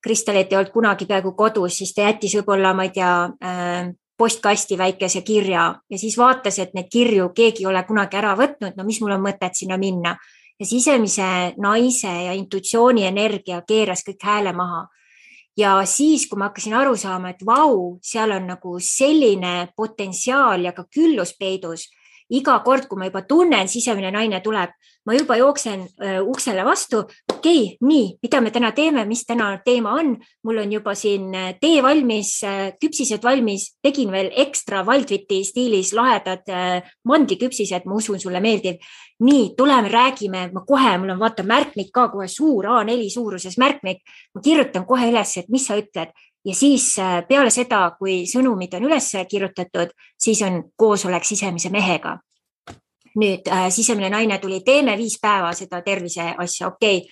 Kristalit 0.00 0.52
ei 0.52 0.56
olnud 0.56 0.72
kunagi 0.72 1.06
peaaegu 1.06 1.34
kodus, 1.36 1.76
siis 1.78 1.92
ta 1.94 2.06
jättis 2.06 2.36
võib-olla, 2.38 2.72
ma 2.74 2.86
ei 2.86 2.92
tea 2.94 3.12
äh,, 3.44 3.90
postkasti 4.18 4.78
väikese 4.78 5.22
kirja 5.22 5.68
ja 5.90 5.98
siis 5.98 6.16
vaatas, 6.18 6.58
et 6.58 6.74
neid 6.74 6.88
kirju 6.90 7.28
keegi 7.34 7.62
ei 7.62 7.70
ole 7.70 7.82
kunagi 7.86 8.16
ära 8.18 8.34
võtnud. 8.38 8.76
no 8.76 8.84
mis 8.84 9.00
mul 9.02 9.14
on 9.14 9.22
mõtet 9.26 9.54
sinna 9.54 9.76
minna 9.78 10.16
ja 10.58 10.66
sisemise 10.66 11.54
naise 11.58 12.14
ja 12.24 12.32
intuitsiooni 12.34 13.06
energia 13.06 13.62
keeras 13.68 14.02
kõik 14.06 14.24
hääle 14.24 14.52
maha 14.52 14.86
ja 15.58 15.74
siis, 15.84 16.28
kui 16.28 16.38
ma 16.38 16.50
hakkasin 16.50 16.76
aru 16.78 16.96
saama, 16.96 17.32
et 17.34 17.44
vau, 17.46 17.98
seal 18.02 18.30
on 18.36 18.46
nagu 18.54 18.78
selline 18.82 19.72
potentsiaal 19.76 20.68
ja 20.68 20.72
ka 20.76 20.86
küllus 20.94 21.34
peidus 21.38 21.88
iga 22.28 22.58
kord, 22.64 22.86
kui 22.88 23.00
ma 23.00 23.08
juba 23.08 23.22
tunnen, 23.24 23.68
sisemine 23.70 24.10
naine 24.12 24.40
tuleb, 24.44 24.74
ma 25.08 25.16
juba 25.16 25.38
jooksen 25.40 25.86
äh, 26.04 26.18
uksele 26.20 26.64
vastu. 26.64 27.00
okei 27.32 27.62
okay,, 27.62 27.76
nii, 27.80 28.18
mida 28.22 28.40
me 28.44 28.50
täna 28.52 28.72
teeme, 28.76 29.04
mis 29.08 29.24
täna 29.24 29.54
teema 29.64 29.94
on? 29.96 30.16
mul 30.44 30.60
on 30.60 30.72
juba 30.72 30.94
siin 30.94 31.32
äh, 31.34 31.54
tee 31.60 31.82
valmis 31.82 32.34
äh,, 32.44 32.74
küpsised 32.80 33.24
valmis, 33.24 33.70
tegin 33.82 34.12
veel 34.12 34.28
ekstra 34.36 34.84
Wildwiti 34.84 35.40
stiilis 35.44 35.94
lahedad 35.96 36.44
mandliküpsised, 37.08 37.88
ma 37.88 37.96
usun, 37.96 38.20
sulle 38.20 38.40
meeldib. 38.44 38.82
Nii, 39.20 39.54
tuleme, 39.56 39.88
räägime, 39.88 40.50
ma 40.52 40.60
kohe, 40.66 40.98
mul 40.98 41.10
on 41.10 41.18
vaata 41.18 41.42
märkmik 41.42 41.90
ka 41.92 42.08
kohe 42.08 42.28
suur 42.28 42.64
A4 42.64 43.10
suuruses 43.10 43.58
märkmik. 43.58 44.02
ma 44.34 44.40
kirjutan 44.40 44.86
kohe 44.86 45.10
üles, 45.10 45.36
et 45.36 45.48
mis 45.48 45.66
sa 45.66 45.76
ütled. 45.76 46.12
Ja 46.44 46.54
siis 46.54 46.98
äh, 46.98 47.26
peale 47.28 47.50
seda, 47.50 47.96
kui 47.98 48.22
sõnumid 48.26 48.74
on 48.78 48.86
üles 48.86 49.10
kirjutatud, 49.28 49.90
siis 50.18 50.42
on 50.42 50.62
koosolek 50.76 51.24
sisemise 51.24 51.70
mehega. 51.70 52.18
nüüd 53.18 53.48
äh, 53.50 53.66
sisemine 53.70 54.10
naine 54.10 54.38
tuli, 54.38 54.60
teeme 54.60 54.96
viis 54.96 55.18
päeva 55.20 55.52
seda 55.52 55.82
tervise 55.82 56.34
asja, 56.38 56.68
okei. 56.68 56.96
Okay.. 56.96 57.08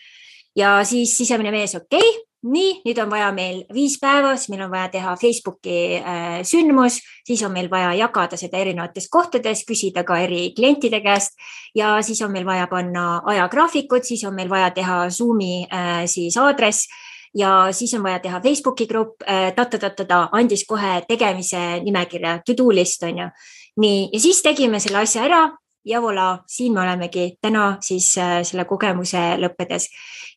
ja 0.57 0.84
siis 0.84 1.16
sisemine 1.16 1.50
mees, 1.50 1.74
okei. 1.74 1.98
okay,, 1.98 2.25
nii, 2.47 2.80
nüüd 2.86 2.99
on 3.03 3.11
vaja 3.11 3.30
meil 3.34 3.62
viis 3.74 3.97
päeva, 4.01 4.34
siis 4.36 4.51
meil 4.53 4.64
on 4.66 4.70
vaja 4.72 4.88
teha 4.92 5.14
Facebooki 5.20 5.78
äh, 5.99 6.38
sündmus, 6.47 7.01
siis 7.26 7.42
on 7.47 7.53
meil 7.55 7.68
vaja 7.72 7.92
jagada 7.99 8.38
seda 8.40 8.61
erinevates 8.62 9.09
kohtades, 9.12 9.64
küsida 9.68 10.05
ka 10.07 10.18
eri 10.22 10.53
klientide 10.57 11.01
käest. 11.05 11.36
Ja 11.76 11.97
siis 12.07 12.22
on 12.24 12.32
meil 12.32 12.47
vaja 12.47 12.68
panna 12.70 13.20
ajagraafikud, 13.32 14.07
siis 14.07 14.24
on 14.24 14.36
meil 14.36 14.51
vaja 14.53 14.70
teha 14.76 15.03
Zoomi 15.11 15.66
äh, 15.66 16.07
siis 16.11 16.38
aadress. 16.40 16.88
Ja 17.36 17.68
siis 17.76 17.92
on 17.94 18.05
vaja 18.07 18.22
teha 18.24 18.40
Facebooki 18.40 18.86
grupp 18.88 19.22
äh,, 19.28 19.51
ta-ta-ta-ta, 19.53 20.28
andis 20.32 20.64
kohe 20.64 21.03
tegemise 21.09 21.82
nimekirja, 21.84 22.38
to 22.47 22.57
do 22.57 22.70
list 22.72 23.03
on 23.05 23.18
ju. 23.18 23.28
nii, 23.76 24.09
ja 24.12 24.20
siis 24.20 24.40
tegime 24.42 24.80
selle 24.80 25.03
asja 25.05 25.26
ära 25.26 25.42
ja 25.87 26.01
voilà, 26.03 26.39
siin 26.47 26.74
me 26.74 26.80
olemegi 26.82 27.37
täna 27.43 27.76
siis 27.80 28.11
äh, 28.18 28.41
selle 28.43 28.64
kogemuse 28.64 29.37
lõppedes. 29.41 29.89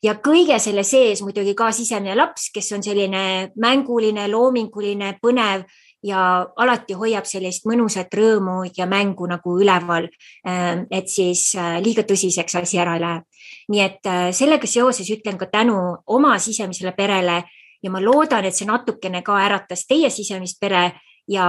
ja 0.03 0.13
kõige 0.15 0.59
selle 0.59 0.83
sees 0.83 1.21
muidugi 1.21 1.55
ka 1.55 1.71
sisemine 1.71 2.15
laps, 2.15 2.51
kes 2.53 2.71
on 2.77 2.83
selline 2.83 3.51
mänguline, 3.55 4.27
loominguline, 4.31 5.17
põnev 5.21 5.65
ja 6.03 6.45
alati 6.55 6.95
hoiab 6.95 7.25
sellist 7.27 7.65
mõnusat 7.67 8.13
rõõmu 8.15 8.61
ja 8.77 8.85
mängu 8.87 9.27
nagu 9.27 9.57
üleval. 9.59 10.07
Äh, 10.47 10.85
et 10.91 11.09
siis 11.09 11.49
äh, 11.57 11.79
liiga 11.83 12.05
tõsiseks 12.07 12.59
asi 12.61 12.79
ära 12.79 12.95
ei 12.95 13.05
lähe. 13.05 13.21
nii 13.69 13.81
et 13.81 14.05
äh, 14.07 14.29
sellega 14.31 14.67
seoses 14.67 15.09
ütlen 15.09 15.37
ka 15.37 15.45
tänu 15.45 15.75
oma 16.07 16.37
sisemisele 16.39 16.91
perele 16.97 17.43
ja 17.83 17.91
ma 17.91 18.01
loodan, 18.01 18.45
et 18.45 18.55
see 18.55 18.67
natukene 18.67 19.21
ka 19.23 19.37
äratas 19.39 19.85
teie 19.87 20.09
sisemist 20.09 20.59
pere 20.59 20.91
ja 21.29 21.45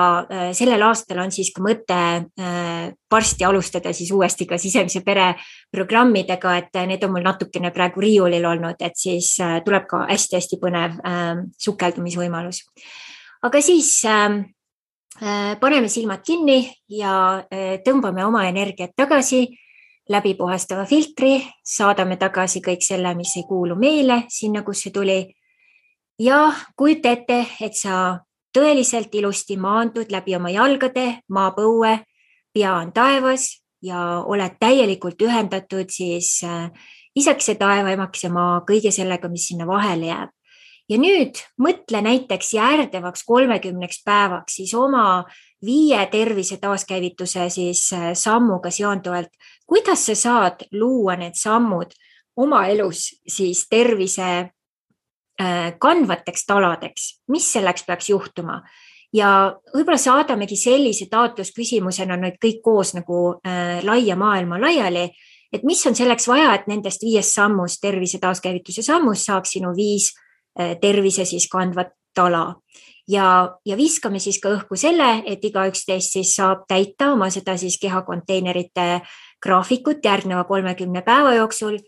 sellel 0.53 0.83
aastal 0.85 1.23
on 1.23 1.31
siis 1.33 1.49
ka 1.57 1.63
mõte 1.65 2.01
varsti 3.11 3.45
alustada 3.49 3.95
siis 3.97 4.11
uuesti 4.13 4.45
ka 4.47 4.59
sisemise 4.61 5.01
pere 5.07 5.31
programmidega, 5.73 6.57
et 6.61 6.81
need 6.87 7.05
on 7.07 7.15
mul 7.15 7.25
natukene 7.25 7.71
praegu 7.73 8.05
riiulil 8.05 8.45
olnud, 8.45 8.77
et 8.85 8.99
siis 9.01 9.39
tuleb 9.65 9.87
ka 9.89 10.05
hästi-hästi 10.11 10.61
põnev 10.61 11.01
sukeldumisvõimalus 11.65 12.61
aga 13.43 13.61
siis 13.61 14.05
ähm, 14.05 14.41
äh, 15.23 15.57
paneme 15.61 15.89
silmad 15.89 16.23
kinni 16.27 16.61
ja 16.89 17.41
äh, 17.41 17.81
tõmbame 17.85 18.25
oma 18.27 18.47
energiat 18.49 18.93
tagasi 18.97 19.47
läbi 20.11 20.35
puhastava 20.35 20.85
filtri, 20.91 21.39
saadame 21.65 22.17
tagasi 22.19 22.61
kõik 22.65 22.83
selle, 22.83 23.15
mis 23.15 23.37
ei 23.39 23.45
kuulu 23.47 23.77
meile 23.79 24.25
sinna, 24.29 24.65
kust 24.67 24.89
see 24.89 24.93
tuli. 24.93 25.21
ja 26.19 26.51
kujuta 26.77 27.13
ette, 27.15 27.47
et 27.61 27.75
sa 27.75 28.19
tõeliselt 28.55 29.15
ilusti 29.15 29.57
maandud 29.57 30.11
läbi 30.13 30.37
oma 30.37 30.51
jalgade 30.51 31.21
maapõue, 31.29 31.99
pea 32.55 32.75
on 32.75 32.93
taevas 32.93 33.51
ja 33.83 34.23
oled 34.27 34.59
täielikult 34.61 35.23
ühendatud 35.23 35.91
siis 35.93 36.41
äh, 36.45 36.69
isakese 37.17 37.55
taeva, 37.61 37.93
emakese 37.95 38.31
maa, 38.33 38.61
kõige 38.69 38.93
sellega, 38.95 39.31
mis 39.31 39.49
sinna 39.51 39.67
vahele 39.69 40.11
jääb. 40.11 40.35
Ja 40.91 40.99
nüüd 40.99 41.39
mõtle 41.63 42.01
näiteks 42.03 42.55
järgnevaks 42.57 43.23
kolmekümneks 43.25 44.03
päevaks 44.05 44.57
siis 44.59 44.75
oma 44.75 45.23
viie 45.63 46.01
tervise 46.11 46.59
taaskäivituse 46.59 47.47
siis 47.51 47.87
äh, 47.95 48.11
sammuga 48.15 48.73
seonduvalt, 48.75 49.31
kuidas 49.67 50.07
sa 50.11 50.17
saad 50.19 50.67
luua 50.73 51.17
need 51.21 51.39
sammud 51.39 51.95
oma 52.37 52.65
elus 52.73 53.07
siis 53.29 53.67
tervise 53.71 54.51
kandvateks 55.81 56.47
taladeks, 56.47 57.05
mis 57.33 57.47
selleks 57.53 57.87
peaks 57.87 58.11
juhtuma? 58.11 58.61
ja 59.13 59.57
võib-olla 59.75 59.99
saadamegi 59.99 60.55
sellise 60.55 61.09
taotlusküsimusena 61.11 62.15
nüüd 62.21 62.37
kõik 62.43 62.61
koos 62.63 62.93
nagu 62.95 63.41
äh, 63.43 63.81
laia 63.83 64.15
maailma 64.17 64.61
laiali, 64.61 65.09
et 65.53 65.65
mis 65.67 65.81
on 65.89 65.97
selleks 65.99 66.29
vaja, 66.31 66.53
et 66.55 66.69
nendest 66.71 67.03
viiest 67.03 67.35
sammust, 67.35 67.81
tervise 67.83 68.21
taaskäivituse 68.23 68.85
sammust 68.87 69.27
saaks 69.27 69.57
sinu 69.57 69.73
viis 69.75 70.13
Äh, 70.59 70.77
tervise 70.81 71.25
siis 71.25 71.47
kandvat 71.49 71.93
tala 72.15 72.57
ja, 73.09 73.55
ja 73.65 73.77
viskame 73.79 74.19
siis 74.19 74.41
ka 74.43 74.51
õhku 74.51 74.75
selle, 74.75 75.23
et 75.23 75.45
igaüks 75.47 75.85
teist 75.87 76.17
siis 76.17 76.33
saab 76.35 76.65
täita 76.69 77.13
oma 77.15 77.29
seda 77.31 77.55
siis 77.61 77.77
kehakonteinerite 77.79 78.87
graafikut 79.43 80.05
järgneva 80.05 80.45
kolmekümne 80.45 81.03
päeva 81.03 81.35
jooksul. 81.35 81.79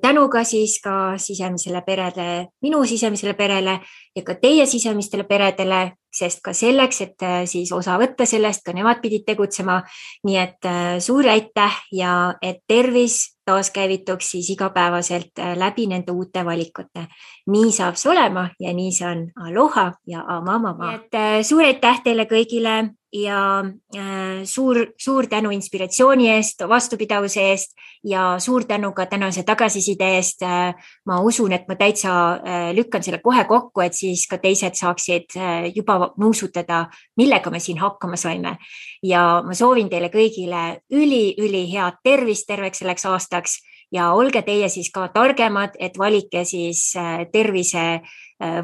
tänu 0.00 0.28
ka 0.28 0.44
siis 0.44 0.80
ka 0.84 1.18
sisemisele 1.18 1.82
perele, 1.86 2.46
minu 2.62 2.84
sisemisele 2.84 3.34
perele 3.34 3.80
ja 4.16 4.22
ka 4.22 4.34
teie 4.34 4.66
sisemistele 4.66 5.24
peredele, 5.24 5.92
sest 6.12 6.40
ka 6.42 6.52
selleks, 6.52 7.00
et 7.00 7.26
siis 7.44 7.72
osa 7.72 7.98
võtta 7.98 8.26
sellest, 8.26 8.62
ka 8.64 8.72
nemad 8.72 9.00
pidid 9.02 9.24
tegutsema. 9.26 9.82
nii 10.24 10.36
et 10.36 10.70
suur 10.98 11.28
aitäh 11.28 11.82
ja 11.92 12.34
et 12.42 12.62
tervis 12.68 13.36
taaskäivituks 13.44 14.30
siis 14.30 14.50
igapäevaselt 14.50 15.38
läbi 15.54 15.86
nende 15.86 16.12
uute 16.12 16.44
valikute. 16.44 17.06
nii 17.46 17.72
saab 17.72 17.96
see 17.96 18.10
olema 18.12 18.50
ja 18.60 18.72
nii 18.72 18.92
see 18.92 19.08
on. 19.08 19.26
Aloha 19.48 19.92
ja 20.06 20.24
amamama. 20.26 20.94
et 20.94 21.46
suur 21.46 21.64
aitäh 21.64 22.02
teile 22.04 22.24
kõigile 22.24 22.99
ja 23.12 23.64
äh, 23.96 24.44
suur, 24.44 24.92
suur 24.98 25.26
tänu 25.26 25.50
inspiratsiooni 25.50 26.28
eest, 26.30 26.62
vastupidavuse 26.68 27.42
eest 27.50 27.72
ja 28.06 28.36
suur 28.38 28.64
tänu 28.64 28.92
ka 28.92 29.06
tänase 29.06 29.42
tagasiside 29.42 30.06
eest. 30.16 30.42
Äh, 30.42 30.74
ma 31.06 31.20
usun, 31.20 31.52
et 31.52 31.66
ma 31.68 31.74
täitsa 31.76 32.12
äh, 32.34 32.70
lükkan 32.74 33.02
selle 33.02 33.18
kohe 33.18 33.44
kokku, 33.44 33.82
et 33.82 33.98
siis 33.98 34.26
ka 34.30 34.38
teised 34.38 34.78
saaksid 34.78 35.34
juba 35.74 36.12
nuusutada, 36.18 36.84
millega 37.16 37.50
me 37.50 37.60
siin 37.60 37.78
hakkama 37.78 38.16
saime. 38.16 38.56
ja 39.02 39.42
ma 39.46 39.54
soovin 39.54 39.88
teile 39.88 40.10
kõigile 40.12 40.80
üli-ülihead 40.92 42.00
tervist 42.04 42.46
terveks 42.46 42.78
selleks 42.78 43.06
aastaks 43.06 43.58
ja 43.92 44.12
olge 44.12 44.42
teie 44.42 44.68
siis 44.68 44.90
ka 44.92 45.08
targemad, 45.08 45.74
et 45.78 45.98
valike 45.98 46.44
siis 46.44 46.92
tervise 47.32 48.00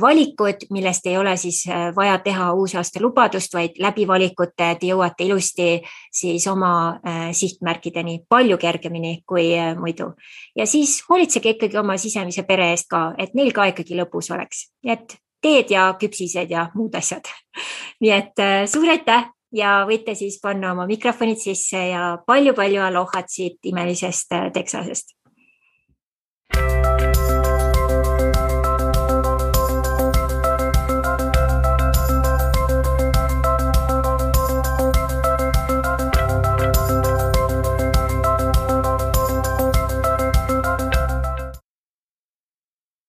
valikud, 0.01 0.67
millest 0.71 1.07
ei 1.07 1.19
ole 1.19 1.37
siis 1.37 1.65
äh, 1.69 1.95
vaja 1.97 2.19
teha 2.19 2.53
uusaasta 2.53 3.01
lubadust, 3.03 3.55
vaid 3.55 3.77
läbi 3.79 4.07
valikute 4.09 4.71
te 4.81 4.89
jõuate 4.89 5.27
ilusti 5.27 5.69
siis 6.13 6.47
oma 6.49 6.71
äh, 6.97 7.29
sihtmärkideni 7.37 8.23
palju 8.29 8.59
kergemini 8.59 9.21
kui 9.27 9.51
muidu. 9.79 10.13
ja 10.57 10.67
siis 10.67 11.03
hoolitsege 11.09 11.57
ikkagi 11.57 11.79
oma 11.79 11.97
sisemise 11.97 12.43
pere 12.43 12.71
eest 12.71 12.89
ka, 12.91 13.15
et 13.19 13.35
neil 13.35 13.53
ka 13.53 13.69
ikkagi 13.73 13.99
lõbus 14.01 14.33
oleks, 14.35 14.71
et 14.85 15.19
teed 15.43 15.71
ja 15.71 15.91
küpsised 16.01 16.51
ja 16.51 16.71
muud 16.75 16.95
asjad. 16.95 17.29
nii 18.01 18.13
et 18.17 18.47
suur 18.69 18.89
aitäh 18.91 19.29
ja 19.53 19.83
võite 19.89 20.15
siis 20.15 20.41
panna 20.43 20.73
oma 20.73 20.87
mikrofonid 20.87 21.39
sisse 21.39 21.89
ja 21.91 22.17
palju-palju 22.27 22.83
alohat 22.83 23.29
siit 23.29 23.59
imelisest 23.65 24.35
Texasest 24.53 25.17